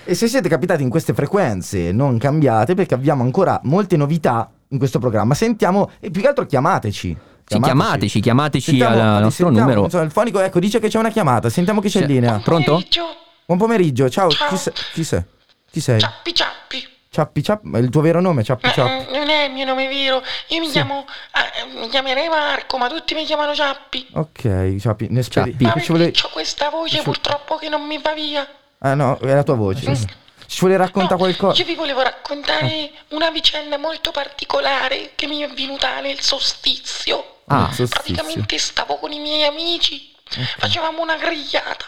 E 0.05 0.15
se 0.15 0.29
siete 0.29 0.49
capitati 0.49 0.83
in 0.83 0.89
queste 0.89 1.15
frequenze 1.15 1.93
non 1.93 2.19
cambiate 2.19 2.75
perché 2.75 2.95
abbiamo 2.95 3.23
ancora 3.23 3.61
molte 3.65 3.97
novità 3.97 4.51
in 4.69 4.79
questo 4.79 4.99
programma. 4.99 5.35
Sentiamo 5.35 5.91
e 6.01 6.11
più 6.11 6.21
che 6.23 6.29
altro 6.29 6.47
chiamateci. 6.47 7.17
Sì, 7.49 7.61
chiamateci, 7.61 8.21
chiamateci 8.21 8.71
Sentiamo- 8.71 8.95
al 9.17 9.23
nostro 9.23 9.47
sentiamo, 9.47 9.61
numero. 9.69 9.85
insomma, 9.85 10.03
il 10.05 10.11
fonico 10.11 10.41
ecco 10.41 10.59
dice 10.59 10.81
che 10.81 10.89
c'è 10.89 10.99
una 10.99 11.11
chiamata. 11.11 11.49
Sentiamo 11.49 11.81
chi 11.81 11.89
c'è 11.89 12.01
in 12.01 12.07
Sì. 12.07 12.13
linea. 12.13 12.41
Pronto? 12.43 12.83
Buon 13.47 13.59
pomeriggio, 13.59 14.09
ciao. 14.09 14.29
Chi, 14.29 14.57
sei? 14.57 14.73
chi 14.93 15.05
sei? 15.05 15.23
Chi 15.71 15.81
sei? 15.81 16.01
Ciappi 16.01 16.35
Ciappi. 16.35 16.89
Ciappi 17.09 17.43
Ciappi, 17.45 17.69
ma 17.69 17.79
il 17.79 17.89
tuo 17.89 18.01
vero 18.01 18.21
nome 18.21 18.41
è 18.41 18.45
Ciappi 18.45 18.69
Ciappi. 18.71 19.13
Eh, 19.15 19.19
non 19.19 19.29
è 19.29 19.45
il 19.45 19.53
mio 19.53 19.65
nome 19.65 19.87
vero. 19.87 20.21
Io 20.49 20.59
mi 20.61 20.69
chiamo. 20.69 21.05
eh, 21.35 21.79
mi 21.81 21.89
chiamerei 21.89 22.29
Marco, 22.29 22.77
ma 22.79 22.89
tutti 22.89 23.15
mi 23.15 23.25
chiamano 23.25 23.55
Ciappi. 23.55 24.09
Ok, 24.15 24.77
Ciappi, 24.81 25.07
ne 25.11 25.23
speri. 25.23 25.51
Ciappi. 25.53 25.65
Ma 25.65 25.81
Ci 25.81 25.87
vuole... 25.93 26.13
ho 26.25 26.29
questa 26.33 26.69
voce 26.71 27.01
purtroppo 27.03 27.57
che 27.57 27.69
non 27.69 27.87
mi 27.87 27.99
va 28.03 28.13
via. 28.13 28.45
Ah 28.91 28.95
no, 28.95 29.19
è 29.19 29.35
la 29.35 29.43
tua 29.43 29.55
voce. 29.55 30.25
Ci 30.47 30.61
vuole 30.61 30.77
raccontare 30.77 31.17
qualcosa? 31.17 31.61
Io 31.61 31.67
vi 31.67 31.75
volevo 31.75 32.03
raccontare 32.03 32.93
una 33.09 33.31
vicenda 33.31 33.79
molto 33.79 34.13
particolare 34.13 35.13
che 35.17 35.27
mi 35.27 35.41
è 35.41 35.49
venuta 35.49 35.99
nel 36.01 36.21
solstizio. 36.21 37.39
Ah, 37.47 37.73
solstizio. 37.73 37.89
Praticamente 37.89 38.59
stavo 38.59 38.97
con 38.99 39.11
i 39.11 39.19
miei 39.19 39.45
amici, 39.45 40.13
facevamo 40.59 41.03
una 41.03 41.17
grigliata. 41.17 41.85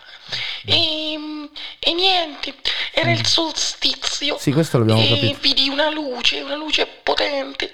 E, 0.64 1.48
e 1.78 1.92
niente, 1.94 2.54
era 2.92 3.10
il 3.12 3.24
solstizio. 3.26 4.36
Sì, 4.38 4.52
questo 4.52 4.78
l'abbiamo 4.78 5.00
e 5.00 5.08
capito. 5.08 5.38
vidi 5.40 5.68
una 5.68 5.90
luce, 5.90 6.40
una 6.40 6.56
luce 6.56 6.84
potente. 6.86 7.72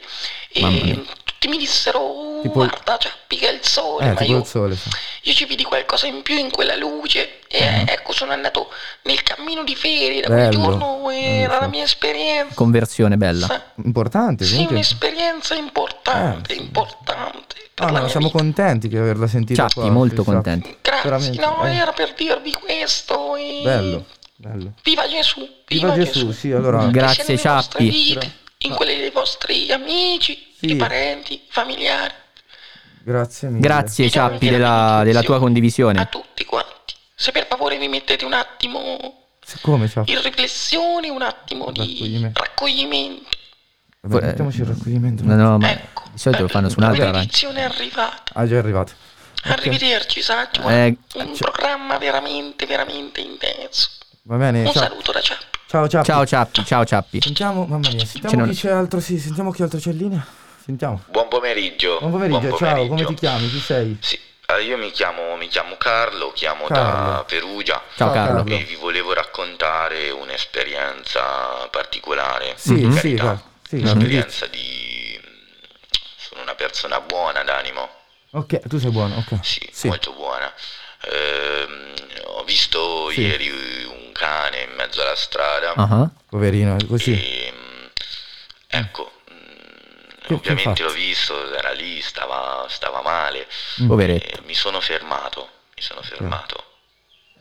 Mamma 0.61 0.77
E 0.77 0.83
mia. 0.83 1.03
Tutti 1.45 1.49
mi 1.49 1.59
dissero: 1.59 1.99
"Oh, 1.99 2.41
Tipo- 2.43 2.55
Guarda, 2.55 2.97
Ciappi, 2.99 3.37
che 3.37 3.49
è 3.49 3.53
il 3.53 3.63
sole. 3.65 4.05
Eh, 4.11 4.13
ma 4.13 4.21
io, 4.23 4.39
il 4.39 4.45
sole. 4.47 4.77
sì. 4.77 4.89
io 5.23 5.33
ci 5.33 5.45
vidi 5.47 5.63
qualcosa 5.65 6.07
in 6.07 6.23
più 6.23 6.37
in 6.37 6.51
quella 6.51 6.77
luce. 6.77 7.41
E 7.49 7.65
Mm-hmm. 7.65 7.87
ecco, 7.89 8.13
sono 8.13 8.33
andato 8.33 8.69
nel 9.03 9.23
cammino 9.23 9.63
di 9.65 9.75
ferie 9.77 10.21
da 10.23 10.27
quel 10.29 10.49
giorno. 10.51 11.11
Era 11.11 11.61
la 11.61 11.67
mia 11.69 11.85
esperienza. 11.85 12.55
Conversione 12.55 13.17
bella. 13.17 13.73
Importante, 13.77 14.45
Sì, 14.45 14.53
comunque. 14.53 14.75
un'esperienza 14.77 15.55
importante, 15.55 16.53
Eh, 16.53 16.57
importante. 16.57 17.55
Ah, 17.77 17.91
no, 17.91 18.09
siamo 18.09 18.31
contenti 18.31 18.89
di 18.89 18.97
averla 18.97 19.27
sentita 19.27 19.63
Ciappi, 19.69 19.81
qua. 19.81 19.91
molto 19.91 20.23
contenti. 20.25 20.77
Grazie, 20.81 21.03
Veramente, 21.11 21.41
no, 21.45 21.65
eh. 21.67 21.75
era 21.75 21.93
per 21.93 22.13
dirvi 22.15 22.53
questo. 22.53 23.37
E... 23.37 23.61
Bello, 23.65 24.05
bello. 24.37 24.73
Viva 24.83 25.09
Gesù, 25.09 25.41
Viva 25.67 25.93
viva, 25.93 26.05
Gesù, 26.05 26.31
sì, 26.33 26.51
allora. 26.53 26.85
Grazie, 26.87 27.37
Ciappi. 27.39 28.19
In 28.67 28.75
quelle 28.75 28.97
dei 28.97 29.11
vostri 29.11 29.71
amici, 29.73 30.53
Sì. 30.59 30.71
i 30.73 30.77
parenti, 30.77 31.41
familiari, 31.49 32.13
Grazie 33.03 33.49
mille. 33.49 33.61
Grazie 33.61 34.09
Ciappi 34.09 34.49
della, 34.49 35.03
della 35.05 35.23
tua 35.23 35.39
condivisione. 35.39 36.09
tutti 36.11 36.45
quanti. 36.47 36.95
Se 37.15 37.33
per 37.33 37.47
favore 37.47 37.77
vi 37.79 37.89
mettete 37.89 38.25
un 38.25 38.33
attimo 38.33 39.27
Come 39.61 39.91
in 40.07 40.23
riflessione, 40.23 41.11
un 41.11 41.21
attimo 41.21 41.71
di 41.71 42.31
Raccoglimento. 42.33 43.29
Vabbè, 44.01 44.27
mettiamoci 44.27 44.61
il 44.61 44.67
raccoglimento. 44.67 45.23
No, 45.25 45.35
no, 45.37 45.59
ma 45.59 45.71
Ecco. 45.71 46.03
di 46.13 46.19
solito 46.19 46.43
lo 46.43 46.49
fanno 46.49 46.69
su 46.71 46.79
un'altra 46.79 47.05
La 47.07 47.11
benedizione 47.11 47.61
è 47.61 47.65
arrivata. 47.65 48.23
Ah, 48.35 48.47
già 48.47 48.55
è 48.55 48.59
arrivato. 48.59 48.93
Arrivederci, 49.45 50.23
saggio. 50.23 50.67
Eh, 50.69 50.97
un 51.17 51.37
programma 51.37 51.99
veramente, 51.99 52.65
veramente 52.67 53.21
intenso. 53.21 53.89
Va 54.23 54.37
bene, 54.37 54.61
Un 54.65 54.73
ciao. 54.73 54.83
saluto 54.83 55.13
da 55.13 55.21
Ciappi. 55.21 55.54
Ciao, 55.75 55.89
Ciappi. 55.89 56.07
Ciao 56.07 56.25
Ciappi, 56.25 56.65
ciao 56.65 56.85
Ciappi. 56.85 57.21
Sentiamo, 57.21 57.67
mamma 57.67 57.91
mia, 57.91 58.05
sentiamo 58.05 58.45
n'è- 58.45 58.53
chi 58.53 58.61
c'è 58.61 58.71
altro, 58.71 59.01
sì, 59.01 59.19
sentiamo 59.19 59.51
chi 59.51 59.63
altro 59.65 59.81
c'è 59.81 59.91
in 59.91 59.97
linea. 59.97 60.25
Sentiamo. 60.65 61.03
Buon 61.09 61.27
pomeriggio. 61.27 61.99
Buon 61.99 62.13
pomeriggio, 62.13 62.47
Buon 62.47 62.59
ciao, 62.59 62.75
come 62.75 62.87
pomeriggio. 62.87 63.09
ti 63.09 63.15
chiami? 63.17 63.51
Chi 63.51 63.59
sei? 63.59 63.99
Sì, 64.01 64.17
eh, 64.47 64.63
io 64.63 64.77
mi 64.79 64.93
chiamo, 64.93 65.35
mi 65.35 65.49
chiamo 65.49 65.75
Carlo, 65.77 66.31
chiamo 66.33 66.67
Carlo. 66.67 67.11
da 67.17 67.25
Perugia. 67.25 67.83
Ciao, 67.97 68.13
Carlo. 68.13 68.45
E 68.47 68.63
vi 68.63 68.77
volevo 68.77 69.15
raccontare 69.15 70.11
un'esperienza 70.11 71.67
particolare. 71.73 72.53
Sì, 72.55 72.75
per 72.83 72.93
sì, 72.93 72.97
carità. 73.01 73.25
Carlo, 73.25 73.43
sì, 73.69 73.77
Carlo, 73.79 73.91
Un'esperienza 73.95 74.47
di... 74.47 75.21
Sono 76.17 76.43
una 76.43 76.55
persona 76.55 77.01
buona 77.01 77.43
d'animo, 77.43 77.89
Ok, 78.31 78.69
tu 78.69 78.79
sei 78.79 78.91
buono, 78.93 79.17
ok. 79.17 79.39
sì, 79.45 79.69
Sì. 79.73 79.89
molto 79.89 80.13
buona. 80.13 80.53
Ehm, 81.03 81.95
ho 82.27 82.45
visto 82.45 83.11
Sì. 83.11 83.23
ieri 83.23 83.49
un 83.49 84.04
cane 84.25 84.63
in 84.63 84.73
mezzo 84.75 85.03
alla 85.03 85.17
strada. 85.17 85.73
Ah, 85.75 86.09
Poverino, 86.29 86.77
è 86.77 86.87
così. 86.87 87.13
E, 87.13 87.53
mm, 87.53 87.85
ecco, 88.69 89.13
mm, 89.31 89.37
Che- 89.37 90.27
che 90.27 90.35
ovviamente 90.35 90.83
ha 90.83 90.87
l'ho 90.87 90.93
visto, 90.93 91.55
era 91.55 91.73
lì, 91.73 92.01
stava, 92.01 92.67
stava 92.69 93.03
male. 93.03 93.47
Mm. 93.83 93.87
Poveretto. 93.87 94.43
Mi 94.45 94.55
sono 94.55 94.81
fermato, 94.81 95.49
mi 95.77 95.83
sono 95.83 96.03
fermato. 96.03 96.63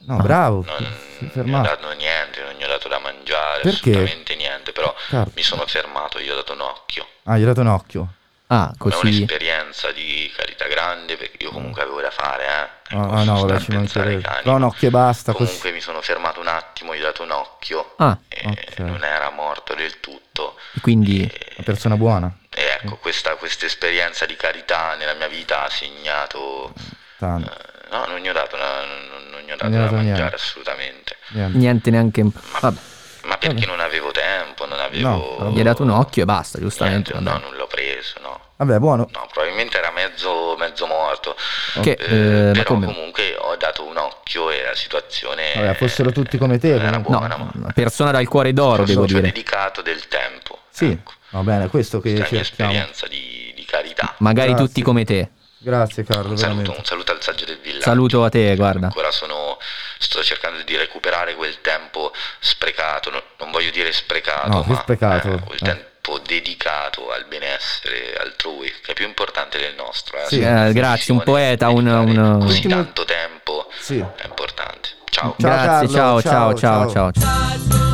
No, 0.05 0.17
bravo. 0.17 0.63
Non 0.65 0.84
è 0.84 1.23
gli 1.23 1.25
ho 1.27 1.29
fermato. 1.31 1.67
dato 1.69 1.91
niente, 1.93 2.43
non 2.43 2.53
gli 2.55 2.63
ho 2.63 2.67
dato 2.67 2.89
da 2.89 2.99
mangiare, 2.99 3.61
Perché? 3.61 3.91
assolutamente 3.91 4.36
niente, 4.36 4.71
però 4.73 4.93
Carlo. 5.07 5.31
mi 5.34 5.43
sono 5.43 5.65
fermato, 5.65 6.19
gli 6.19 6.29
ho 6.29 6.36
dato 6.36 6.51
un 6.51 6.59
occhio. 6.61 7.07
Ah, 7.23 7.38
gli 7.38 7.41
hai 7.41 7.45
dato 7.45 7.61
un 7.61 7.67
occhio. 7.67 8.13
Ah, 8.47 8.69
È 8.73 8.77
così. 8.77 8.97
un'esperienza 9.07 9.91
di 9.93 10.29
carità 10.36 10.67
grande 10.67 11.15
perché 11.15 11.41
io 11.43 11.51
comunque 11.51 11.81
avevo 11.84 12.01
da 12.01 12.11
fare, 12.11 12.45
eh. 12.45 12.69
Ah, 12.93 13.09
ah, 13.19 13.23
no, 13.23 13.45
vabbè, 13.45 13.59
ci 13.59 13.71
mancherebbe. 13.71 14.41
No, 14.43 14.55
un 14.55 14.63
occhio 14.63 14.87
e 14.87 14.91
basta, 14.91 15.31
così. 15.31 15.45
Comunque 15.45 15.71
mi 15.71 15.81
sono 15.81 16.01
fermato 16.01 16.39
un 16.39 16.47
attimo, 16.47 16.93
gli 16.95 16.99
ho 16.99 17.03
dato 17.03 17.23
un 17.23 17.31
occhio 17.31 17.93
Ah, 17.97 18.17
e 18.27 18.43
ok. 18.47 18.79
non 18.79 19.03
era 19.03 19.29
morto 19.31 19.73
del 19.73 19.99
tutto. 19.99 20.55
quindi 20.81 21.21
Una 21.21 21.63
persona 21.65 21.95
buona. 21.97 22.31
E 22.49 22.61
ecco, 22.81 22.97
questa 22.97 23.35
questa 23.35 23.65
esperienza 23.65 24.25
di 24.25 24.35
carità 24.35 24.95
nella 24.95 25.13
mia 25.15 25.27
vita 25.27 25.63
ha 25.63 25.69
segnato... 25.69 26.71
Tanto. 27.17 27.51
No, 27.89 28.05
non 28.05 28.17
gli 28.19 28.27
ho 28.29 28.33
dato, 28.33 28.55
una- 28.55 28.85
non, 28.85 29.29
non 29.31 29.39
gli 29.41 29.51
ho 29.51 29.55
dato 29.55 29.63
Non 29.69 29.71
da 29.71 29.79
dato 29.83 29.95
mangiare 29.95 30.17
niente. 30.19 30.35
assolutamente. 30.35 31.15
Niente. 31.29 31.57
niente 31.57 31.89
neanche... 31.89 32.23
Vabbè, 32.59 32.79
Ma 33.23 33.37
perché 33.37 33.65
non 33.65 33.79
avevo 33.79 34.11
tempo, 34.11 34.65
non 34.67 34.79
avevo... 34.79 35.49
gli 35.51 35.57
hai 35.57 35.63
dato 35.63 35.83
un 35.83 35.89
occhio 35.91 36.23
e 36.23 36.25
basta, 36.25 36.59
giustamente. 36.59 37.11
Niente, 37.13 37.29
no, 37.29 37.35
vabbè. 37.37 37.49
non 37.49 37.57
l'ho 37.57 37.67
preso, 37.67 38.13
no. 38.21 38.39
Vabbè, 38.64 38.80
buono. 38.80 39.09
No, 39.11 39.28
probabilmente 39.32 39.78
era 39.78 39.91
mezzo, 39.91 40.55
mezzo 40.57 40.86
morto. 40.88 41.36
Che, 41.82 41.91
Eh, 41.91 42.49
eh, 42.49 42.51
ma 42.55 42.64
comunque 42.64 43.36
ho 43.38 43.55
dato 43.57 43.86
un 43.86 43.97
occhio 43.97 44.49
e 44.51 44.64
la 44.64 44.76
situazione 44.76 45.53
Vabbè, 45.55 45.74
fossero 45.76 46.11
tutti 46.11 46.38
come 46.38 46.57
te. 46.59 46.76
era 46.76 46.99
buona, 46.99 47.36
ma 47.38 47.49
Una 47.53 47.72
persona 47.74 48.11
dal 48.11 48.28
cuore 48.28 48.53
d'oro, 48.53 48.84
devo 48.86 49.05
dire. 49.05 49.22
dedicato 49.22 49.82
del 49.82 50.07
tempo. 50.07 50.59
Sì, 50.70 50.97
va 51.30 51.41
bene, 51.41 51.68
questo 51.68 51.99
che 51.99 52.14
Questa 52.14 52.28
è 52.28 52.30
la 52.32 52.36
mia 52.36 52.43
cerchiamo. 52.45 52.72
esperienza 52.72 53.07
di, 53.07 53.53
di 53.55 53.66
carità. 53.66 54.16
Magari 54.20 54.49
Grazie. 54.49 54.66
tutti 54.68 54.82
come 54.82 55.05
te. 55.05 55.30
Grazie 55.59 56.03
Carlo, 56.03 56.32
Un 56.32 56.38
saluto, 56.38 56.76
un 56.78 56.84
saluto 56.84 57.11
al 57.14 57.22
saggio 57.22 57.45
del 57.45 57.57
villaggio. 57.61 57.84
Saluto 57.84 58.24
a 58.26 58.30
te, 58.30 58.53
guarda. 58.57 58.88
Ancora 58.88 59.11
sono, 59.11 59.57
sto 59.97 60.22
cercando 60.22 60.61
di 60.64 60.76
recuperare 60.76 61.36
quel 61.36 61.61
tempo 61.61 62.11
sprecato, 62.39 63.09
no- 63.11 63.24
non 63.39 63.51
voglio 63.51 63.72
dire 63.72 63.91
sprecato, 63.93 64.49
No, 64.49 64.64
ma 64.68 64.76
sprecato, 64.82 65.28
eh, 65.30 65.39
quel 65.39 65.59
eh. 65.61 65.64
tempo 65.64 65.91
dedicato 66.26 67.12
al 67.12 67.26
benessere 67.28 68.16
altrui, 68.20 68.72
che 68.84 68.91
è 68.91 68.93
più 68.93 69.06
importante 69.06 69.58
del 69.58 69.74
nostro. 69.76 70.18
Eh, 70.18 70.26
Sì. 70.28 70.39
Eh, 70.41 70.72
grazie, 70.74 71.14
un 71.14 71.24
poeta, 71.24 71.70
un... 71.70 71.88
un- 71.88 72.38
Così 72.41 72.56
Ultimo- 72.58 72.76
tanto 72.76 73.06
tempo 73.06 73.68
Sì. 73.80 73.97
è 73.99 74.26
importante. 74.26 74.89
Ciao. 75.10 75.36
Ciao, 75.39 75.49
Grazie, 75.51 75.88
ciao, 75.89 76.22
ciao, 76.22 76.54
ciao, 76.56 76.89
ciao, 76.89 77.12
ciao. 77.12 77.92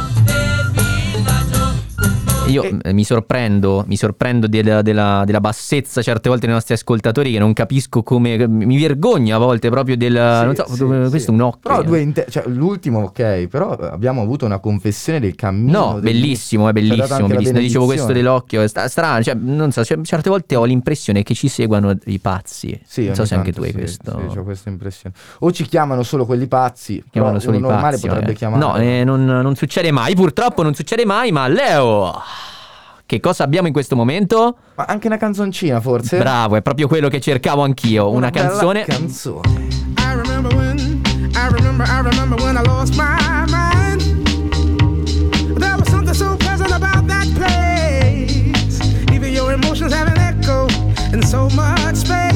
Io 2.52 2.64
eh, 2.82 2.94
mi 2.94 3.04
sorprendo, 3.04 3.84
mi 3.88 3.96
sorprendo 3.98 4.48
del- 4.48 4.80
della, 4.84 5.24
della 5.26 5.40
bassezza 5.40 6.02
certe 6.02 6.30
volte 6.30 6.46
dei 6.46 6.56
nostri 6.56 6.74
ascoltatori 6.74 7.32
che 7.32 7.40
non 7.40 7.54
capisco 7.54 8.04
come 8.04 8.48
mi 8.48 8.80
vergogno 8.80 9.36
a 9.36 9.40
volte 9.40 9.70
proprio 9.70 9.96
del 9.98 10.14
non 10.14 10.56
so, 10.56 10.66
sì, 10.68 10.78
dove- 10.78 11.04
sì. 11.06 11.10
questo 11.10 11.32
è 11.32 11.34
un 11.34 11.42
occhio. 11.42 11.60
Però 11.62 11.84
due 11.84 12.00
inte- 12.00 12.26
cioè, 12.30 12.44
l'ultimo 12.48 13.02
ok, 13.04 13.48
però 13.48 13.72
abbiamo 13.72 14.22
avuto 14.22 14.46
una 14.46 14.60
confessione 14.60 15.20
del 15.20 15.36
cammino. 15.36 15.80
No, 15.80 15.94
del- 15.94 16.02
bellissimo, 16.04 16.68
è 16.70 16.72
bellissimo, 16.72 17.28
bellissimo. 17.28 17.60
Dicevo 17.60 17.86
questo 17.86 18.12
dell'occhio, 18.12 18.62
è 18.62 18.68
strano, 18.68 19.22
cioè, 19.24 19.36
non 19.36 19.72
so, 19.72 19.84
cioè, 19.84 20.00
certe 20.02 20.30
volte 20.30 20.56
ho 20.56 20.64
l'impressione 20.66 21.24
che 21.24 21.34
ci 21.34 21.48
seguano 21.48 21.94
i 22.06 22.20
pazzi. 22.20 22.80
Sì, 22.86 23.06
non 23.06 23.16
so 23.16 23.26
se 23.26 23.36
anche 23.36 23.52
tu 23.54 23.62
hai 23.62 23.70
sì, 23.72 23.74
questo. 23.76 24.22
Sì, 24.32 24.38
ho 24.38 24.44
questa 24.44 24.70
impressione. 24.70 25.16
O 25.40 25.52
ci 25.52 25.66
chiamano 25.66 26.04
solo 26.04 26.26
quelli 26.26 26.48
pazzi, 26.48 27.04
Chiamano 27.12 27.40
solo 27.40 27.58
i 27.58 27.60
normale 27.60 27.92
pazzi, 27.98 28.08
potrebbe 28.08 28.34
magari. 28.34 28.36
chiamare. 28.38 28.66
No, 28.66 28.78
eh, 28.78 29.04
non, 29.04 29.26
non 29.26 29.56
succede 29.56 29.92
mai, 29.92 30.16
purtroppo 30.16 30.64
non 30.64 30.74
succede 30.74 31.06
mai, 31.06 31.32
ma 31.32 31.48
Leo, 31.48 32.14
che 33.10 33.20
cosa 33.20 33.44
abbiamo 33.44 33.66
in 33.66 33.74
questo 33.74 33.96
momento? 33.96 34.56
Ma 34.76 34.86
anche 34.86 35.08
una 35.08 35.18
canzoncina 35.18 35.82
forse? 35.82 36.20
Bravo, 36.20 36.58
è 36.58 36.62
proprio 36.62 36.88
quello 36.88 37.08
che 37.08 37.20
cercavo 37.20 37.64
anch'io, 37.64 38.12
una, 38.12 38.30
bella 38.30 38.50
canzone. 38.50 38.86
canzone. 38.86 39.50
I 39.98 40.14
remember 40.14 40.54
when, 40.56 41.02
I 41.34 41.48
remember, 41.50 41.88
I 41.88 42.02
remember 42.04 42.40
when 42.40 42.56
I 42.56 42.62
lost 42.62 42.96
my 42.96 43.18
mind. 43.48 44.02
There 45.58 45.76
was 45.76 45.90
something 45.90 46.14
so 46.14 46.36
pleasant 46.38 46.72
about 46.72 47.08
that 47.08 47.26
place. 47.34 48.80
Even 49.12 49.34
your 49.34 49.54
emotions 49.54 49.92
have 49.92 50.08
an 50.08 50.20
echo 50.20 50.68
in 51.12 51.24
so 51.24 51.50
much 51.56 51.96
space. 51.96 52.29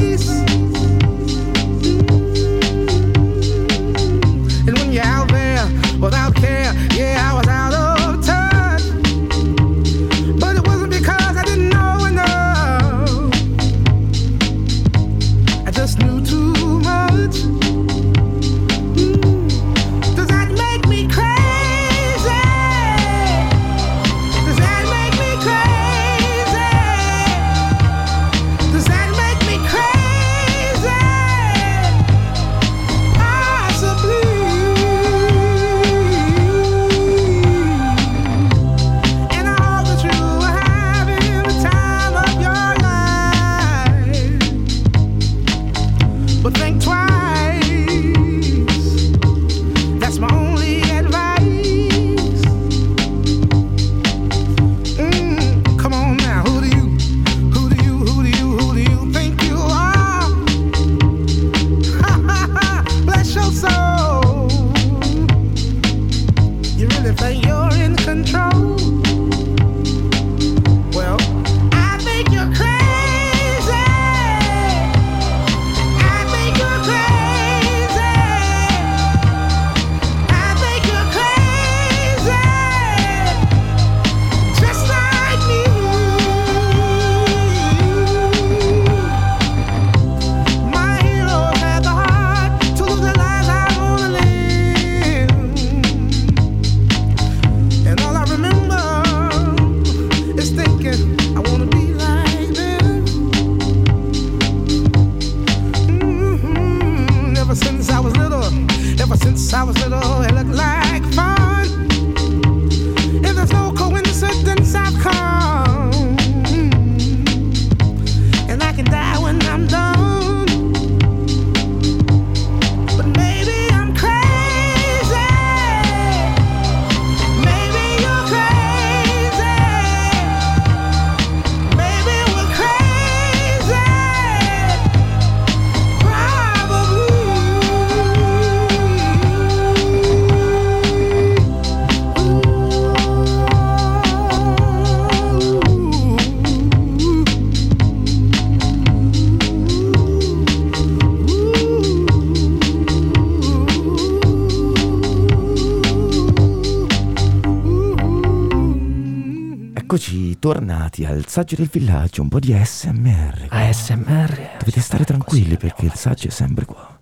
Tornati 160.43 161.05
al 161.05 161.25
saggio 161.25 161.55
del 161.55 161.69
villaggio, 161.71 162.21
un 162.21 162.27
po' 162.27 162.39
di 162.39 162.51
ASMR. 162.51 163.45
ASMR. 163.47 164.57
Dovete 164.59 164.81
stare 164.81 165.05
tranquilli 165.05 165.55
perché 165.55 165.85
il 165.85 165.93
saggio 165.93 166.27
è 166.27 166.31
sempre 166.31 166.65
qua. 166.65 166.99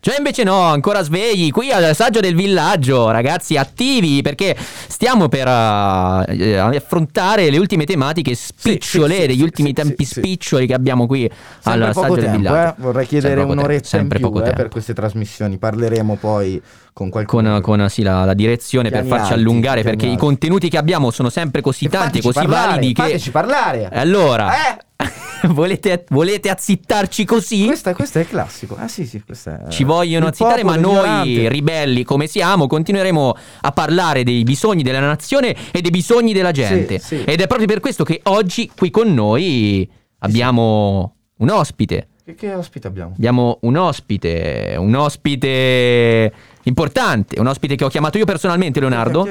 Cioè 0.00 0.18
invece 0.18 0.44
no, 0.44 0.60
ancora 0.60 1.02
svegli 1.02 1.50
qui 1.50 1.72
al 1.72 1.96
saggio 1.96 2.20
del 2.20 2.36
villaggio, 2.36 3.10
ragazzi 3.10 3.56
attivi 3.56 4.22
perché 4.22 4.56
stiamo 4.56 5.26
per 5.26 5.48
eh, 5.48 6.56
affrontare 6.56 7.50
le 7.50 7.58
ultime 7.58 7.84
tematiche 7.84 8.36
spicciole, 8.36 9.14
sì, 9.14 9.20
sì, 9.20 9.26
degli 9.26 9.36
sì, 9.38 9.42
ultimi 9.42 9.72
tempi 9.72 10.04
spiccioli 10.04 10.68
che 10.68 10.74
abbiamo 10.74 11.08
qui 11.08 11.28
Sempre 11.58 11.86
al 11.86 11.94
saggio 11.94 12.14
del 12.14 12.24
tempo, 12.24 12.38
villaggio. 12.38 12.68
eh. 12.68 12.82
Vorrei 12.82 13.06
chiedere 13.08 13.34
Sempre 13.34 13.52
un'oretta 13.52 13.88
tempo, 13.98 14.16
sempre 14.16 14.18
più 14.20 14.50
eh, 14.52 14.52
per 14.54 14.68
queste 14.68 14.94
trasmissioni. 14.94 15.58
Parleremo 15.58 16.14
poi 16.14 16.62
con. 16.98 17.24
Con, 17.24 17.60
con, 17.62 17.86
sì, 17.88 18.02
la, 18.02 18.24
la 18.24 18.34
direzione 18.34 18.90
per 18.90 19.04
farci 19.04 19.32
allungare 19.32 19.82
piani 19.82 19.96
perché 19.96 20.12
i 20.12 20.16
contenuti 20.16 20.68
che 20.68 20.78
abbiamo 20.78 21.10
sono 21.10 21.30
sempre 21.30 21.60
così 21.60 21.88
tanti 21.88 22.18
e 22.18 22.22
Fateci 22.22 22.26
così 22.26 22.46
parlare, 22.46 22.70
validi 22.72 22.92
che 22.92 23.02
Fateci 23.02 23.30
parlare. 23.30 23.88
Allora 23.90 24.52
Eh? 24.52 24.86
volete, 25.48 26.04
volete 26.08 26.50
azzittarci 26.50 27.24
così? 27.24 27.66
Questo, 27.66 27.92
questo 27.92 28.18
è 28.18 28.22
il 28.22 28.28
classico. 28.28 28.76
Ah 28.76 28.88
sì, 28.88 29.06
sì, 29.06 29.22
è... 29.24 29.68
Ci 29.68 29.84
vogliono 29.84 30.26
il 30.26 30.32
azzittare, 30.32 30.64
ma 30.64 30.74
popolo 30.74 30.94
noi 30.94 31.30
ignorante. 31.30 31.48
ribelli 31.48 32.02
come 32.02 32.26
siamo 32.26 32.66
continueremo 32.66 33.36
a 33.60 33.72
parlare 33.72 34.24
dei 34.24 34.42
bisogni 34.42 34.82
della 34.82 35.00
nazione 35.00 35.54
e 35.70 35.80
dei 35.80 35.90
bisogni 35.90 36.32
della 36.32 36.50
gente. 36.50 36.98
sì. 36.98 37.22
Ed 37.24 37.40
è 37.40 37.46
proprio 37.46 37.68
per 37.68 37.80
questo 37.80 38.04
che 38.04 38.20
oggi 38.24 38.70
qui 38.74 38.90
con 38.90 39.12
noi 39.14 39.88
abbiamo 40.18 41.14
un 41.38 41.50
ospite. 41.50 42.08
Che, 42.24 42.34
che 42.34 42.54
ospite 42.54 42.88
abbiamo? 42.88 43.12
Abbiamo 43.16 43.58
un 43.62 43.76
ospite, 43.76 44.74
un 44.76 44.94
ospite 44.94 46.32
importante, 46.68 47.40
un 47.40 47.46
ospite 47.46 47.74
che 47.74 47.84
ho 47.84 47.88
chiamato 47.88 48.18
io 48.18 48.24
personalmente, 48.24 48.80
Leonardo. 48.80 49.28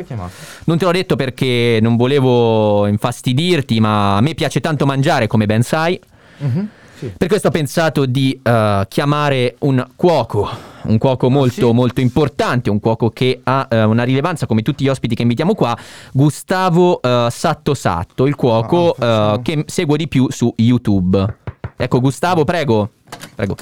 Non 0.65 0.77
te 0.77 0.85
l'ho 0.85 0.91
detto 0.91 1.15
perché 1.15 1.79
non 1.81 1.95
volevo 1.95 2.85
infastidirti, 2.87 3.79
ma 3.79 4.17
a 4.17 4.21
me 4.21 4.33
piace 4.33 4.59
tanto 4.59 4.85
mangiare, 4.85 5.27
come 5.27 5.45
ben 5.45 5.61
sai. 5.63 5.99
Mhm, 6.37 6.69
sì. 6.97 7.11
Per 7.15 7.27
questo 7.27 7.47
ho 7.47 7.51
pensato 7.51 8.05
di 8.05 8.39
eh, 8.41 8.85
chiamare 8.89 9.55
un 9.59 9.85
cuoco, 9.95 10.49
un 10.83 10.97
cuoco 10.97 11.29
molto 11.29 11.67
sì? 11.67 11.73
molto 11.73 12.01
importante, 12.01 12.69
un 12.69 12.79
cuoco 12.79 13.11
che 13.11 13.39
ha 13.43 13.67
eh, 13.69 13.83
una 13.83 14.03
rilevanza 14.03 14.45
come 14.45 14.61
tutti 14.61 14.83
gli 14.83 14.89
ospiti 14.89 15.15
che 15.15 15.21
invitiamo 15.21 15.53
qua, 15.53 15.77
Gustavo 16.11 17.01
eh, 17.01 17.27
Satto 17.29 17.73
Satto, 17.73 18.25
il 18.25 18.35
cuoco 18.35 18.95
Ah, 18.97 19.35
eh, 19.35 19.41
che 19.41 19.63
seguo 19.67 19.95
di 19.95 20.07
più 20.07 20.27
su 20.31 20.51
YouTube. 20.57 21.35
Ecco 21.75 21.99
Gustavo, 21.99 22.43
prego. 22.43 22.89
Prego. 23.35 23.55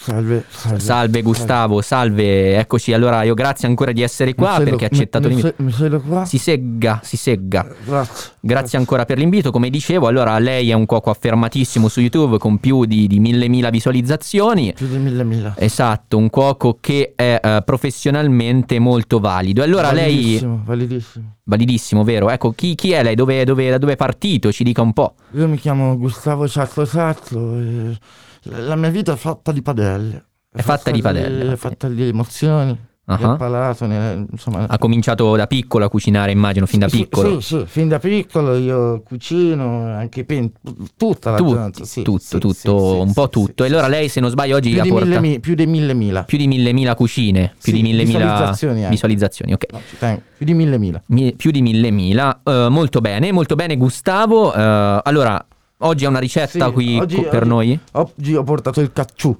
Salve, 0.00 0.44
salve. 0.48 0.78
Salve 0.78 1.22
Gustavo, 1.22 1.82
salve, 1.82 2.56
eccoci. 2.56 2.92
Allora 2.92 3.24
io 3.24 3.34
grazie 3.34 3.66
ancora 3.66 3.90
di 3.90 4.00
essere 4.02 4.32
qua 4.32 4.58
Mi 4.58 4.64
perché 4.64 4.84
ha 4.84 4.88
mi- 4.92 4.96
accettato 4.96 5.28
mi 5.28 5.34
l'invito. 5.34 5.62
Mi 5.62 5.72
sedo 5.72 6.00
qua. 6.00 6.24
Si 6.24 6.38
segga, 6.38 7.00
si 7.02 7.16
segga. 7.16 7.66
Grazie. 7.84 8.30
Grazie 8.38 8.78
ancora 8.78 9.04
per 9.04 9.18
l'invito. 9.18 9.50
Come 9.50 9.70
dicevo, 9.70 10.06
allora 10.06 10.38
lei 10.38 10.70
è 10.70 10.72
un 10.72 10.86
cuoco 10.86 11.10
affermatissimo 11.10 11.88
su 11.88 12.00
YouTube 12.00 12.38
con 12.38 12.58
più 12.58 12.84
di, 12.84 13.08
di 13.08 13.18
mille 13.18 13.48
mila 13.48 13.70
visualizzazioni. 13.70 14.72
Più 14.72 14.86
di 14.86 14.98
mille 14.98 15.24
mila. 15.24 15.54
Esatto, 15.58 16.16
un 16.16 16.30
cuoco 16.30 16.78
che 16.80 17.14
è 17.16 17.40
eh, 17.42 17.62
professionalmente 17.64 18.78
molto 18.78 19.18
valido. 19.18 19.64
Allora 19.64 19.90
lei... 19.90 20.14
Validissimo, 20.14 20.62
validissimo. 20.64 21.34
Validissimo, 21.42 22.04
vero? 22.04 22.30
Ecco, 22.30 22.52
chi, 22.52 22.76
chi 22.76 22.92
è 22.92 23.02
lei? 23.02 23.16
Dove, 23.16 23.42
dove- 23.44 23.70
da 23.70 23.78
dove 23.78 23.94
è 23.94 23.96
partito? 23.96 24.52
Ci 24.52 24.62
dica 24.62 24.80
un 24.80 24.92
po'. 24.92 25.14
Io 25.32 25.48
mi 25.48 25.58
chiamo 25.58 25.96
Gustavo 25.98 26.46
Sacco 26.46 26.84
Sacco 26.84 27.58
e 27.58 27.98
la 28.44 28.76
mia 28.76 28.90
vita 28.90 29.12
è 29.12 29.16
fatta 29.16 29.52
di 29.52 29.62
padelle. 29.62 30.24
È 30.50 30.62
fatta 30.62 30.90
di 30.90 31.00
padelle, 31.02 31.52
È 31.52 31.56
fatta 31.56 31.88
di 31.88 32.02
emozioni. 32.08 32.86
Nel 33.08 33.36
palato, 33.38 33.84
insomma. 33.86 34.66
Ha 34.68 34.76
cominciato 34.76 35.34
da 35.34 35.46
piccolo 35.46 35.86
a 35.86 35.88
cucinare, 35.88 36.30
immagino, 36.30 36.66
fin 36.66 36.80
da 36.80 36.88
Sì, 36.90 36.98
piccolo. 36.98 37.40
Sì, 37.40 37.56
sì, 37.60 37.64
fin 37.66 37.88
da 37.88 37.98
piccolo 37.98 38.54
io 38.58 39.00
cucino, 39.00 39.86
anche 39.94 40.26
pen- 40.26 40.52
tutta 40.94 41.30
la 41.30 41.36
Tu- 41.38 41.46
giornata, 41.46 41.84
sì, 41.86 42.02
tutto, 42.02 42.20
sì, 42.22 42.38
tutto, 42.38 43.00
un 43.00 43.10
po' 43.14 43.30
tutto. 43.30 43.64
E 43.64 43.68
allora 43.68 43.88
lei, 43.88 44.10
se 44.10 44.20
non 44.20 44.28
sbaglio, 44.28 44.56
oggi 44.56 44.72
Più 44.72 44.80
ha 44.80 44.82
di, 44.82 44.90
mille, 44.90 45.04
portato 45.06 45.20
mi- 45.26 45.40
più 45.40 45.54
di 45.54 45.66
mille 45.66 45.94
mila. 45.94 46.24
più 46.24 46.36
di 46.36 46.46
mille 46.46 46.72
mila 46.74 46.94
cucine, 46.94 47.54
più 47.62 47.72
di 47.72 47.80
mille 47.80 48.04
mila 48.04 48.18
visualizzazioni 48.18 48.78
anche. 48.80 48.90
visualizzazioni, 48.90 49.52
ok. 49.54 49.66
Tengo, 49.98 50.20
più 50.36 50.44
di 50.44 50.52
mille 50.52 50.78
mila. 50.78 51.02
Mi- 51.06 51.34
più 51.34 51.50
di 51.50 51.62
mille 51.62 51.90
mila. 51.90 52.40
Eh, 52.44 52.66
molto 52.68 53.00
bene, 53.00 53.32
molto 53.32 53.54
bene 53.54 53.78
Gustavo. 53.78 54.52
Eh, 54.54 55.00
allora, 55.02 55.42
oggi 55.78 56.04
è 56.04 56.08
una 56.08 56.18
ricetta 56.18 56.66
Sì, 56.66 56.72
qui 56.72 56.98
oggi- 56.98 57.16
co- 57.16 57.28
per 57.28 57.40
oggi- 57.42 57.48
noi? 57.48 57.80
Oggi 57.92 58.34
ho 58.34 58.42
portato 58.42 58.80
il 58.80 58.92
cacciù 58.92 59.36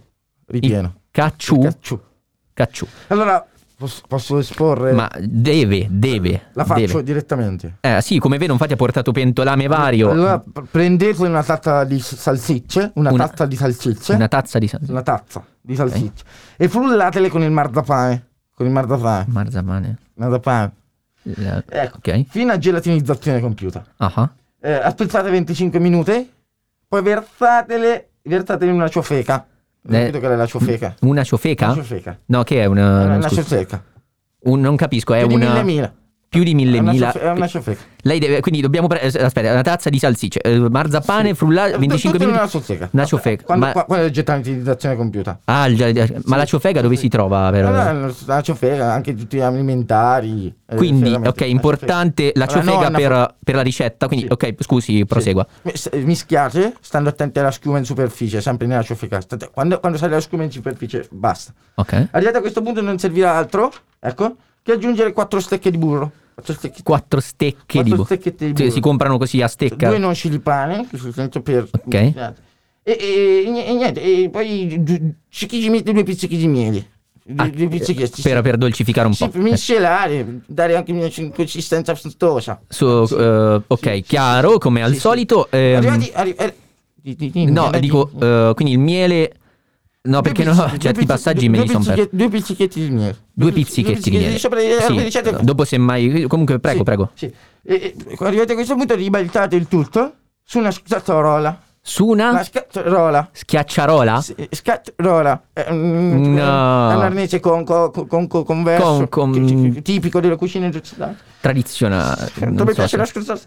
ripieno. 0.47 0.95
Cacciù? 1.11 1.57
Il 1.57 1.63
cacciù. 1.65 2.01
Cacciù. 2.55 2.87
Allora, 3.09 3.45
posso, 3.77 4.03
posso 4.09 4.39
esporre? 4.39 4.93
Ma 4.93 5.09
deve, 5.21 5.87
deve. 5.91 6.47
la 6.55 6.65
faccio 6.65 6.87
deve. 6.87 7.03
direttamente. 7.05 7.77
Eh 7.81 8.01
sì, 8.03 8.19
come 8.19 8.37
vedo 8.39 8.53
infatti 8.53 8.73
ha 8.73 8.77
portato 8.77 9.13
pentolame 9.13 9.67
vario. 9.69 10.11
Allora, 10.11 10.43
prendete 10.71 11.23
una 11.25 11.43
tazza 11.45 11.85
di 11.85 12.01
salsicce, 12.01 12.93
una, 12.95 13.13
Una- 13.13 13.29
tazza 13.29 13.47
di 13.47 13.57
salsicce, 13.57 14.13
Una 14.15 14.29
tazza 14.29 14.59
di 14.59 14.67
salsiccia. 14.67 14.93
una 14.93 15.03
tazza 15.03 15.45
di 15.61 15.75
salsicce 15.77 16.25
e 16.57 16.69
frullatele 16.69 17.29
con 17.29 17.43
il 17.43 17.51
marzapane, 17.51 18.27
con 18.55 18.67
il 18.67 18.73
marzapane, 18.73 19.27
Marzapane. 19.29 19.99
marzapane. 20.15 20.73
La- 21.35 21.63
Ecco, 21.69 21.97
Ok. 21.99 22.25
fino 22.29 22.53
a 22.53 22.59
gelatinizzazione 22.59 23.41
compiuta. 23.41 23.85
Ah, 23.99 24.31
Eh, 24.61 24.73
aspettate 24.73 25.31
25 25.31 25.79
minuti, 25.79 26.33
poi 26.89 27.03
versatele, 27.03 28.11
versatele 28.23 28.71
in 28.71 28.77
una 28.77 28.89
ciofeca. 28.89 29.47
Non 29.83 29.95
Eh, 29.95 29.99
capito 30.07 30.19
che 30.27 30.33
è 30.33 30.37
la 30.37 30.47
ciofeca? 30.47 30.95
Una 31.01 31.23
ciofeca? 31.23 31.67
Una 31.67 31.75
ciofeca. 31.75 32.19
No, 32.27 32.43
che 32.43 32.61
è 32.63 32.65
una... 32.65 33.17
Una 33.17 33.29
ciofeca. 33.29 33.83
Un- 34.41 34.61
non 34.61 34.77
capisco, 34.77 35.15
è 35.15 35.19
Più 35.21 35.29
di 35.29 35.35
una... 35.35 35.49
mille 35.51 35.63
mila. 35.63 35.93
Più 36.29 36.43
di 36.43 36.55
mille 36.55 36.77
È 36.77 36.81
una 36.81 36.93
mila. 36.93 37.11
ciofe- 37.11 37.25
è 37.25 37.31
una 37.31 37.47
ciofeca. 37.47 37.81
Lei 38.03 38.19
deve, 38.19 38.41
quindi 38.41 38.61
dobbiamo 38.61 38.87
prendere, 38.87 39.25
aspetta, 39.25 39.51
una 39.51 39.63
tazza 39.63 39.89
di 39.89 39.99
salsicce, 39.99 40.41
eh, 40.41 40.59
marzapane, 40.59 41.35
frullato, 41.35 41.79
25 41.79 42.19
Tutto 42.19 42.23
in 42.25 42.31
minuti. 42.37 42.39
una 42.39 42.49
ciofeca. 42.63 42.89
Una 42.93 43.05
ciofeca. 43.07 43.45
Quando, 43.45 43.67
Ma, 43.67 43.73
qua- 43.73 43.85
quando 43.85 44.05
è 44.07 44.11
gelatinizzazione 44.11 44.95
compiuta. 44.97 45.41
ah, 45.45 45.67
il- 45.67 45.81
il- 45.81 46.23
ma 46.27 46.37
la 46.37 46.45
ciofeca 46.45 46.83
dove 46.83 46.97
si 46.97 47.09
trova? 47.09 47.49
Per... 47.51 47.65
Allora, 47.65 48.13
la 48.27 48.41
ciofeca, 48.43 48.93
anche 48.93 49.15
tutti 49.15 49.39
gli 49.39 49.41
alimentari. 49.41 50.55
eh, 50.67 50.77
Quindi, 50.77 51.13
ok, 51.15 51.41
importante 51.47 52.33
la 52.35 52.47
ciofeca. 52.47 52.91
per, 52.91 53.35
per 53.43 53.55
la 53.55 53.63
ricetta. 53.63 54.07
Quindi, 54.07 54.27
ok, 54.29 54.55
scusi, 54.59 55.05
prosegua. 55.07 55.47
Mis- 55.63 55.89
Mischiate, 55.95 56.75
stando 56.81 57.09
attenti 57.09 57.39
alla 57.39 57.51
schiuma 57.51 57.79
in 57.79 57.85
superficie, 57.85 58.41
sempre 58.43 58.67
nella 58.67 58.83
ciofeca. 58.83 59.19
Quando, 59.51 59.81
quando 59.81 59.97
sale 59.97 60.13
la 60.13 60.21
schiuma 60.21 60.45
in 60.45 60.51
superficie, 60.51 61.07
basta. 61.11 61.53
Ok. 61.77 62.09
Arrivati 62.11 62.37
a 62.37 62.41
questo 62.41 62.61
punto 62.61 62.83
non 62.83 62.99
servirà 62.99 63.35
altro, 63.35 63.73
ecco, 63.99 64.37
che 64.69 64.73
aggiungere 64.75 65.13
4 65.15 65.41
stecche 65.41 65.71
di 65.71 65.79
burro. 65.79 66.13
4 66.35 66.53
stecche, 66.55 66.83
Quattro 66.83 67.21
stecche 67.21 67.57
quattro 67.57 67.83
di 67.83 67.91
burro. 67.91 68.05
stecchette 68.05 68.45
di 68.45 68.53
Sì, 68.55 68.63
burro. 68.65 68.75
si 68.75 68.81
comprano 68.81 69.19
così 69.19 69.41
a 69.41 69.49
stecca. 69.49 69.89
Due 69.89 69.99
noci 69.99 70.29
di 70.29 70.39
pane, 70.41 70.87
per... 71.43 71.69
Ok. 71.73 71.95
E, 71.95 72.23
e- 72.85 73.45
e 73.47 73.73
niente, 73.75 74.01
e 74.03 74.29
poi 74.31 74.77
du- 74.83 75.13
ci 75.29 75.49
ci 75.49 75.69
mette 75.71 75.93
due 75.93 76.03
pizzichi 76.05 76.37
di 76.37 76.47
miele. 76.47 76.87
Due, 77.25 77.51
due 77.51 77.69
pizzichetti, 77.69 78.23
sì. 78.23 78.29
Ah, 78.29 78.35
Per, 78.35 78.43
per 78.43 78.57
dolcificare 78.57 79.07
un 79.07 79.15
Sì, 79.15 79.25
po'. 79.25 79.31
per 79.31 79.41
miscelare, 79.43 80.41
dare 80.47 80.77
anche 80.77 80.93
una 80.93 81.09
consistenza 81.35 81.93
gustosa. 81.93 82.61
Su, 82.69 82.87
eh, 82.87 83.61
ok, 83.67 84.01
chiaro, 84.03 84.59
come 84.59 84.83
al 84.83 84.95
solito. 84.95 85.49
ehm, 85.51 85.77
Arrivati, 85.77 86.11
arri- 86.15 86.35
eh, 86.39 86.55
di- 86.95 87.17
di- 87.17 87.31
di- 87.31 87.45
no, 87.51 87.71
di- 87.73 87.81
dico, 87.81 88.11
eh, 88.21 88.53
quindi 88.55 88.73
il 88.75 88.79
miele. 88.81 89.33
No, 90.01 90.21
perché 90.23 90.45
no, 90.45 90.53
pizzichetti, 90.53 90.79
certi 90.79 90.99
due 90.99 91.07
passaggi 91.07 91.49
me 91.49 91.59
li 91.59 91.65
due 91.65 91.73
sono 91.73 91.85
persi. 91.85 92.09
Due 92.17 92.29
pizzichetti 92.29 92.81
di 92.81 92.91
miele. 92.91 93.17
Due 93.33 93.53
pizzichetti 93.53 94.11
di 94.11 94.17
miele. 94.17 94.39
Sopra 94.39 94.61
Sì, 94.61 94.95
le 94.95 95.03
ricette- 95.03 95.39
dopo 95.43 95.65
semmai. 95.65 96.25
Comunque, 96.29 96.59
prego, 96.61 96.79
Sì, 96.79 96.85
prego. 96.85 97.11
sì. 97.15 97.33
E, 97.63 97.95
e, 98.07 98.17
arrivati 98.21 98.53
a 98.53 98.55
questo 98.55 98.75
punto 98.75 98.95
ribaltate 98.95 99.57
il 99.57 99.67
tutto 99.69 100.15
su 100.45 100.59
una 100.59 100.71
scatterola. 100.71 101.63
Su 101.81 102.07
una 102.07 102.45
scatterola. 102.45 103.31
schiacciarola? 103.33 104.21
Sì, 104.21 104.35
Scatterola. 104.51 105.43
È 105.55 105.67
un, 105.71 106.35
No. 106.35 106.91
è 106.91 106.95
un 106.95 107.03
arnese 107.03 107.41
con, 107.41 107.65
con, 107.65 107.91
con, 107.91 108.27
con, 108.27 108.45
converso, 108.45 109.07
Con- 109.09 109.81
tipico 109.83 110.21
della 110.21 110.37
cucina. 110.37 110.69
Tradizionale. 111.41 112.31
Dove 112.51 112.75
piace 112.75 112.97
la 112.99 113.05
scatterola. 113.07 113.41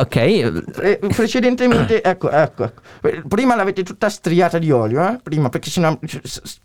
Ok, 0.00 0.16
Eh, 0.16 1.00
precedentemente, 1.14 2.02
ecco, 2.02 2.28
ecco, 2.30 2.64
ecco. 2.64 2.80
Eh, 3.08 3.22
Prima 3.26 3.54
l'avete 3.54 3.82
tutta 3.82 4.10
striata 4.10 4.58
di 4.58 4.70
olio, 4.70 5.02
eh? 5.08 5.18
Prima, 5.22 5.48
perché 5.48 5.70
sennò... 5.70 5.98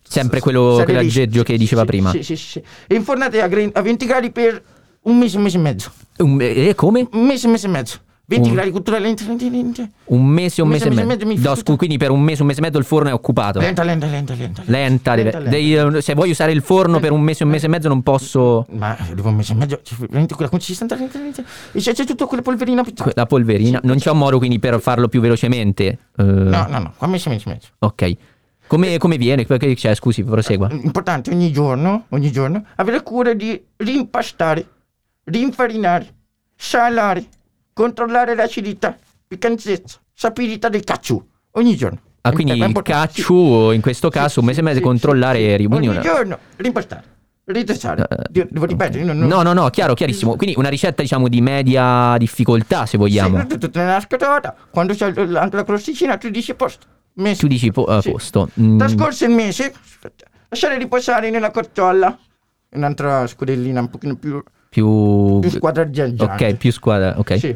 sempre 0.02 0.40
quello, 0.42 0.82
quell'aggeggio 0.84 1.30
liscio. 1.30 1.44
che 1.44 1.58
diceva 1.58 1.86
prima. 1.86 2.10
Sì, 2.12 2.24
sì, 2.24 2.36
sì. 2.36 2.62
E 2.88 2.96
infornate 2.96 3.42
a, 3.42 3.46
a 3.46 3.82
20 3.82 4.06
gradi 4.06 4.32
per 4.32 4.62
un 5.04 5.18
mese, 5.18 5.38
un 5.38 5.44
mese 5.44 5.58
e 5.58 5.62
mezzo. 5.62 5.92
Un, 6.18 6.38
eh, 6.42 6.76
come? 6.76 7.08
Un 7.12 7.26
mese, 7.26 7.46
un 7.46 7.52
mese 7.54 7.68
e 7.68 7.70
mezzo. 7.70 8.00
20 8.26 8.48
Un- 8.48 8.56
gradi 8.56 8.72
lenta, 8.72 9.26
lenta, 9.26 9.50
lenta. 9.50 9.90
Un 10.06 10.26
mese, 10.26 10.62
un 10.62 10.70
mese, 10.70 10.88
e 10.88 10.92
mezzo. 10.92 11.26
mi 11.26 11.38
No, 11.38 11.76
quindi 11.76 11.98
per 11.98 12.10
un 12.10 12.22
mese, 12.22 12.42
un 12.42 12.48
mese 12.48 12.60
e 12.60 12.62
mezzo 12.62 12.78
il 12.78 12.86
forno 12.86 13.10
è 13.10 13.14
occupato. 13.14 13.60
Lenta, 13.60 13.84
lenta, 13.84 14.06
lenta, 14.08 14.34
lenta. 14.34 14.64
Lenta, 14.66 15.16
deve- 15.16 15.32
lenta. 15.32 15.50
devi- 15.50 16.02
se 16.02 16.14
voglio 16.14 16.32
usare 16.32 16.54
il 16.54 16.62
forno 16.62 17.02
per 17.02 17.12
un 17.12 17.20
mese, 17.22 17.44
un 17.44 17.50
mese 17.50 17.66
e 17.66 17.70
mezzo 17.70 17.90
non 17.90 18.02
posso. 18.02 18.66
Ma 18.70 18.98
dopo 19.14 19.28
un 19.28 19.36
mese 19.36 19.52
e 19.52 19.56
mezzo, 19.56 19.82
ci- 19.84 19.96
veramente 20.00 20.36
quella 20.36 20.50
consistenza, 20.50 20.96
lenta, 20.96 21.20
lenta. 21.20 21.44
C'è, 21.76 21.94
c'è 21.94 22.06
tutta 22.06 22.26
quella 22.26 22.42
polverina. 22.44 22.82
No, 22.82 23.12
La 23.14 23.26
polverina, 23.26 23.82
non 23.84 23.98
c'è 23.98 24.10
un 24.12 24.18
modo 24.20 24.38
quindi 24.38 24.58
per 24.58 24.80
farlo 24.80 25.10
più 25.10 25.20
velocemente. 25.20 25.84
Eh, 26.16 26.24
no, 26.24 26.66
no, 26.70 26.94
qua 26.98 27.08
mese, 27.08 27.28
mese 27.30 27.50
e 27.50 27.52
mezzo. 27.52 27.68
Ok. 27.80 28.16
Come, 28.68 28.98
come 29.00 29.18
viene? 29.18 29.44
Perché 29.44 29.76
c'è? 29.76 29.94
Scusi, 29.94 30.24
prosegua. 30.24 30.70
Importante 30.72 31.30
ogni 31.30 31.52
giorno, 31.52 32.06
ogni 32.10 32.32
giorno, 32.32 32.64
avere 32.78 33.04
cura 33.04 33.34
di 33.34 33.62
rimpastare, 33.76 34.66
rinfarinare, 35.26 36.08
salare, 36.56 37.26
controllare 37.74 38.36
l'acidità, 38.36 38.98
piccantezza, 39.28 40.00
sapidità 40.14 40.70
del 40.70 40.84
cacciù. 40.84 41.22
Ogni 41.52 41.76
giorno. 41.76 42.00
Ah, 42.22 42.32
quindi 42.32 42.54
il 42.54 42.82
cacciu 42.84 43.72
in 43.72 43.82
questo 43.82 44.10
caso 44.10 44.40
un 44.40 44.46
mese 44.46 44.62
e 44.62 44.64
mezzo 44.64 44.80
controllare 44.80 45.40
e 45.40 45.46
Ogni 45.48 45.56
rimunire. 45.58 46.00
giorno 46.02 46.38
rimpastare, 46.56 47.04
Devo 47.44 48.66
ripetere, 48.66 49.04
io 49.04 49.14
non... 49.14 49.28
No, 49.28 49.42
no, 49.42 49.52
no, 49.52 49.70
chiaro, 49.70 49.94
chiarissimo. 49.94 50.38
Quindi 50.38 50.56
una 50.58 50.70
ricetta, 50.70 51.02
diciamo, 51.02 51.28
di 51.28 51.42
media 51.42 52.16
difficoltà, 52.18 52.86
se 52.86 52.98
vogliamo. 52.98 53.42
Sì, 53.42 53.58
tutto 53.58 53.80
nella 53.80 54.00
scatolata. 54.00 54.56
Quando 54.70 54.94
c'è 54.94 55.08
anche 55.08 55.56
la 55.58 55.64
crosticina, 55.66 56.16
tu 56.18 56.30
dici 56.30 56.54
posto. 56.54 56.86
Mese. 57.16 57.42
Tu 57.42 57.48
dici 57.48 57.72
po- 57.72 57.84
a 57.86 58.02
Sì. 58.02 58.12
posto. 58.12 58.50
Mm, 58.60 58.78
Trascorso 58.78 59.26
il 59.26 59.32
mese, 59.32 59.74
lasciare 60.48 60.78
riposare 60.78 61.30
nella 61.30 61.52
cortolla. 61.52 62.18
Un'altra 62.72 63.28
scudellina 63.28 63.82
un 63.82 63.90
pochino 63.90 64.16
più, 64.16 64.42
più. 64.74 65.40
più 65.40 65.50
squadraggiante. 65.52 66.24
Ok, 66.24 66.56
più 66.56 66.72
squadra. 66.72 67.14
Ok. 67.18 67.38
Sì. 67.38 67.56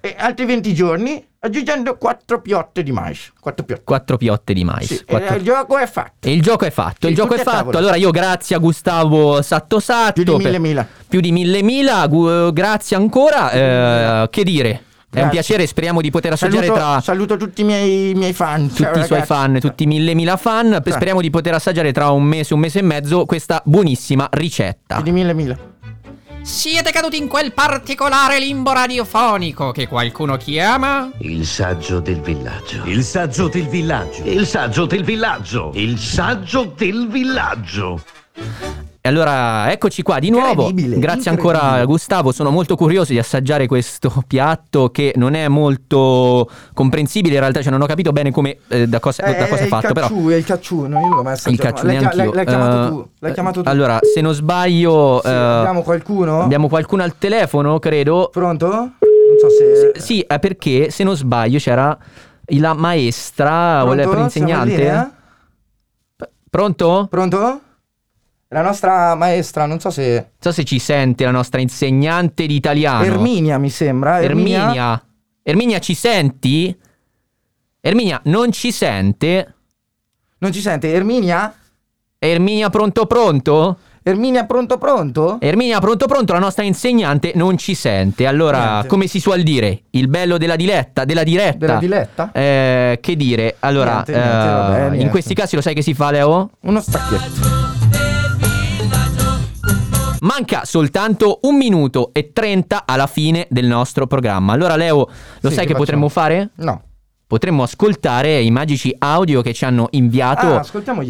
E 0.00 0.14
altri 0.18 0.44
20 0.44 0.74
giorni 0.74 1.24
aggiungendo 1.38 1.96
4 1.96 2.40
piotte 2.40 2.82
di 2.82 2.92
mais. 2.92 3.32
4 3.40 3.64
piotte. 3.64 3.82
Quattro 3.84 4.16
piotte 4.16 4.52
di 4.52 4.64
mais. 4.64 4.86
Sì, 4.86 5.04
quattro- 5.04 5.34
e 5.34 5.38
il 5.38 5.44
gioco 5.44 5.78
è 5.78 5.86
fatto. 5.86 6.28
E 6.28 6.32
il 6.32 6.42
gioco 6.42 6.64
è 6.64 6.70
fatto, 6.70 7.06
Sì, 7.06 7.08
il 7.08 7.14
gioco 7.14 7.34
è 7.34 7.38
fatto. 7.42 7.76
Allora 7.78 7.96
io 7.96 8.10
grazie 8.10 8.56
a 8.56 8.58
Gustavo 8.58 9.40
Satto 9.42 9.80
Satto. 9.80 10.12
Più 10.12 10.24
di 10.24 10.30
per- 10.30 10.40
mille 10.42 10.58
mila. 10.58 10.86
Più 11.08 11.20
di 11.20 11.32
mille 11.32 11.62
mila, 11.62 12.06
gu- 12.06 12.52
grazie 12.52 12.96
ancora. 12.96 13.50
eh, 13.50 14.28
che 14.30 14.42
dire? 14.44 14.82
È 15.08 15.22
un 15.22 15.30
piacere, 15.30 15.66
speriamo 15.66 16.02
di 16.02 16.10
poter 16.10 16.32
assaggiare 16.32 16.66
Saluto, 16.66 16.84
tra 16.84 17.00
saluto 17.00 17.36
tutti 17.38 17.62
i 17.62 17.64
miei, 17.64 18.12
miei 18.14 18.34
fan. 18.34 18.68
tutti 18.68 18.98
i 18.98 19.04
suoi 19.04 19.22
fan, 19.22 19.58
tutti 19.60 19.84
i 19.84 19.86
mille 19.86 20.12
mila 20.14 20.36
fan. 20.36 20.78
Sì. 20.84 20.90
Speriamo 20.92 21.22
di 21.22 21.30
poter 21.30 21.54
assaggiare 21.54 21.90
tra 21.90 22.10
un 22.10 22.22
mese, 22.22 22.52
un 22.52 22.60
mese 22.60 22.80
e 22.80 22.82
mezzo 22.82 23.24
questa 23.24 23.62
buonissima 23.64 24.28
ricetta. 24.32 24.96
Più 24.96 25.04
di 25.04 25.12
mille 25.12 25.32
mila. 25.32 25.56
Siete 26.46 26.92
caduti 26.92 27.16
in 27.16 27.26
quel 27.26 27.52
particolare 27.52 28.38
limbo 28.38 28.72
radiofonico 28.72 29.72
che 29.72 29.88
qualcuno 29.88 30.36
chiama 30.36 31.10
Il 31.18 31.44
saggio 31.44 31.98
del 31.98 32.20
villaggio. 32.20 32.84
Il 32.84 33.02
saggio 33.02 33.48
del 33.48 33.66
villaggio. 33.66 34.22
Il 34.24 34.46
saggio 34.46 34.86
del 34.86 35.02
villaggio. 35.02 35.72
Il 35.74 35.98
saggio 35.98 36.72
del 36.76 37.08
villaggio. 37.08 38.00
E 39.06 39.08
allora 39.08 39.70
eccoci 39.70 40.02
qua 40.02 40.18
di 40.18 40.30
nuovo. 40.30 40.68
Grazie 40.74 41.30
ancora 41.30 41.84
Gustavo, 41.84 42.32
sono 42.32 42.50
molto 42.50 42.74
curioso 42.74 43.12
di 43.12 43.20
assaggiare 43.20 43.68
questo 43.68 44.12
piatto 44.26 44.90
che 44.90 45.12
non 45.14 45.34
è 45.34 45.46
molto 45.46 46.50
comprensibile, 46.74 47.34
in 47.34 47.40
realtà 47.40 47.62
cioè 47.62 47.70
non 47.70 47.82
ho 47.82 47.86
capito 47.86 48.10
bene 48.10 48.32
come 48.32 48.56
eh, 48.66 48.88
da 48.88 48.98
cosa, 48.98 49.22
da 49.22 49.46
cosa 49.46 49.60
è 49.60 49.62
il 49.62 49.68
fatto, 49.68 49.92
però 49.92 50.08
cacciù, 50.08 50.26
è 50.26 50.34
il 50.34 50.44
cacciù, 50.44 50.86
non 50.86 51.02
io 51.02 51.14
l'ho 51.14 51.22
mai 51.22 51.36
il 51.46 51.56
cacciù 51.56 51.86
L'hai, 51.86 52.00
l'hai, 52.00 52.32
l'hai 52.32 52.44
chiamato 52.44 52.84
Eh, 52.84 52.88
tu, 52.88 53.08
l'hai 53.20 53.32
chiamato 53.32 53.62
tu. 53.62 53.68
Allora, 53.68 53.98
se 54.02 54.20
non 54.20 54.34
sbaglio 54.34 55.20
Sì, 55.22 55.28
eh, 55.28 55.32
abbiamo 55.32 55.82
qualcuno? 55.82 56.42
abbiamo 56.42 56.68
qualcuno 56.68 57.04
al 57.04 57.16
telefono, 57.16 57.78
credo. 57.78 58.30
Pronto? 58.32 58.66
Non 58.66 58.90
so 59.38 59.48
se... 59.50 60.00
Sì, 60.00 60.18
è 60.26 60.40
perché 60.40 60.90
se 60.90 61.04
non 61.04 61.14
sbaglio 61.14 61.58
c'era 61.60 61.96
la 62.46 62.74
maestra 62.74 63.84
o 63.84 63.94
Pronto? 63.94 64.02
Siamo 64.02 64.18
in 64.18 64.24
insegnante. 64.24 64.76
linea? 64.76 65.14
Pronto? 66.50 67.06
Pronto? 67.08 67.60
La 68.48 68.62
nostra 68.62 69.14
maestra, 69.16 69.66
non 69.66 69.80
so 69.80 69.90
se... 69.90 70.12
Non 70.14 70.24
so 70.38 70.52
se 70.52 70.62
ci 70.64 70.78
sente 70.78 71.24
la 71.24 71.32
nostra 71.32 71.60
insegnante 71.60 72.46
di 72.46 72.54
italiano. 72.54 73.04
Erminia 73.04 73.58
mi 73.58 73.70
sembra. 73.70 74.20
Erminia. 74.20 75.02
Erminia, 75.42 75.78
ci 75.80 75.94
senti? 75.94 76.76
Erminia 77.80 78.20
non 78.24 78.52
ci 78.52 78.70
sente? 78.70 79.54
Non 80.38 80.52
ci 80.52 80.60
sente? 80.60 80.92
Erminia? 80.92 81.52
Erminia 82.18 82.70
pronto 82.70 83.06
pronto? 83.06 83.78
Erminia 84.02 84.44
pronto 84.44 84.78
pronto? 84.78 85.38
Erminia 85.40 85.80
pronto 85.80 86.06
pronto, 86.06 86.32
la 86.32 86.38
nostra 86.38 86.62
insegnante 86.62 87.32
non 87.34 87.58
ci 87.58 87.74
sente. 87.74 88.26
Allora, 88.28 88.70
Niente. 88.70 88.86
come 88.88 89.08
si 89.08 89.18
suol 89.18 89.42
dire? 89.42 89.82
Il 89.90 90.06
bello 90.06 90.38
della 90.38 90.54
diletta, 90.54 91.04
della 91.04 91.24
diretta. 91.24 91.58
Della 91.66 91.78
diletta? 91.78 92.30
Eh, 92.32 92.98
che 93.00 93.16
dire? 93.16 93.56
Allora, 93.60 94.04
Niente, 94.06 94.12
niente, 94.12 94.28
eh, 94.28 94.32
vabbè, 94.52 94.84
in 94.84 94.90
niente. 94.92 95.10
questi 95.10 95.34
casi 95.34 95.56
lo 95.56 95.62
sai 95.62 95.74
che 95.74 95.82
si 95.82 95.94
fa, 95.94 96.12
Leo? 96.12 96.50
Uno 96.60 96.80
stacchetto. 96.80 97.65
Manca 100.20 100.64
soltanto 100.64 101.40
un 101.42 101.56
minuto 101.56 102.10
e 102.12 102.32
30 102.32 102.84
alla 102.86 103.06
fine 103.06 103.46
del 103.50 103.66
nostro 103.66 104.06
programma. 104.06 104.52
Allora, 104.52 104.76
Leo, 104.76 105.08
lo 105.40 105.48
Sì, 105.48 105.54
sai 105.54 105.66
che 105.66 105.74
potremmo 105.74 106.08
fare? 106.08 106.50
No. 106.56 106.82
Potremmo 107.26 107.64
ascoltare 107.64 108.40
i 108.40 108.50
magici 108.52 108.94
audio 108.98 109.42
che 109.42 109.52
ci 109.52 109.64
hanno 109.64 109.88
inviato 109.90 110.46
Ah, 110.58 110.62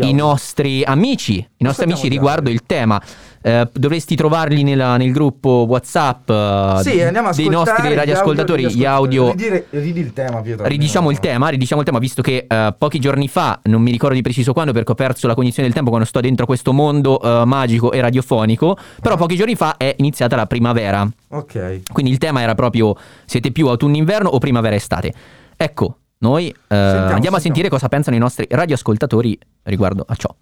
i 0.06 0.14
nostri 0.14 0.82
amici, 0.82 1.36
i 1.36 1.64
nostri 1.64 1.84
amici 1.84 2.08
riguardo 2.08 2.48
il 2.48 2.62
tema. 2.64 3.00
Eh, 3.46 3.68
dovresti 3.74 4.16
trovarli 4.16 4.64
nella- 4.64 4.96
nel 4.96 5.12
gruppo 5.12 5.66
WhatsApp 5.68 6.28
eh, 6.30 6.78
Sì, 6.82 6.96
dei 6.96 7.48
nostri 7.48 7.90
gli 7.90 7.94
radioascoltatori, 7.94 8.64
audio 8.64 8.76
gli 8.76 8.84
audio. 8.84 9.30
Ridire- 9.30 9.66
ridi 9.70 10.00
il 10.00 10.12
tema, 10.12 10.40
Pietro. 10.40 10.66
Ridiciamo 10.66 11.12
il 11.12 11.20
tema, 11.20 11.46
ridiciamo 11.50 11.80
il 11.80 11.86
tema, 11.86 12.00
visto 12.00 12.22
che 12.22 12.44
eh, 12.48 12.74
pochi 12.76 12.98
giorni 12.98 13.28
fa, 13.28 13.60
non 13.66 13.82
mi 13.82 13.92
ricordo 13.92 14.16
di 14.16 14.22
preciso 14.22 14.52
quando, 14.52 14.72
perché 14.72 14.90
ho 14.90 14.94
perso 14.96 15.28
la 15.28 15.34
cognizione 15.34 15.68
del 15.68 15.76
tempo 15.76 15.90
quando 15.90 16.08
sto 16.08 16.18
dentro 16.18 16.44
questo 16.44 16.72
mondo 16.72 17.20
eh, 17.22 17.44
magico 17.44 17.92
e 17.92 18.00
radiofonico, 18.00 18.76
però 19.00 19.14
pochi 19.16 19.36
giorni 19.36 19.54
fa 19.54 19.76
è 19.76 19.94
iniziata 19.98 20.34
la 20.34 20.46
primavera. 20.46 21.08
Ok. 21.28 21.82
Quindi 21.92 22.10
il 22.10 22.18
tema 22.18 22.40
era 22.40 22.56
proprio 22.56 22.96
siete 23.26 23.52
più 23.52 23.68
autunno-inverno 23.68 24.28
o 24.28 24.38
primavera-estate. 24.38 25.12
Ecco, 25.56 25.98
noi 26.18 26.52
eh, 26.66 26.74
andiamo 26.76 27.36
a 27.36 27.40
sentire 27.40 27.68
cosa 27.68 27.86
pensano 27.86 28.16
i 28.16 28.18
nostri 28.18 28.44
radioascoltatori 28.50 29.38
riguardo 29.62 30.04
a 30.04 30.16
ciò. 30.16 30.34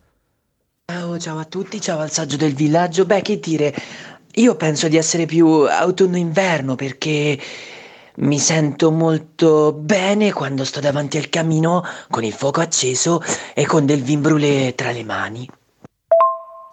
Ciao, 0.87 1.19
ciao 1.19 1.39
a 1.39 1.45
tutti, 1.47 1.81
ciao 1.81 2.01
al 2.01 2.11
saggio 2.11 2.37
del 2.37 2.53
villaggio. 2.53 3.07
Beh, 3.07 3.23
che 3.23 3.41
dire, 3.41 3.75
io 4.35 4.55
penso 4.55 4.87
di 4.87 4.99
essere 4.99 5.25
più 5.25 5.47
autunno-inverno 5.67 6.75
perché 6.75 7.41
mi 8.17 8.39
sento 8.39 8.91
molto 8.91 9.73
bene 9.73 10.31
quando 10.35 10.63
sto 10.63 10.81
davanti 10.81 11.17
al 11.17 11.31
camino 11.31 11.83
con 12.11 12.23
il 12.23 12.35
fuoco 12.35 12.61
acceso 12.61 13.23
e 13.55 13.65
con 13.65 13.87
del 13.87 14.03
vin 14.03 14.21
brûlé 14.21 14.75
tra 14.75 14.91
le 14.91 15.05
mani. 15.05 15.49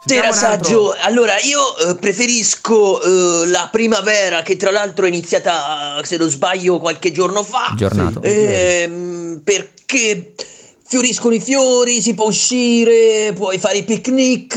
Sera 0.05 0.34
saggio, 0.34 0.93
allora 0.99 1.39
io 1.39 1.78
eh, 1.78 1.95
preferisco 1.95 3.01
eh, 3.01 3.47
la 3.47 3.70
primavera 3.72 4.41
che 4.41 4.57
tra 4.57 4.72
l'altro 4.72 5.05
è 5.05 5.07
iniziata, 5.07 6.01
se 6.03 6.18
non 6.18 6.30
sbaglio, 6.30 6.80
qualche 6.80 7.14
giorno 7.14 7.43
fa. 7.43 7.72
Giornato. 7.78 8.22
Ehm, 8.24 9.41
perché 9.41 10.34
fioriscono 10.92 11.34
i 11.34 11.39
fiori, 11.39 12.02
si 12.02 12.14
può 12.14 12.26
uscire, 12.26 13.32
puoi 13.34 13.58
fare 13.60 13.78
i 13.78 13.84
picnic, 13.86 14.56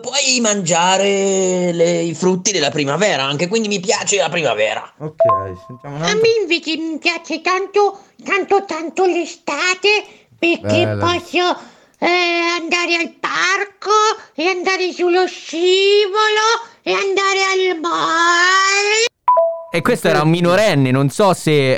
puoi 0.00 0.38
mangiare 0.42 1.72
le- 1.72 2.02
i 2.02 2.12
frutti 2.12 2.52
della 2.52 2.68
primavera, 2.70 3.22
anche 3.22 3.48
quindi 3.48 3.68
mi 3.68 3.80
piace 3.80 4.18
la 4.18 4.28
primavera. 4.28 4.92
Ok, 4.98 5.14
sentiamo 5.66 5.96
un 5.96 6.02
A 6.02 6.08
altro. 6.08 6.20
me 6.20 6.28
invece 6.42 6.76
mi 6.76 6.98
piace 6.98 7.40
tanto, 7.40 7.98
tanto, 8.22 8.62
tanto 8.66 9.06
l'estate 9.06 10.04
perché 10.38 10.84
Bella. 10.84 10.96
posso 11.16 11.38
eh, 11.98 12.06
andare 12.60 12.96
al 12.96 13.14
parco 13.18 13.90
e 14.34 14.48
andare 14.48 14.92
sullo 14.92 15.26
scivolo 15.26 16.44
e 16.82 16.92
andare 16.92 17.40
al 17.72 17.80
mare. 17.80 19.08
E 19.72 19.82
questo 19.82 20.08
era 20.08 20.22
un 20.22 20.30
minorenne, 20.30 20.90
non 20.90 21.10
so 21.10 21.32
se 21.32 21.74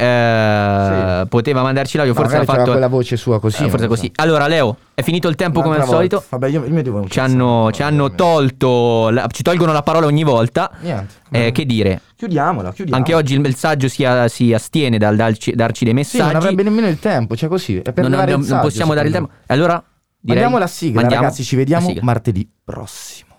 eh, 1.20 1.26
poteva 1.26 1.60
mandarci 1.62 1.98
l'audio, 1.98 2.14
No, 2.14 2.20
forse 2.20 2.36
l'ha 2.36 2.40
magari 2.40 2.58
fatto... 2.60 2.70
quella 2.70 2.88
voce 2.88 3.16
sua 3.18 3.38
così, 3.38 3.64
Eh, 3.64 3.68
forse 3.68 3.86
non 3.86 3.94
così. 3.94 4.10
Allora 4.14 4.46
Leo, 4.46 4.76
è 4.94 5.02
finito 5.02 5.28
il 5.28 5.34
tempo 5.34 5.60
come 5.60 5.74
al 5.74 5.80
Un'altra 5.82 5.96
solito. 5.98 6.16
volta. 6.16 6.36
Vabbè, 6.38 6.52
io, 6.52 6.64
io 6.64 6.72
mi 6.72 6.80
devo 6.82 7.06
Ci 7.06 7.20
hanno, 7.20 7.70
ci 7.70 7.82
hanno 7.82 8.14
tolto, 8.14 9.10
la- 9.10 9.28
ci 9.30 9.42
tolgono 9.42 9.72
la 9.72 9.82
parola 9.82 10.06
ogni 10.06 10.22
volta. 10.24 10.70
Niente. 10.80 11.14
Eh, 11.30 11.52
che 11.52 11.66
dire? 11.66 12.00
Chiudiamola, 12.16 12.72
chiudiamo. 12.72 12.96
Anche 12.98 13.14
oggi 13.14 13.34
il 13.34 13.40
messaggio 13.40 13.88
si, 13.88 14.06
si 14.28 14.54
astiene 14.54 14.96
dal 14.96 15.14
darci, 15.14 15.52
darci 15.52 15.84
dei 15.84 15.92
Sì, 16.04 16.16
non 16.16 16.26
messaggi. 16.28 16.36
avrebbe 16.46 16.62
nemmeno 16.62 16.88
il 16.88 16.98
tempo, 16.98 17.36
cioè 17.36 17.50
così. 17.50 17.76
È 17.76 17.92
per 17.92 18.08
non, 18.08 18.18
abbiamo- 18.18 18.38
non 18.40 18.48
saggio, 18.48 18.62
possiamo 18.62 18.94
dare 18.94 19.08
il 19.08 19.12
tempo. 19.12 19.30
Allora, 19.48 19.74
direi, 20.18 20.40
Mandiamo 20.40 20.56
la 20.58 20.66
sigla, 20.66 21.00
mandiamo 21.00 21.22
ragazzi. 21.24 21.44
Ci 21.44 21.56
vediamo 21.56 21.92
martedì 22.00 22.48
prossimo. 22.64 23.31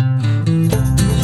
Thank 0.00 1.00
you. 1.00 1.19